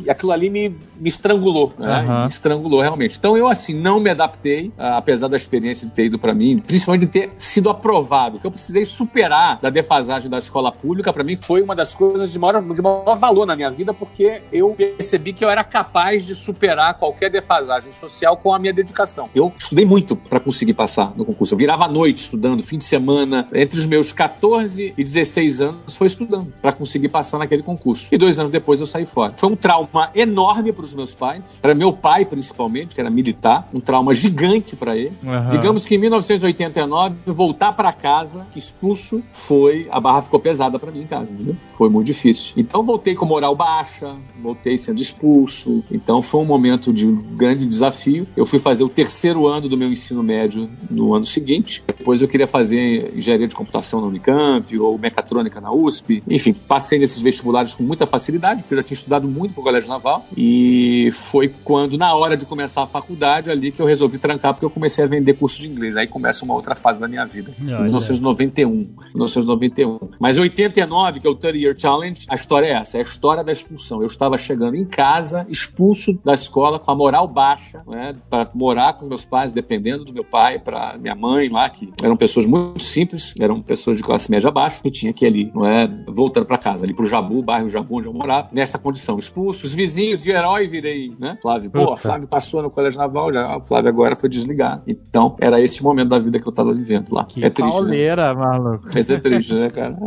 aquilo 0.09 0.31
ali 0.31 0.49
me, 0.49 0.69
me 0.99 1.09
estrangulou, 1.09 1.73
né? 1.77 1.99
Aham. 1.99 2.21
Me 2.21 2.27
estrangulou 2.27 2.81
realmente. 2.81 3.17
Então 3.17 3.37
eu, 3.37 3.47
assim, 3.47 3.73
não 3.73 3.99
me 3.99 4.09
adaptei, 4.09 4.71
ah, 4.77 4.97
apesar 4.97 5.27
da 5.27 5.37
experiência 5.37 5.87
de 5.87 5.93
ter 5.93 6.05
ido 6.05 6.19
pra 6.19 6.33
mim, 6.33 6.59
principalmente 6.59 7.01
de 7.01 7.11
ter 7.11 7.31
sido 7.37 7.69
aprovado, 7.69 8.39
que 8.39 8.45
eu 8.45 8.51
precisei 8.51 8.85
superar 8.85 9.59
da 9.61 9.69
defasagem 9.69 10.29
da 10.29 10.37
escola 10.37 10.71
pública, 10.71 11.11
pra 11.11 11.23
mim 11.23 11.35
foi 11.35 11.61
uma 11.61 11.75
das 11.75 11.93
coisas 11.93 12.31
de 12.31 12.39
maior, 12.39 12.61
de 12.61 12.81
maior 12.81 13.17
valor 13.17 13.45
na 13.45 13.55
minha 13.55 13.71
vida, 13.71 13.93
porque 13.93 14.41
eu 14.51 14.75
percebi 14.75 15.33
que 15.33 15.43
eu 15.43 15.49
era 15.49 15.63
capaz 15.63 16.25
de 16.25 16.35
superar 16.35 16.95
qualquer 16.95 17.29
defasagem 17.29 17.91
social 17.91 18.37
com 18.37 18.53
a 18.53 18.59
minha 18.59 18.73
dedicação. 18.73 19.29
Eu 19.33 19.51
estudei 19.57 19.85
muito 19.85 20.15
pra 20.15 20.39
conseguir 20.39 20.73
passar 20.73 21.13
no 21.15 21.25
concurso. 21.25 21.53
Eu 21.53 21.57
virava 21.57 21.85
à 21.85 21.87
noite 21.87 22.19
estudando, 22.19 22.63
fim 22.63 22.77
de 22.77 22.85
semana, 22.85 23.47
entre 23.53 23.79
os 23.79 23.85
meus 23.85 24.11
14 24.11 24.93
e 24.97 25.03
16 25.03 25.61
anos 25.61 25.95
foi 25.95 26.07
estudando 26.07 26.53
pra 26.61 26.71
conseguir 26.71 27.09
passar 27.09 27.37
naquele 27.37 27.63
concurso. 27.63 28.07
E 28.11 28.17
dois 28.17 28.39
anos 28.39 28.51
depois 28.51 28.79
eu 28.79 28.85
saí 28.85 29.05
fora. 29.05 29.33
Foi 29.37 29.49
um 29.49 29.55
trauma 29.55 29.86
enorme 30.15 30.71
para 30.71 30.85
os 30.85 30.93
meus 30.93 31.13
pais, 31.13 31.59
para 31.61 31.73
meu 31.73 31.93
pai 31.93 32.25
principalmente, 32.25 32.95
que 32.95 33.01
era 33.01 33.09
militar, 33.09 33.67
um 33.73 33.79
trauma 33.79 34.13
gigante 34.13 34.75
para 34.75 34.95
ele. 34.95 35.13
Aham. 35.25 35.49
Digamos 35.49 35.85
que 35.85 35.95
em 35.95 35.97
1989, 35.97 37.15
voltar 37.27 37.73
para 37.73 37.91
casa, 37.93 38.45
expulso, 38.55 39.21
foi. 39.31 39.87
A 39.91 39.99
barra 39.99 40.21
ficou 40.21 40.39
pesada 40.39 40.77
para 40.79 40.91
mim 40.91 41.01
em 41.01 41.07
casa, 41.07 41.29
entendeu? 41.31 41.55
Foi 41.67 41.89
muito 41.89 42.07
difícil. 42.07 42.53
Então, 42.57 42.83
voltei 42.83 43.15
com 43.15 43.25
moral 43.25 43.55
baixa, 43.55 44.15
voltei 44.41 44.77
sendo 44.77 45.01
expulso. 45.01 45.83
Então, 45.91 46.21
foi 46.21 46.41
um 46.41 46.45
momento 46.45 46.93
de 46.93 47.05
grande 47.05 47.65
desafio. 47.65 48.27
Eu 48.35 48.45
fui 48.45 48.59
fazer 48.59 48.83
o 48.83 48.89
terceiro 48.89 49.47
ano 49.47 49.67
do 49.69 49.77
meu 49.77 49.91
ensino 49.91 50.23
médio 50.23 50.69
no 50.89 51.13
ano 51.13 51.25
seguinte. 51.25 51.83
Depois, 51.85 52.21
eu 52.21 52.27
queria 52.27 52.47
fazer 52.47 53.13
engenharia 53.15 53.47
de 53.47 53.55
computação 53.55 54.01
na 54.01 54.07
Unicamp 54.07 54.77
ou 54.79 54.97
mecatrônica 54.97 55.59
na 55.61 55.71
USP. 55.71 56.23
Enfim, 56.29 56.53
passei 56.53 56.99
nesses 56.99 57.21
vestibulares 57.21 57.73
com 57.73 57.83
muita 57.83 58.05
facilidade, 58.05 58.61
porque 58.61 58.73
eu 58.73 58.77
já 58.77 58.83
tinha 58.83 58.95
estudado 58.95 59.27
muito 59.27 59.53
Colégio 59.67 59.89
Naval. 59.89 60.25
E 60.37 61.11
foi 61.11 61.53
quando, 61.65 61.97
na 61.97 62.15
hora 62.15 62.37
de 62.37 62.45
começar 62.45 62.83
a 62.83 62.87
faculdade, 62.87 63.51
ali 63.51 63.69
que 63.69 63.81
eu 63.81 63.85
resolvi 63.85 64.17
trancar, 64.17 64.53
porque 64.53 64.65
eu 64.65 64.69
comecei 64.69 65.03
a 65.03 65.07
vender 65.07 65.33
curso 65.33 65.59
de 65.59 65.67
inglês. 65.67 65.97
Aí 65.97 66.07
começa 66.07 66.45
uma 66.45 66.53
outra 66.53 66.73
fase 66.73 67.01
da 67.01 67.07
minha 67.07 67.25
vida. 67.25 67.53
Olha. 67.61 67.81
1991. 67.81 68.87
1991. 69.13 69.99
Mas 70.19 70.37
89, 70.37 71.19
que 71.19 71.27
é 71.27 71.29
o 71.29 71.35
30 71.35 71.57
Year 71.57 71.75
Challenge, 71.77 72.25
a 72.29 72.35
história 72.35 72.67
é 72.67 72.71
essa, 72.71 72.97
é 72.97 73.01
a 73.01 73.03
história 73.03 73.43
da 73.43 73.51
expulsão. 73.51 74.01
Eu 74.01 74.07
estava 74.07 74.37
chegando 74.37 74.75
em 74.75 74.85
casa, 74.85 75.45
expulso 75.49 76.17
da 76.23 76.33
escola, 76.33 76.79
com 76.79 76.89
a 76.89 76.95
moral 76.95 77.27
baixa, 77.27 77.81
né, 77.87 78.15
para 78.29 78.49
morar 78.53 78.93
com 78.93 79.01
os 79.01 79.09
meus 79.09 79.25
pais, 79.25 79.51
dependendo 79.51 80.05
do 80.05 80.13
meu 80.13 80.23
pai, 80.23 80.59
para 80.59 80.97
minha 80.97 81.15
mãe 81.15 81.49
lá, 81.49 81.69
que 81.69 81.91
eram 82.01 82.15
pessoas 82.15 82.45
muito 82.45 82.83
simples, 82.83 83.33
eram 83.37 83.61
pessoas 83.61 83.97
de 83.97 84.03
classe 84.03 84.31
média 84.31 84.49
baixa, 84.49 84.79
e 84.85 84.91
tinha 84.91 85.11
que 85.11 85.25
ir 85.25 85.27
ali, 85.27 85.51
não 85.53 85.65
é, 85.65 85.87
voltando 86.07 86.45
para 86.45 86.57
casa, 86.57 86.85
ali 86.85 86.93
pro 86.93 87.05
Jabu, 87.05 87.41
bairro 87.41 87.67
Jabu, 87.67 87.97
onde 87.97 88.07
eu 88.07 88.13
morava, 88.13 88.49
nessa 88.51 88.77
condição, 88.77 89.17
expulso, 89.17 89.56
os 89.65 89.73
vizinhos 89.73 90.21
de 90.21 90.31
herói 90.31 90.67
virei, 90.67 91.13
né, 91.19 91.37
Flávio, 91.41 91.69
pô. 91.71 91.97
Flávio 91.97 92.27
passou 92.27 92.61
no 92.61 92.69
Colégio 92.69 92.99
Naval, 92.99 93.33
já, 93.33 93.57
o 93.57 93.61
Flávio 93.61 93.89
agora 93.89 94.15
foi 94.15 94.29
desligado. 94.29 94.83
Então, 94.87 95.35
era 95.39 95.59
esse 95.61 95.83
momento 95.83 96.09
da 96.09 96.19
vida 96.19 96.39
que 96.39 96.47
eu 96.47 96.51
tava 96.51 96.73
vivendo 96.73 97.13
lá. 97.13 97.25
Que 97.25 97.43
é 97.43 97.49
triste, 97.49 97.69
né? 97.69 97.71
pauleira, 97.71 98.33
maluco. 98.33 98.87
Isso 98.97 99.13
é 99.13 99.19
triste, 99.19 99.53
né, 99.53 99.69
cara? 99.69 99.97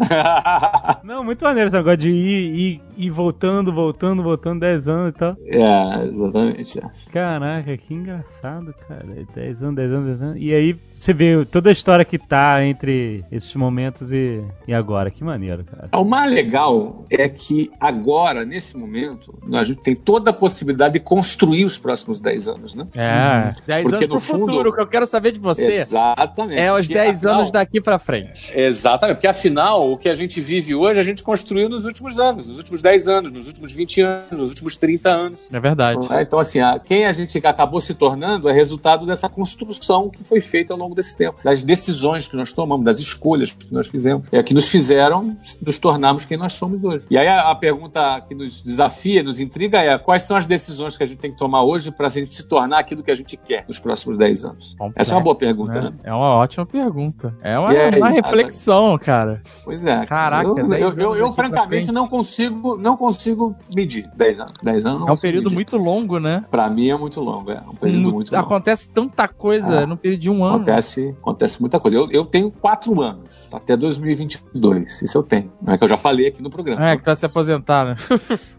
Não, 1.05 1.25
muito 1.25 1.45
maneiro 1.45 1.69
esse 1.69 1.77
negócio 1.77 1.99
de 1.99 2.11
ir, 2.11 2.55
ir, 2.55 2.83
ir 2.97 3.11
voltando, 3.11 3.73
voltando, 3.73 4.23
voltando 4.23 4.61
10 4.61 4.89
anos 4.89 5.09
e 5.11 5.13
tal. 5.13 5.37
é, 5.47 6.07
exatamente. 6.07 6.79
é. 6.79 6.83
Caraca, 7.11 7.77
que 7.77 7.95
engraçado, 7.95 8.75
cara. 8.89 9.07
10 9.35 9.63
anos, 9.63 9.75
10 9.77 9.93
anos, 9.93 10.07
10 10.07 10.23
anos. 10.23 10.37
E 10.41 10.55
aí 10.55 10.77
você 10.95 11.15
vê 11.15 11.45
toda 11.47 11.71
a 11.71 11.73
história 11.73 12.05
que 12.05 12.19
tá 12.19 12.63
entre 12.65 13.25
esses 13.33 13.55
momentos 13.55 14.13
e, 14.13 14.45
e 14.69 14.75
agora. 14.75 15.11
Que 15.11 15.25
maneiro, 15.25 15.65
cara. 15.65 15.89
O 15.97 16.05
mais 16.05 16.31
legal 16.31 17.07
é 17.11 17.29
que 17.29 17.71
agora, 17.81 18.45
nesse 18.45 18.77
momento, 18.77 19.39
a 19.53 19.63
gente 19.63 19.81
tem 19.81 19.95
toda 19.95 20.31
a 20.31 20.33
possibilidade 20.33 20.95
de 20.95 21.01
construir 21.01 21.65
os 21.65 21.79
próximos 21.79 22.21
10 22.21 22.49
anos, 22.49 22.75
né? 22.75 22.87
É, 22.95 23.53
10 23.67 23.83
Porque, 23.83 23.97
anos 24.05 24.07
pro 24.07 24.15
no 24.15 24.21
fundo- 24.21 24.53
futuro, 24.53 24.71
o 24.71 24.73
que 24.75 24.81
eu 24.81 24.87
quero 24.87 25.07
saber 25.07 25.33
de 25.33 25.39
você 25.41 25.81
Exatamente. 25.81 26.59
é 26.61 26.73
os 26.73 26.81
Porque, 26.87 26.95
10 26.95 27.17
afinal- 27.19 27.35
anos 27.41 27.53
daqui 27.53 27.81
pra 27.81 27.99
frente. 27.99 28.51
Exatamente, 28.55 29.17
porque 29.17 29.27
afinal, 29.27 29.91
o 29.91 29.97
que 29.97 30.09
a 30.09 30.15
gente 30.15 30.41
vive 30.41 30.75
hoje, 30.75 30.99
a 31.01 31.03
gente 31.03 31.23
construiu 31.23 31.69
nos 31.69 31.85
últimos 31.85 32.19
anos, 32.19 32.47
nos 32.47 32.59
últimos 32.59 32.83
10 32.83 33.09
anos, 33.09 33.33
nos 33.33 33.47
últimos 33.47 33.73
20 33.73 34.01
anos, 34.01 34.31
nos 34.31 34.49
últimos 34.49 34.77
30 34.77 35.11
anos. 35.11 35.39
É 35.53 35.61
verdade. 35.61 36.07
É? 36.13 36.23
Então, 36.23 36.39
assim, 36.39 36.61
a- 36.61 36.79
quem 36.79 37.07
a 37.07 37.13
gente 37.13 37.37
acabou 37.47 37.81
se 37.81 37.95
tornando 37.95 38.49
é 38.49 38.53
resultado 38.53 39.07
dessa 39.07 39.29
construção 39.29 40.09
que 40.11 40.23
foi 40.25 40.41
feita 40.41 40.73
ao 40.73 40.79
longo 40.79 40.95
desse 40.95 41.17
tempo, 41.17 41.39
das 41.43 41.63
decisões 41.63 42.27
que 42.29 42.37
nós 42.37 42.53
tomamos, 42.53 42.85
das 42.85 42.99
escolhas 43.01 43.51
que 43.51 43.73
nós 43.73 43.87
fizemos, 43.89 44.25
é 44.33 44.43
que 44.43 44.55
nos 44.55 44.69
fizeram 44.69 45.37
nos 45.65 45.79
tornarmos 45.79 46.25
quem 46.25 46.37
nós 46.37 46.53
somos 46.55 46.85
hoje. 46.85 47.05
E 47.11 47.17
aí 47.19 47.27
a, 47.27 47.51
a 47.51 47.55
pergunta 47.55 48.21
que 48.29 48.35
nos 48.35 48.61
desafia, 48.61 49.23
nos 49.23 49.30
intriga 49.39 49.79
é 49.79 49.97
quais 49.99 50.23
são 50.25 50.37
as 50.37 50.47
decisões 50.47 50.97
que 50.97 51.05
a 51.05 51.07
gente 51.07 51.19
tem 51.19 51.31
que 51.31 51.37
tomar 51.37 51.63
hoje 51.63 51.91
para 51.93 52.07
a 52.07 52.11
gente 52.11 52.33
se 52.35 52.49
tornar 52.49 52.79
aquilo 52.79 53.03
que 53.03 53.11
a 53.11 53.15
gente 53.15 53.37
quer 53.37 53.65
nos 53.69 53.79
próximos 53.79 54.17
10 54.19 54.45
anos? 54.45 54.77
Essa 54.97 55.13
é 55.13 55.17
uma 55.17 55.23
boa 55.23 55.37
pergunta, 55.37 55.81
né? 55.81 55.93
É 56.03 56.13
uma 56.13 56.35
ótima 56.37 56.65
pergunta. 56.67 57.35
É 57.43 57.59
uma, 57.59 57.69
aí, 57.71 57.97
uma 57.99 58.09
reflexão, 58.09 58.99
cara. 58.99 59.43
Pois 59.65 59.85
é. 59.85 60.07
Caraca, 60.07 60.49
eu, 60.49 60.55
10 60.69 60.83
eu, 60.97 61.05
eu, 61.05 61.17
eu, 61.17 61.33
francamente 61.33 61.93
não 61.93 62.09
consigo, 62.09 62.77
não 62.77 62.97
consigo 62.97 63.55
medir 63.75 64.09
10 64.17 64.41
anos. 64.41 64.53
10 64.63 64.87
anos 64.87 65.09
É 65.09 65.13
um 65.13 65.17
período 65.17 65.45
medir. 65.45 65.55
muito 65.57 65.77
longo, 65.77 66.19
né? 66.19 66.45
Pra 66.51 66.69
mim 66.71 66.89
é 66.89 66.97
muito 66.97 67.21
longo, 67.21 67.51
é 67.51 67.61
um 67.69 67.75
período 67.75 68.05
Mu- 68.09 68.13
muito 68.15 68.33
longo. 68.33 68.45
Acontece 68.45 68.89
tanta 68.89 69.29
coisa 69.29 69.81
Ah. 69.81 69.87
no 69.87 69.97
período 69.97 70.21
de 70.21 70.31
um 70.31 70.43
ano. 70.43 70.57
Acontece, 70.57 71.15
acontece 71.21 71.61
muita 71.61 71.79
coisa. 71.79 71.97
Eu, 71.97 72.11
eu 72.11 72.25
tenho 72.25 72.51
quatro 72.51 73.01
anos, 73.03 73.47
até 73.53 73.77
2022. 73.77 75.03
Isso 75.03 75.19
eu 75.19 75.23
tenho. 75.23 75.51
É 75.67 75.77
que 75.77 75.85
eu 75.85 75.89
já 75.89 75.97
falei 75.97 76.29
aqui 76.29 76.43
no 76.43 76.51
programa. 76.51 76.89
É, 76.89 76.97
que 76.97 77.03
tá 77.03 77.15
se 77.15 77.27
aposentar, 77.27 77.85
né? 77.85 77.97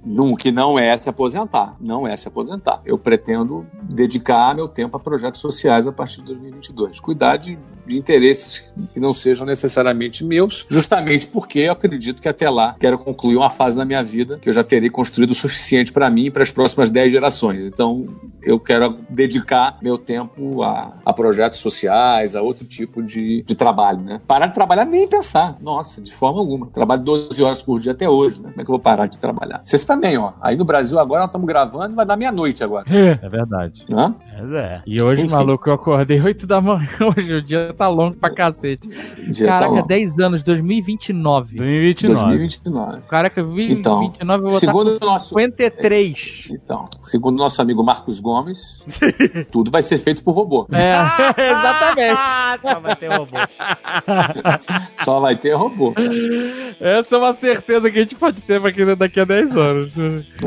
Não, 0.05 0.35
que 0.35 0.51
não 0.61 0.77
é 0.77 0.95
se 0.95 1.09
aposentar. 1.09 1.75
Não 1.79 2.07
é 2.07 2.15
se 2.15 2.27
aposentar. 2.27 2.81
Eu 2.85 2.95
pretendo 2.95 3.65
dedicar 3.81 4.53
meu 4.53 4.67
tempo 4.67 4.95
a 4.95 4.99
projetos 4.99 5.41
sociais 5.41 5.87
a 5.87 5.91
partir 5.91 6.17
de 6.17 6.27
2022. 6.27 6.99
Cuidar 6.99 7.37
de, 7.37 7.57
de 7.87 7.97
interesses 7.97 8.63
que 8.93 8.99
não 8.99 9.11
sejam 9.11 9.43
necessariamente 9.43 10.23
meus, 10.23 10.67
justamente 10.69 11.25
porque 11.25 11.61
eu 11.61 11.71
acredito 11.71 12.21
que 12.21 12.29
até 12.29 12.47
lá 12.47 12.75
quero 12.79 12.99
concluir 12.99 13.37
uma 13.37 13.49
fase 13.49 13.75
da 13.75 13.83
minha 13.83 14.03
vida 14.03 14.37
que 14.39 14.49
eu 14.49 14.53
já 14.53 14.63
terei 14.63 14.91
construído 14.91 15.31
o 15.31 15.35
suficiente 15.35 15.91
para 15.91 16.07
mim 16.11 16.25
e 16.25 16.31
para 16.31 16.43
as 16.43 16.51
próximas 16.51 16.91
10 16.91 17.11
gerações. 17.11 17.65
Então, 17.65 18.07
eu 18.43 18.59
quero 18.59 18.99
dedicar 19.09 19.79
meu 19.81 19.97
tempo 19.97 20.61
a, 20.61 20.93
a 21.03 21.11
projetos 21.11 21.57
sociais, 21.57 22.35
a 22.35 22.41
outro 22.43 22.65
tipo 22.65 23.01
de, 23.01 23.41
de 23.41 23.55
trabalho, 23.55 24.01
né? 24.01 24.21
Parar 24.27 24.45
de 24.45 24.53
trabalhar 24.53 24.85
nem 24.85 25.07
pensar. 25.07 25.57
Nossa, 25.59 25.99
de 26.01 26.13
forma 26.13 26.39
alguma. 26.39 26.67
Trabalho 26.67 27.01
12 27.01 27.43
horas 27.43 27.63
por 27.63 27.79
dia 27.79 27.93
até 27.93 28.07
hoje, 28.07 28.39
né? 28.41 28.49
Como 28.49 28.61
é 28.61 28.63
que 28.63 28.69
eu 28.69 28.73
vou 28.73 28.79
parar 28.79 29.07
de 29.07 29.17
trabalhar? 29.17 29.61
Vocês 29.63 29.83
também, 29.83 30.17
ó. 30.17 30.33
Aí 30.51 30.57
no 30.57 30.65
Brasil 30.65 30.99
agora 30.99 31.21
nós 31.21 31.29
estamos 31.29 31.47
gravando, 31.47 31.95
vai 31.95 32.05
dar 32.05 32.17
meia-noite 32.17 32.61
agora. 32.61 32.83
É 32.89 33.29
verdade. 33.29 33.85
Né? 33.89 34.13
Mas 34.37 34.51
é. 34.51 34.81
E 34.85 35.01
hoje, 35.01 35.21
Enfim. 35.23 35.31
maluco, 35.31 35.69
eu 35.69 35.73
acordei 35.75 36.19
8 36.21 36.45
da 36.45 36.59
manhã. 36.59 36.81
Hoje 37.15 37.33
o 37.35 37.41
dia 37.41 37.73
tá 37.73 37.87
longo 37.87 38.17
pra 38.17 38.29
cacete. 38.29 38.87
Dia 39.29 39.47
tá 39.47 39.53
Caraca, 39.53 39.71
longo. 39.75 39.87
10 39.87 40.19
anos, 40.19 40.43
2029. 40.43 41.57
2029. 41.57 42.25
2029. 42.25 43.01
Caraca, 43.07 43.41
2029 43.41 44.05
Então, 44.05 44.35
eu 44.35 44.41
vou 44.41 44.51
segundo 44.59 44.97
com 44.99 45.05
o 45.05 45.07
nosso- 45.07 45.29
53. 45.29 46.49
Então, 46.51 46.85
segundo 47.03 47.37
nosso 47.37 47.61
amigo 47.61 47.81
Marcos 47.83 48.19
Gomes, 48.19 48.83
tudo 49.51 49.71
vai 49.71 49.81
ser 49.81 49.99
feito 49.99 50.21
por 50.23 50.33
robô. 50.33 50.67
É, 50.73 50.95
exatamente. 51.51 52.61
Só 52.61 52.79
vai 52.81 52.95
ter 52.95 53.07
robô. 53.07 53.37
Só 55.05 55.19
vai 55.19 55.35
ter 55.35 55.53
robô. 55.53 55.93
Essa 56.79 57.15
é 57.15 57.17
uma 57.19 57.33
certeza 57.33 57.89
que 57.89 57.99
a 57.99 58.01
gente 58.01 58.15
pode 58.15 58.41
ter 58.41 58.59
pra 58.59 58.71
daqui 58.95 59.19
a 59.19 59.25
10 59.25 59.55
anos. 59.55 59.91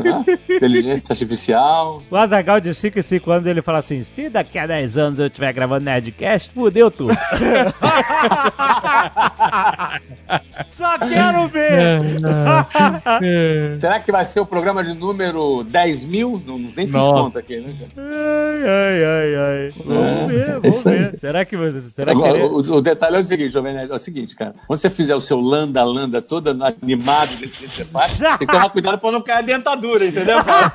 Né? 0.03 0.25
Inteligência 0.49 1.05
artificial. 1.13 2.01
O 2.09 2.15
Azagal 2.15 2.59
de 2.61 2.73
5 2.73 2.99
em 2.99 3.01
5 3.01 3.31
anos 3.31 3.47
ele 3.47 3.61
fala 3.61 3.79
assim: 3.79 4.01
se 4.03 4.29
daqui 4.29 4.57
a 4.57 4.65
10 4.67 4.97
anos 4.97 5.19
eu 5.19 5.27
estiver 5.27 5.51
gravando 5.53 5.85
Nerdcast, 5.85 6.51
fudeu 6.51 6.89
tudo. 6.91 7.13
Só 10.69 10.97
quero 10.99 11.47
ver! 11.47 12.01
É. 13.21 13.77
Será 13.79 13.99
que 13.99 14.11
vai 14.11 14.25
ser 14.25 14.39
o 14.39 14.45
programa 14.45 14.83
de 14.83 14.93
número 14.93 15.63
10 15.63 16.05
mil? 16.05 16.41
Não, 16.45 16.57
nem 16.57 16.85
fiz 16.87 16.91
Nossa. 16.93 17.11
conta 17.23 17.39
aqui, 17.39 17.57
né? 17.59 17.73
Ai, 17.97 18.63
ai, 18.65 19.05
ai, 19.05 19.35
ai. 19.35 19.73
Vamos 19.85 20.05
É, 20.05 20.27
ver, 20.27 20.49
é 20.49 20.59
vamos 20.59 20.87
aí. 20.87 20.97
ver. 20.97 21.19
Será 21.19 21.45
que 21.45 21.55
você. 21.57 21.81
Será 21.95 22.11
que 22.13 22.17
Agora, 22.23 22.37
ele... 22.37 22.47
o, 22.47 22.57
o 22.57 22.81
detalhe 22.81 23.15
é 23.15 23.19
o 23.19 23.23
seguinte, 23.23 23.51
Jovem 23.51 23.73
Nerd, 23.73 23.91
é 23.91 23.95
o 23.95 23.99
seguinte, 23.99 24.35
cara. 24.35 24.55
Quando 24.67 24.79
você 24.79 24.89
fizer 24.89 25.15
o 25.15 25.21
seu 25.21 25.39
landa-landa 25.39 26.21
todo 26.21 26.49
animado 26.49 27.27
desse 27.39 27.67
que 27.67 27.83
você 27.83 27.85
tem 28.37 28.47
que 28.47 28.47
tomar 28.47 28.69
cuidado 28.69 28.99
pra 28.99 29.11
não 29.11 29.21
cair 29.21 29.37
a 29.39 29.41
dentadura, 29.41 29.84
entendeu, 30.05 30.43
cara? 30.43 30.71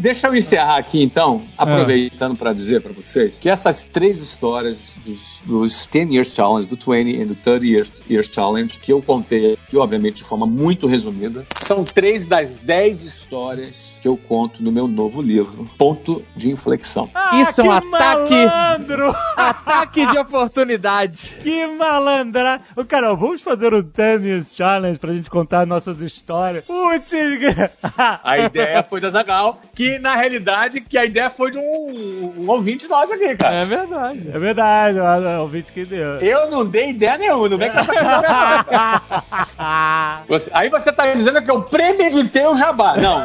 deixa 0.02 0.28
eu 0.28 0.36
encerrar 0.36 0.78
aqui 0.78 1.02
então, 1.02 1.44
aproveitando 1.58 2.36
para 2.36 2.52
dizer 2.54 2.82
para 2.82 2.92
vocês 2.92 3.38
que 3.38 3.48
essas 3.48 3.86
três 3.86 4.20
histórias 4.20 4.94
dos, 5.06 5.40
dos 5.46 5.86
10 5.86 6.12
Years 6.14 6.34
Challenge, 6.34 6.68
do 6.68 6.76
20 6.76 7.10
e 7.10 7.26
do 7.26 7.36
30 7.36 7.66
Years, 7.66 7.92
Years 8.10 8.30
Challenge, 8.32 8.80
que 8.80 8.92
eu 8.92 9.02
contei 9.02 9.54
aqui, 9.54 9.78
obviamente, 9.78 10.18
de 10.18 10.24
forma 10.24 10.46
muito 10.48 10.88
resumida, 10.88 11.46
são 11.62 11.84
três 11.84 12.26
das 12.26 12.58
dez 12.58 13.04
histórias 13.04 14.00
que 14.02 14.08
eu 14.08 14.18
conto 14.18 14.64
no 14.64 14.72
meu 14.72 14.88
novo 14.88 15.22
livro, 15.22 15.70
Ponto 15.78 16.24
de 16.36 16.50
Inflexão. 16.50 17.10
Ah, 17.14 17.40
Isso 17.40 17.62
é 17.62 17.64
um 17.64 17.68
que 17.68 17.88
ataque. 17.96 18.34
malandro! 18.34 19.16
Ataque 19.38 20.06
de 20.06 20.18
oportunidade. 20.18 21.38
Que 21.42 21.66
malandra! 21.68 22.62
Ô, 22.76 22.84
Carol, 22.84 23.16
vamos 23.16 23.42
fazer 23.42 23.74
o 23.74 23.84
10 23.84 24.24
Years 24.24 24.56
Challenge 24.56 24.98
pra 24.98 25.14
gente 25.14 25.30
contar 25.30 25.66
nossas 25.66 26.02
histórias. 26.02 26.66
Putz! 26.66 27.12
A 28.24 28.40
ideia 28.40 28.84
foi 28.84 29.00
da 29.00 29.10
Zagal, 29.10 29.62
que 29.76 29.91
na 30.00 30.16
realidade 30.16 30.82
que 30.82 30.98
a 30.98 31.06
ideia 31.06 31.30
foi 31.30 31.52
de 31.52 31.58
um, 31.58 32.34
um 32.38 32.50
ouvinte 32.50 32.88
nosso 32.88 33.14
aqui, 33.14 33.36
cara. 33.36 33.58
É 33.62 33.66
verdade. 33.66 34.22
é 34.34 34.40
verdade, 34.40 35.00
o 35.00 35.42
ouvinte 35.42 35.72
que 35.74 35.86
deu. 35.86 36.18
Eu 36.20 36.50
não 36.50 36.66
dei 36.66 36.90
ideia 36.92 37.18
nenhuma, 37.18 37.50
não 37.50 37.58
vem 37.58 37.72
com 37.72 37.80
essa 37.80 37.94
coisa. 37.94 39.02
Você- 40.28 40.50
aí 40.54 40.70
você 40.70 40.92
tá 40.92 41.12
dizendo 41.14 41.42
que 41.42 41.50
eu 41.52 41.62
premeditei 41.64 42.46
o 42.46 42.56
jabá. 42.56 42.96
Não, 42.98 43.20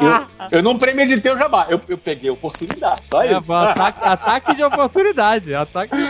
eu, 0.00 0.26
eu 0.58 0.62
não 0.62 0.78
premeditei 0.78 1.30
o 1.32 1.36
jabá. 1.36 1.66
Eu, 1.68 1.80
eu 1.88 1.98
peguei 1.98 2.30
a 2.30 2.32
oportunidade. 2.32 3.02
Só 3.10 3.22
É, 3.22 3.36
isso. 3.38 3.52
ataque, 3.52 3.98
ataque 4.02 4.54
de 4.54 4.62
oportunidade. 4.62 5.54
Ataque 5.54 5.96
de 5.96 6.02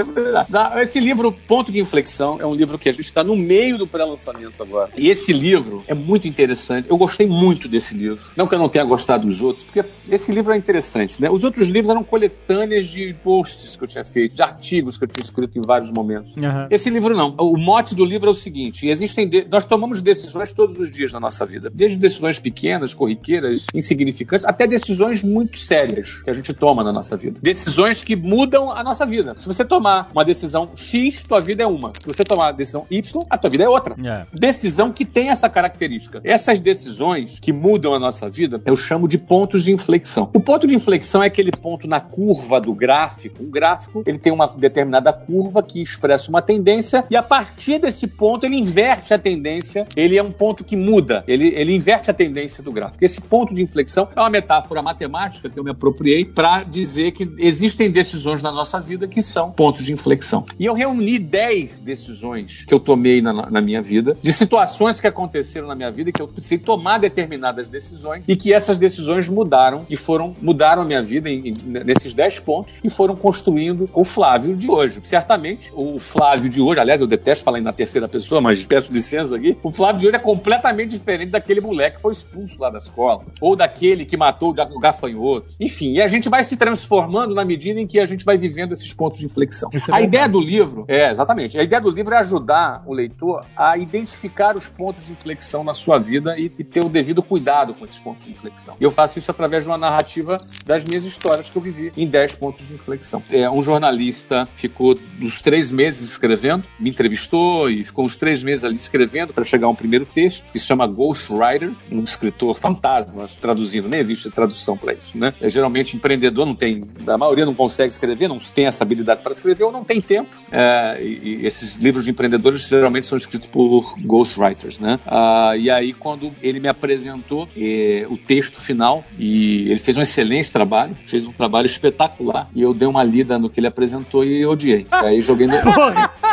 oportunidade. 0.00 0.80
Esse 0.80 1.00
livro, 1.00 1.32
Ponto 1.32 1.70
de 1.70 1.80
Inflexão, 1.80 2.38
é 2.40 2.46
um 2.46 2.54
livro 2.54 2.78
que 2.78 2.88
a 2.88 2.92
gente 2.92 3.04
está 3.04 3.22
no 3.22 3.36
meio 3.36 3.78
do 3.78 3.86
pré-lançamento 3.86 4.62
agora. 4.62 4.90
E 4.96 5.08
esse 5.08 5.32
livro 5.32 5.84
é 5.86 5.94
muito 5.94 6.26
interessante. 6.26 6.88
Eu 6.88 6.96
gostei 6.96 7.26
muito 7.26 7.68
desse 7.68 7.94
livro. 7.94 8.24
Não 8.36 8.46
que 8.46 8.54
eu 8.54 8.58
não 8.58 8.68
tenha 8.68 8.84
gostado 8.84 8.95
dos 9.04 9.42
outros, 9.42 9.64
porque 9.64 9.84
esse 10.08 10.32
livro 10.32 10.52
é 10.52 10.56
interessante, 10.56 11.20
né? 11.20 11.28
Os 11.30 11.44
outros 11.44 11.68
livros 11.68 11.90
eram 11.90 12.02
coletâneas 12.04 12.86
de 12.86 13.14
posts 13.22 13.76
que 13.76 13.84
eu 13.84 13.88
tinha 13.88 14.04
feito, 14.04 14.34
de 14.36 14.42
artigos 14.42 14.96
que 14.98 15.04
eu 15.04 15.08
tinha 15.08 15.24
escrito 15.24 15.58
em 15.58 15.62
vários 15.62 15.90
momentos. 15.96 16.36
Aham. 16.36 16.66
Esse 16.70 16.90
livro 16.90 17.16
não. 17.16 17.34
O 17.38 17.56
mote 17.58 17.94
do 17.94 18.04
livro 18.04 18.28
é 18.28 18.30
o 18.30 18.34
seguinte: 18.34 18.88
existem 18.88 19.28
de- 19.28 19.46
nós 19.50 19.64
tomamos 19.64 20.00
decisões 20.02 20.52
todos 20.52 20.78
os 20.78 20.90
dias 20.90 21.12
na 21.12 21.20
nossa 21.20 21.44
vida, 21.46 21.70
desde 21.72 21.98
decisões 21.98 22.38
pequenas, 22.38 22.94
corriqueiras, 22.94 23.66
insignificantes, 23.74 24.44
até 24.46 24.66
decisões 24.66 25.22
muito 25.22 25.58
sérias 25.58 26.22
que 26.22 26.30
a 26.30 26.32
gente 26.32 26.52
toma 26.52 26.82
na 26.84 26.92
nossa 26.92 27.16
vida. 27.16 27.38
Decisões 27.42 28.02
que 28.02 28.16
mudam 28.16 28.70
a 28.70 28.82
nossa 28.82 29.04
vida. 29.06 29.34
Se 29.36 29.46
você 29.46 29.64
tomar 29.64 30.08
uma 30.12 30.24
decisão 30.24 30.70
X, 30.74 31.22
tua 31.22 31.40
vida 31.40 31.62
é 31.62 31.66
uma. 31.66 31.92
Se 32.00 32.06
você 32.06 32.24
tomar 32.24 32.48
a 32.48 32.52
decisão 32.52 32.86
Y, 32.90 33.24
a 33.30 33.38
tua 33.38 33.50
vida 33.50 33.64
é 33.64 33.68
outra. 33.68 33.94
É. 34.02 34.26
Decisão 34.32 34.92
que 34.92 35.04
tem 35.04 35.28
essa 35.28 35.48
característica. 35.48 36.20
Essas 36.24 36.60
decisões 36.60 37.38
que 37.40 37.52
mudam 37.52 37.94
a 37.94 37.98
nossa 37.98 38.28
vida, 38.28 38.60
eu 38.64 38.76
chamo 38.86 39.08
de 39.08 39.18
pontos 39.18 39.64
de 39.64 39.72
inflexão. 39.72 40.30
O 40.32 40.38
ponto 40.38 40.66
de 40.66 40.74
inflexão 40.74 41.22
é 41.22 41.26
aquele 41.26 41.50
ponto 41.50 41.88
na 41.88 42.00
curva 42.00 42.60
do 42.60 42.72
gráfico. 42.72 43.42
Um 43.42 43.50
gráfico, 43.50 44.02
ele 44.06 44.18
tem 44.18 44.32
uma 44.32 44.46
determinada 44.46 45.12
curva 45.12 45.60
que 45.62 45.82
expressa 45.82 46.28
uma 46.30 46.40
tendência 46.40 47.04
e 47.10 47.16
a 47.16 47.22
partir 47.22 47.80
desse 47.80 48.06
ponto 48.06 48.46
ele 48.46 48.56
inverte 48.56 49.12
a 49.12 49.18
tendência. 49.18 49.86
Ele 49.96 50.16
é 50.16 50.22
um 50.22 50.30
ponto 50.30 50.62
que 50.62 50.76
muda. 50.76 51.24
Ele, 51.26 51.48
ele 51.48 51.74
inverte 51.74 52.10
a 52.10 52.14
tendência 52.14 52.62
do 52.62 52.70
gráfico. 52.70 53.04
Esse 53.04 53.20
ponto 53.20 53.54
de 53.54 53.62
inflexão 53.62 54.08
é 54.14 54.20
uma 54.20 54.30
metáfora 54.30 54.80
matemática 54.80 55.50
que 55.50 55.58
eu 55.58 55.64
me 55.64 55.70
apropriei 55.70 56.24
para 56.24 56.62
dizer 56.62 57.10
que 57.10 57.28
existem 57.38 57.90
decisões 57.90 58.40
na 58.40 58.52
nossa 58.52 58.80
vida 58.80 59.08
que 59.08 59.20
são 59.20 59.50
pontos 59.50 59.84
de 59.84 59.92
inflexão. 59.92 60.44
E 60.58 60.64
eu 60.64 60.74
reuni 60.74 61.18
10 61.18 61.80
decisões 61.80 62.64
que 62.64 62.72
eu 62.72 62.78
tomei 62.78 63.20
na, 63.20 63.32
na 63.50 63.60
minha 63.60 63.82
vida, 63.82 64.16
de 64.22 64.32
situações 64.32 65.00
que 65.00 65.06
aconteceram 65.06 65.66
na 65.66 65.74
minha 65.74 65.90
vida 65.90 66.12
que 66.12 66.22
eu 66.22 66.28
precisei 66.28 66.58
tomar 66.58 66.98
determinadas 66.98 67.68
decisões 67.68 68.22
e 68.28 68.36
que 68.36 68.52
essas 68.52 68.75
decisões 68.78 69.28
mudaram 69.28 69.82
e 69.88 69.96
foram 69.96 70.34
mudaram 70.40 70.82
a 70.82 70.84
minha 70.84 71.02
vida 71.02 71.28
em- 71.30 71.48
em- 71.48 71.54
nesses 71.84 72.12
10 72.14 72.38
pontos 72.40 72.80
e 72.82 72.90
foram 72.90 73.14
construindo 73.16 73.88
o 73.94 74.04
Flávio 74.04 74.56
de 74.56 74.70
hoje. 74.70 75.00
Certamente, 75.04 75.70
o 75.74 75.98
Flávio 75.98 76.48
de 76.48 76.60
hoje, 76.60 76.80
aliás, 76.80 77.00
eu 77.00 77.06
detesto 77.06 77.44
falar 77.44 77.60
na 77.60 77.72
terceira 77.72 78.08
pessoa, 78.08 78.40
mas 78.40 78.64
peço 78.64 78.92
licença 78.92 79.36
aqui, 79.36 79.56
o 79.62 79.70
Flávio 79.70 80.00
de 80.00 80.06
hoje 80.08 80.16
é 80.16 80.18
completamente 80.20 80.90
diferente 80.90 81.30
daquele 81.30 81.60
moleque 81.60 81.96
que 81.96 82.02
foi 82.02 82.12
expulso 82.12 82.60
lá 82.60 82.70
da 82.70 82.78
escola, 82.78 83.22
ou 83.40 83.56
daquele 83.56 84.04
que 84.04 84.16
matou 84.16 84.50
o 84.50 84.52
ga- 84.52 84.68
o 84.72 84.78
gafanhoto. 84.78 85.46
Enfim, 85.60 85.92
e 85.92 86.02
a 86.02 86.08
gente 86.08 86.28
vai 86.28 86.44
se 86.44 86.56
transformando 86.56 87.34
na 87.34 87.44
medida 87.44 87.80
em 87.80 87.86
que 87.86 87.98
a 87.98 88.04
gente 88.06 88.24
vai 88.24 88.36
vivendo 88.36 88.72
esses 88.72 88.92
pontos 88.92 89.18
de 89.18 89.26
inflexão. 89.26 89.70
É 89.72 89.78
a 89.94 90.00
ideia 90.02 90.28
do 90.28 90.40
livro, 90.40 90.84
é, 90.88 91.10
exatamente, 91.10 91.58
a 91.58 91.62
ideia 91.62 91.80
do 91.80 91.90
livro 91.90 92.14
é 92.14 92.18
ajudar 92.18 92.82
o 92.86 92.92
leitor 92.92 93.44
a 93.56 93.76
identificar 93.78 94.56
os 94.56 94.68
pontos 94.68 95.04
de 95.04 95.12
inflexão 95.12 95.62
na 95.64 95.74
sua 95.74 95.98
vida 95.98 96.38
e, 96.38 96.50
e 96.58 96.64
ter 96.64 96.84
o 96.84 96.88
devido 96.88 97.22
cuidado 97.22 97.74
com 97.74 97.84
esses 97.84 97.98
pontos 97.98 98.24
de 98.24 98.30
inflexão. 98.32 98.55
E 98.80 98.84
eu 98.84 98.90
faço 98.90 99.18
isso 99.18 99.30
através 99.30 99.64
de 99.64 99.68
uma 99.68 99.78
narrativa 99.78 100.36
das 100.64 100.84
minhas 100.84 101.04
histórias 101.04 101.48
que 101.48 101.56
eu 101.56 101.62
vivi 101.62 101.92
em 101.96 102.06
10 102.06 102.34
pontos 102.34 102.66
de 102.66 102.74
inflexão. 102.74 103.22
É, 103.30 103.48
um 103.50 103.62
jornalista 103.62 104.48
ficou 104.56 104.98
uns 105.20 105.40
três 105.40 105.70
meses 105.70 106.10
escrevendo, 106.10 106.68
me 106.78 106.90
entrevistou 106.90 107.68
e 107.70 107.84
ficou 107.84 108.04
uns 108.04 108.16
três 108.16 108.42
meses 108.42 108.64
ali 108.64 108.76
escrevendo 108.76 109.32
para 109.32 109.44
chegar 109.44 109.66
a 109.66 109.70
um 109.70 109.74
primeiro 109.74 110.06
texto, 110.06 110.44
que 110.52 110.58
se 110.58 110.66
chama 110.66 110.86
Ghostwriter, 110.86 111.72
um 111.90 112.02
escritor 112.02 112.54
fantasma, 112.54 113.26
traduzindo, 113.40 113.88
nem 113.88 114.00
existe 114.00 114.30
tradução 114.30 114.76
para 114.76 114.92
isso, 114.94 115.16
né? 115.16 115.34
É, 115.40 115.48
geralmente 115.48 115.96
empreendedor 115.96 116.46
não 116.46 116.54
tem, 116.54 116.80
a 117.06 117.18
maioria 117.18 117.44
não 117.44 117.54
consegue 117.54 117.92
escrever, 117.92 118.28
não 118.28 118.38
tem 118.38 118.66
essa 118.66 118.84
habilidade 118.84 119.22
para 119.22 119.32
escrever 119.32 119.64
ou 119.64 119.72
não 119.72 119.84
tem 119.84 120.00
tempo. 120.00 120.36
É, 120.50 120.98
e, 121.02 121.40
e 121.42 121.46
esses 121.46 121.74
livros 121.76 122.04
de 122.04 122.10
empreendedores 122.10 122.66
geralmente 122.66 123.06
são 123.06 123.18
escritos 123.18 123.48
por 123.48 123.94
ghostwriters, 123.98 124.80
né? 124.80 124.98
Ah, 125.06 125.54
e 125.56 125.70
aí 125.70 125.92
quando 125.92 126.32
ele 126.40 126.60
me 126.60 126.68
apresentou 126.68 127.48
eh, 127.56 128.06
o 128.08 128.16
texto 128.16 128.45
final 128.60 129.04
e 129.18 129.68
ele 129.70 129.78
fez 129.78 129.96
um 129.96 130.02
excelente 130.02 130.50
trabalho, 130.52 130.96
fez 131.06 131.26
um 131.26 131.32
trabalho 131.32 131.66
espetacular 131.66 132.48
e 132.54 132.62
eu 132.62 132.72
dei 132.74 132.86
uma 132.88 133.02
lida 133.02 133.38
no 133.38 133.48
que 133.50 133.60
ele 133.60 133.66
apresentou 133.66 134.24
e 134.24 134.44
odiei. 134.46 134.86
Aí 134.92 135.20
joguei 135.20 135.46
no 135.46 135.56
Aí- 135.56 135.62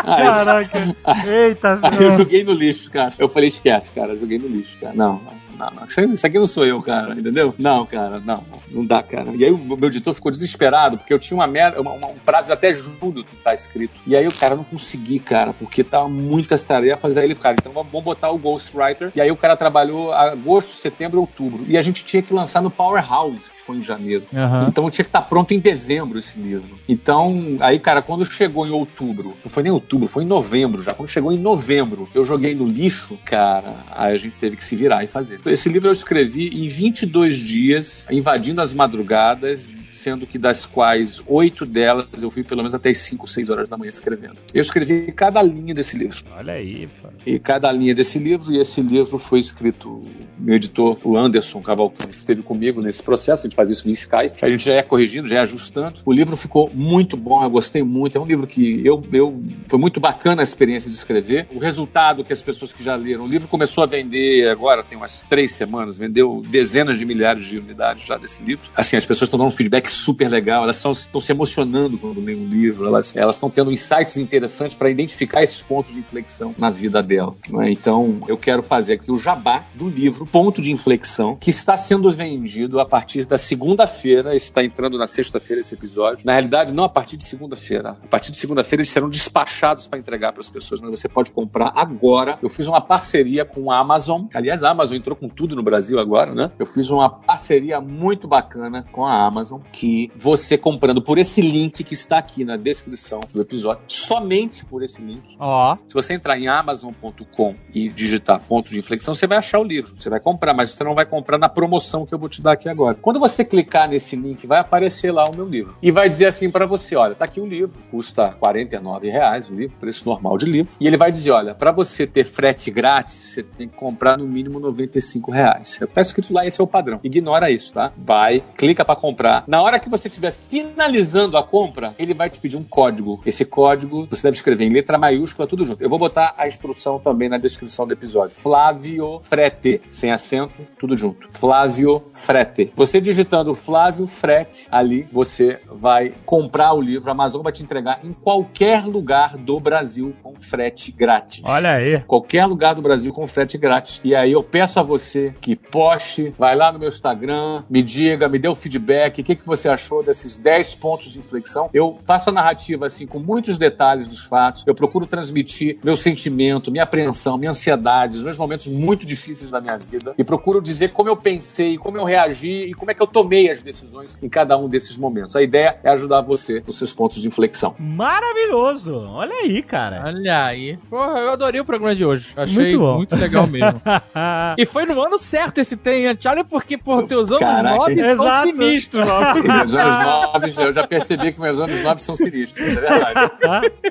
caraca. 0.03 0.95
Eita, 1.27 1.79
Aí 1.81 2.03
eu 2.03 2.11
joguei 2.11 2.43
no 2.43 2.53
lixo, 2.53 2.89
cara. 2.91 3.13
Eu 3.17 3.27
falei, 3.27 3.47
esquece, 3.49 3.91
cara. 3.93 4.17
Joguei 4.17 4.37
no 4.37 4.47
lixo, 4.47 4.77
cara. 4.79 4.93
Não, 4.93 5.19
não, 5.57 5.67
não. 5.71 6.13
Isso 6.13 6.25
aqui 6.27 6.37
não 6.39 6.45
sou 6.47 6.65
eu, 6.65 6.81
cara. 6.81 7.13
Entendeu? 7.13 7.53
Não, 7.57 7.85
cara. 7.85 8.19
Não, 8.19 8.43
não 8.71 8.85
dá, 8.85 9.01
cara. 9.03 9.31
E 9.35 9.43
aí 9.45 9.51
o 9.51 9.57
meu 9.57 9.87
editor 9.89 10.13
ficou 10.13 10.31
desesperado, 10.31 10.97
porque 10.97 11.13
eu 11.13 11.19
tinha 11.19 11.37
uma 11.37 11.47
merda, 11.47 11.79
uma- 11.81 11.91
uma- 11.91 12.09
um 12.09 12.19
prazo 12.25 12.51
até 12.51 12.73
julho 12.73 13.23
que 13.23 13.35
tá 13.37 13.53
escrito. 13.53 13.93
E 14.05 14.15
aí 14.15 14.27
o 14.27 14.33
cara 14.33 14.55
não 14.55 14.63
consegui, 14.63 15.19
cara, 15.19 15.53
porque 15.53 15.83
tava 15.83 16.07
muitas 16.07 16.63
tarefas. 16.65 17.17
Aí 17.17 17.25
ele, 17.25 17.35
cara, 17.35 17.55
então 17.59 17.71
vamos 17.71 18.03
botar 18.03 18.29
o 18.31 18.37
Ghostwriter. 18.37 19.11
E 19.15 19.21
aí 19.21 19.31
o 19.31 19.35
cara 19.35 19.55
trabalhou 19.55 20.11
agosto, 20.13 20.73
setembro, 20.75 21.19
outubro. 21.19 21.65
E 21.67 21.77
a 21.77 21.81
gente 21.81 22.03
tinha 22.05 22.21
que 22.21 22.33
lançar 22.33 22.61
no 22.61 22.69
Powerhouse, 22.71 23.49
que 23.51 23.61
foi 23.65 23.77
em 23.77 23.81
janeiro. 23.83 24.23
Aham. 24.33 24.67
Então 24.69 24.89
tinha 24.89 25.03
que 25.05 25.09
estar 25.09 25.21
pronto 25.21 25.53
em 25.53 25.59
dezembro 25.59 26.17
esse 26.19 26.37
livro. 26.39 26.77
Então, 26.87 27.57
aí, 27.59 27.79
cara, 27.79 28.01
quando 28.01 28.25
chegou 28.25 28.65
em 28.67 28.71
outubro, 28.71 29.33
não 29.43 29.49
foi 29.49 29.63
nem 29.63 29.71
outubro, 29.71 30.07
foi 30.07 30.23
em 30.23 30.27
novembro 30.27 30.81
já. 30.81 30.91
Quando 30.91 31.09
chegou 31.09 31.31
em 31.31 31.37
novembro, 31.39 32.07
eu 32.13 32.23
joguei 32.25 32.53
no 32.55 32.65
lixo, 32.67 33.17
cara, 33.25 33.75
aí 33.91 34.13
a 34.13 34.17
gente 34.17 34.35
teve 34.39 34.55
que 34.55 34.63
se 34.65 34.75
virar 34.75 35.03
e 35.03 35.07
fazer. 35.07 35.39
Esse 35.45 35.67
livro 35.69 35.89
eu 35.89 35.93
escrevi 35.93 36.47
em 36.47 36.67
22 36.67 37.37
dias, 37.37 38.07
invadindo 38.09 38.61
as 38.61 38.73
madrugadas, 38.73 39.73
sendo 39.85 40.25
que 40.25 40.37
das 40.37 40.65
quais 40.65 41.21
oito 41.27 41.65
delas 41.65 42.21
eu 42.21 42.31
fui 42.31 42.43
pelo 42.43 42.61
menos 42.61 42.73
até 42.73 42.89
as 42.89 42.97
5, 42.97 43.27
6 43.27 43.49
horas 43.49 43.69
da 43.69 43.77
manhã 43.77 43.89
escrevendo. 43.89 44.37
Eu 44.53 44.61
escrevi 44.61 45.11
cada 45.11 45.41
linha 45.41 45.73
desse 45.73 45.97
livro. 45.97 46.17
Olha 46.35 46.53
aí, 46.53 46.87
pô. 47.01 47.09
E 47.25 47.39
cada 47.39 47.71
linha 47.71 47.95
desse 47.95 48.19
livro, 48.19 48.51
e 48.53 48.59
esse 48.59 48.81
livro 48.81 49.17
foi 49.17 49.39
escrito, 49.39 50.03
meu 50.37 50.55
editor, 50.55 50.97
o 51.03 51.17
Anderson 51.17 51.61
Cavalcante, 51.61 52.17
esteve 52.17 52.41
comigo 52.41 52.81
nesse 52.81 53.01
processo, 53.01 53.45
a 53.45 53.49
gente 53.49 53.55
faz 53.55 53.69
isso 53.69 53.87
no 53.87 53.93
Skype, 53.93 54.33
a 54.41 54.47
gente 54.47 54.65
já 54.65 54.73
é 54.73 54.81
corrigindo, 54.81 55.27
já 55.27 55.37
é 55.37 55.39
ajustando. 55.39 56.01
O 56.05 56.11
livro 56.11 56.35
ficou 56.35 56.69
muito 56.73 57.15
bom, 57.15 57.43
eu 57.43 57.49
gostei 57.49 57.83
muito, 57.83 58.17
é 58.17 58.21
um 58.21 58.25
livro 58.25 58.47
que 58.47 58.85
eu, 58.85 59.01
eu 59.13 59.41
foi 59.67 59.79
muito 59.79 59.99
bacana 59.99 60.41
a 60.41 60.43
experiência 60.43 60.89
de 60.89 60.97
escrever. 60.97 61.47
O 61.53 61.59
resultado 61.59 62.23
que 62.23 62.33
as 62.33 62.41
pessoas 62.41 62.73
que 62.73 62.83
já 62.83 62.95
leram, 62.95 63.25
o 63.25 63.27
livro 63.27 63.47
começou 63.47 63.83
a 63.83 63.87
vender 63.87 64.49
agora, 64.49 64.83
tem 64.83 64.97
umas 64.97 65.23
três 65.33 65.53
semanas, 65.53 65.97
vendeu 65.97 66.43
dezenas 66.47 66.99
de 66.99 67.05
milhares 67.07 67.45
de 67.45 67.57
unidades 67.57 68.05
já 68.05 68.17
desse 68.17 68.43
livro. 68.43 68.69
Assim, 68.75 68.95
as 68.95 69.03
pessoas 69.03 69.27
estão 69.27 69.39
dando 69.39 69.47
um 69.47 69.51
feedback 69.51 69.89
super 69.89 70.29
legal, 70.29 70.61
elas 70.61 70.75
estão, 70.75 70.93
se 71.19 71.31
emocionando 71.31 71.97
quando 71.97 72.21
leem 72.21 72.45
o 72.45 72.47
livro, 72.47 72.85
elas 72.85 73.15
estão 73.15 73.49
tendo 73.49 73.71
insights 73.71 74.15
interessantes 74.17 74.77
para 74.77 74.91
identificar 74.91 75.41
esses 75.41 75.63
pontos 75.63 75.91
de 75.91 75.97
inflexão 75.97 76.53
na 76.55 76.69
vida 76.69 77.01
dela. 77.01 77.35
não 77.49 77.63
é? 77.63 77.71
Então, 77.71 78.21
eu 78.27 78.37
quero 78.37 78.61
fazer 78.61 78.93
aqui 78.93 79.11
o 79.11 79.17
jabá 79.17 79.63
do 79.73 79.89
livro 79.89 80.23
Ponto 80.27 80.61
de 80.61 80.71
Inflexão, 80.71 81.35
que 81.35 81.49
está 81.49 81.77
sendo 81.77 82.11
vendido 82.11 82.79
a 82.79 82.85
partir 82.85 83.25
da 83.25 83.35
segunda-feira. 83.39 84.35
Está 84.35 84.63
entrando 84.63 84.99
na 84.99 85.07
sexta-feira 85.07 85.61
esse 85.61 85.73
episódio. 85.73 86.27
Na 86.27 86.33
realidade, 86.33 86.75
não 86.75 86.83
a 86.83 86.89
partir 86.89 87.17
de 87.17 87.25
segunda-feira. 87.25 87.97
A 88.03 88.07
partir 88.07 88.31
de 88.31 88.37
segunda-feira 88.37 88.81
eles 88.81 88.91
serão 88.91 89.09
despachados 89.09 89.87
para 89.87 89.97
entregar 89.97 90.31
para 90.31 90.41
as 90.41 90.49
pessoas, 90.49 90.79
mas 90.79 90.91
você 90.91 91.09
pode 91.09 91.31
comprar 91.31 91.73
agora. 91.75 92.37
Eu 92.39 92.49
fiz 92.49 92.67
uma 92.67 92.81
parceria 92.81 93.43
com 93.43 93.71
a 93.71 93.79
Amazon. 93.79 94.25
Aliás, 94.31 94.63
a 94.63 94.69
Amazon 94.69 94.97
entrou 94.97 95.15
com 95.15 95.22
tudo 95.29 95.55
no 95.55 95.63
Brasil 95.63 95.99
agora, 95.99 96.33
né? 96.33 96.51
Eu 96.57 96.65
fiz 96.65 96.89
uma 96.89 97.09
parceria 97.09 97.79
muito 97.79 98.27
bacana 98.27 98.85
com 98.91 99.05
a 99.05 99.25
Amazon 99.25 99.61
que 99.71 100.11
você 100.15 100.57
comprando 100.57 101.01
por 101.01 101.17
esse 101.17 101.41
link 101.41 101.83
que 101.83 101.93
está 101.93 102.17
aqui 102.17 102.43
na 102.43 102.55
descrição 102.55 103.19
do 103.33 103.41
episódio, 103.41 103.83
somente 103.87 104.65
por 104.65 104.83
esse 104.83 105.01
link. 105.01 105.35
Ó. 105.39 105.77
Se 105.87 105.93
você 105.93 106.13
entrar 106.13 106.37
em 106.37 106.47
amazon.com 106.47 107.55
e 107.73 107.89
digitar 107.89 108.41
ponto 108.41 108.69
de 108.69 108.79
inflexão, 108.79 109.15
você 109.15 109.27
vai 109.27 109.37
achar 109.37 109.59
o 109.59 109.63
livro. 109.63 109.93
Você 109.95 110.09
vai 110.09 110.19
comprar, 110.19 110.53
mas 110.53 110.69
você 110.69 110.83
não 110.83 110.95
vai 110.95 111.05
comprar 111.05 111.37
na 111.37 111.49
promoção 111.49 112.05
que 112.05 112.13
eu 112.13 112.19
vou 112.19 112.29
te 112.29 112.41
dar 112.41 112.53
aqui 112.53 112.69
agora. 112.69 112.95
Quando 112.95 113.19
você 113.19 113.43
clicar 113.43 113.89
nesse 113.89 114.15
link, 114.15 114.45
vai 114.47 114.59
aparecer 114.59 115.11
lá 115.11 115.23
o 115.23 115.35
meu 115.35 115.47
livro. 115.47 115.75
E 115.81 115.91
vai 115.91 116.07
dizer 116.07 116.25
assim 116.25 116.49
para 116.49 116.65
você, 116.65 116.95
olha, 116.95 117.15
tá 117.15 117.25
aqui 117.25 117.39
o 117.39 117.45
livro, 117.45 117.73
custa 117.91 118.29
49 118.39 119.09
reais 119.09 119.49
o 119.49 119.55
livro, 119.55 119.75
preço 119.79 120.07
normal 120.07 120.37
de 120.37 120.45
livro. 120.45 120.73
E 120.79 120.87
ele 120.87 120.97
vai 120.97 121.11
dizer, 121.11 121.31
olha, 121.31 121.53
para 121.53 121.71
você 121.71 122.05
ter 122.07 122.23
frete 122.23 122.71
grátis, 122.71 123.13
você 123.15 123.43
tem 123.43 123.67
que 123.67 123.75
comprar 123.75 124.17
no 124.17 124.27
mínimo 124.27 124.59
95 124.59 125.12
reais. 125.31 125.79
Tá 125.93 126.01
escrito 126.01 126.33
lá, 126.33 126.45
esse 126.45 126.59
é 126.59 126.63
o 126.63 126.67
padrão. 126.67 126.99
Ignora 127.03 127.51
isso, 127.51 127.73
tá? 127.73 127.91
Vai, 127.97 128.43
clica 128.57 128.83
para 128.85 128.95
comprar. 128.95 129.43
Na 129.47 129.61
hora 129.61 129.79
que 129.79 129.89
você 129.89 130.07
estiver 130.07 130.31
finalizando 130.31 131.37
a 131.37 131.43
compra, 131.43 131.93
ele 131.97 132.13
vai 132.13 132.29
te 132.29 132.39
pedir 132.39 132.57
um 132.57 132.63
código. 132.63 133.21
Esse 133.25 133.45
código 133.45 134.07
você 134.09 134.23
deve 134.23 134.35
escrever 134.35 134.65
em 134.65 134.69
letra 134.69 134.97
maiúscula, 134.97 135.47
tudo 135.47 135.65
junto. 135.65 135.81
Eu 135.81 135.89
vou 135.89 135.99
botar 135.99 136.33
a 136.37 136.47
instrução 136.47 136.99
também 136.99 137.29
na 137.29 137.37
descrição 137.37 137.85
do 137.85 137.93
episódio. 137.93 138.35
Flávio 138.35 139.19
Frete, 139.21 139.81
sem 139.89 140.11
acento, 140.11 140.65
tudo 140.77 140.97
junto. 140.97 141.27
Flávio 141.31 142.03
Frete. 142.13 142.71
Você 142.75 142.99
digitando 142.99 143.53
Flávio 143.53 144.07
Frete 144.07 144.67
ali, 144.71 145.07
você 145.11 145.59
vai 145.71 146.13
comprar 146.25 146.73
o 146.73 146.81
livro. 146.81 147.09
A 147.09 147.11
Amazon 147.11 147.41
vai 147.41 147.51
te 147.51 147.63
entregar 147.63 147.99
em 148.03 148.13
qualquer 148.13 148.85
lugar 148.85 149.37
do 149.37 149.59
Brasil 149.59 150.13
com 150.21 150.39
frete 150.39 150.91
grátis. 150.91 151.41
Olha 151.43 151.71
aí. 151.71 151.99
Qualquer 152.01 152.45
lugar 152.45 152.75
do 152.75 152.81
Brasil 152.81 153.13
com 153.13 153.25
frete 153.27 153.57
grátis. 153.57 154.01
E 154.03 154.15
aí 154.15 154.31
eu 154.31 154.43
peço 154.43 154.79
a 154.79 154.83
você 154.83 155.02
que 155.41 155.55
poste, 155.55 156.33
vai 156.37 156.55
lá 156.55 156.71
no 156.71 156.79
meu 156.79 156.89
Instagram, 156.89 157.63
me 157.69 157.83
diga, 157.83 158.29
me 158.29 158.39
dê 158.39 158.47
o 158.47 158.55
feedback, 158.55 159.21
o 159.21 159.23
que, 159.23 159.35
que 159.35 159.45
você 159.45 159.67
achou 159.69 160.03
desses 160.03 160.37
10 160.37 160.75
pontos 160.75 161.11
de 161.11 161.19
inflexão. 161.19 161.69
Eu 161.73 161.97
faço 162.05 162.29
a 162.29 162.33
narrativa 162.33 162.85
assim 162.85 163.05
com 163.05 163.19
muitos 163.19 163.57
detalhes 163.57 164.07
dos 164.07 164.23
fatos. 164.23 164.63
Eu 164.65 164.73
procuro 164.73 165.05
transmitir 165.05 165.77
meu 165.83 165.95
sentimento, 165.95 166.71
minha 166.71 166.83
apreensão, 166.83 167.37
minha 167.37 167.51
ansiedade, 167.51 168.17
os 168.17 168.23
meus 168.23 168.37
momentos 168.37 168.67
muito 168.67 169.05
difíceis 169.05 169.51
da 169.51 169.59
minha 169.59 169.77
vida 169.77 170.13
e 170.17 170.23
procuro 170.23 170.61
dizer 170.61 170.91
como 170.91 171.09
eu 171.09 171.17
pensei, 171.17 171.77
como 171.77 171.97
eu 171.97 172.03
reagi 172.03 172.63
e 172.69 172.73
como 172.73 172.91
é 172.91 172.93
que 172.93 173.01
eu 173.01 173.07
tomei 173.07 173.49
as 173.49 173.61
decisões 173.61 174.13
em 174.21 174.29
cada 174.29 174.57
um 174.57 174.67
desses 174.67 174.97
momentos. 174.97 175.35
A 175.35 175.41
ideia 175.41 175.77
é 175.83 175.89
ajudar 175.89 176.21
você 176.21 176.63
nos 176.65 176.77
seus 176.77 176.93
pontos 176.93 177.21
de 177.21 177.27
inflexão. 177.27 177.75
Maravilhoso. 177.77 178.95
Olha 178.95 179.35
aí, 179.35 179.61
cara. 179.61 180.03
Olha 180.05 180.45
aí. 180.45 180.77
Porra, 180.89 181.19
eu 181.19 181.31
adorei 181.31 181.59
o 181.61 181.65
programa 181.65 181.95
de 181.95 182.05
hoje. 182.05 182.33
Achei 182.35 182.77
Muito 182.77 182.93
muito, 183.03 183.15
legal 183.15 183.47
mesmo. 183.47 183.81
e 184.57 184.65
foi 184.65 184.85
no 184.85 184.92
ano 185.01 185.17
certo 185.17 185.59
esse 185.59 185.75
Tenha 185.77 186.17
Charlie, 186.19 186.43
porque, 186.43 186.77
por 186.77 187.03
teus 187.07 187.29
anos 187.29 187.39
Caraca, 187.39 187.75
nove 187.75 187.95
são 187.95 188.25
exato. 188.27 188.47
sinistros, 188.47 189.07
meus 189.43 189.75
anos 189.75 190.05
nove, 190.05 190.53
eu 190.57 190.73
já 190.73 190.87
percebi 190.87 191.31
que 191.31 191.39
meus 191.39 191.59
anos 191.59 191.81
nove 191.81 192.01
são 192.01 192.15
sinistros, 192.15 192.67
é 192.67 192.75
verdade. 192.75 193.31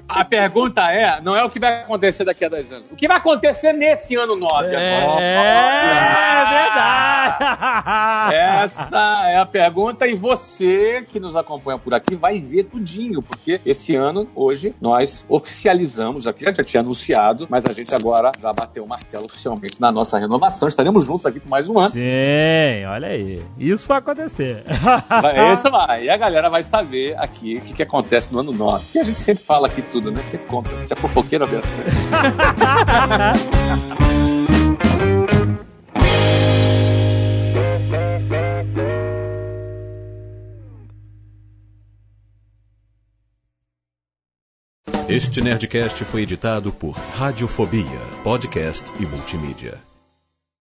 A 0.09 0.25
pergunta 0.25 0.91
é, 0.91 1.21
não 1.21 1.37
é 1.37 1.45
o 1.45 1.51
que 1.51 1.59
vai 1.59 1.83
acontecer 1.83 2.25
daqui 2.25 2.45
a 2.45 2.49
10 2.49 2.73
anos. 2.73 2.87
O 2.91 2.97
que 2.97 3.09
vai 3.09 3.17
acontecer 3.17 3.73
nesse 3.73 4.17
ano 4.17 4.37
9 4.37 4.49
agora? 4.55 5.23
É 5.23 6.45
verdade. 6.51 8.35
Essa 8.35 9.25
é 9.27 9.39
a 9.39 9.47
pergunta 9.47 10.07
e 10.07 10.15
você 10.15 11.05
que 11.09 11.19
nos 11.21 11.37
acompanha 11.37 11.79
por 11.79 11.95
aqui 11.95 12.15
vai 12.15 12.41
ver 12.41 12.65
tudinho, 12.65 13.23
porque 13.23 13.61
esse 13.65 13.95
ano, 13.95 14.29
hoje, 14.35 14.75
nós 14.81 15.25
oficializamos, 15.29 16.27
aqui 16.27 16.45
já 16.45 16.53
tinha 16.53 16.81
anunciado, 16.81 17.47
mas 17.49 17.65
a 17.65 17.73
gente 17.73 17.95
agora 17.95 18.33
já 18.41 18.53
bateu 18.53 18.85
o 18.85 18.89
martelo 18.89 19.25
oficialmente 19.25 19.81
na 19.81 19.91
nossa 19.91 20.19
renovação. 20.19 20.69
Estaremos 20.69 20.92
juntos 21.01 21.27
aqui 21.27 21.41
por 21.41 21.49
mais 21.49 21.69
um 21.69 21.79
ano. 21.79 21.91
Sim, 21.91 22.85
olha 22.89 23.09
aí. 23.09 23.43
Isso 23.59 23.87
vai 23.89 23.99
acontecer. 23.99 24.65
Vai, 25.09 25.53
Isso 25.53 25.71
vai. 25.71 26.05
E 26.05 26.11
a 26.11 26.17
galera 26.17 26.49
vai 26.49 26.63
saber 26.63 27.17
aqui 27.19 27.57
o 27.57 27.61
que, 27.61 27.75
que 27.75 27.83
acontece 27.83 28.33
no 28.33 28.41
ano 28.41 28.53
9. 28.53 28.85
E 28.95 28.99
a 28.99 29.05
gente 29.05 29.19
sempre 29.19 29.45
fala 29.45 29.67
aqui 29.67 29.83
tudo, 29.83 30.11
né? 30.11 30.21
Sempre 30.25 30.47
conta. 30.47 30.71
Você 30.71 30.95
é 30.95 30.97
fofoqueiro 30.97 31.47
dessa, 31.47 31.69
né? 31.69 31.85
Este 45.13 45.43
Nerdcast 45.43 46.07
foi 46.07 46.23
editado 46.23 46.73
por 46.73 46.93
Radiofobia, 46.93 48.01
podcast 48.25 48.91
e 48.99 49.05
multimídia. 49.05 49.92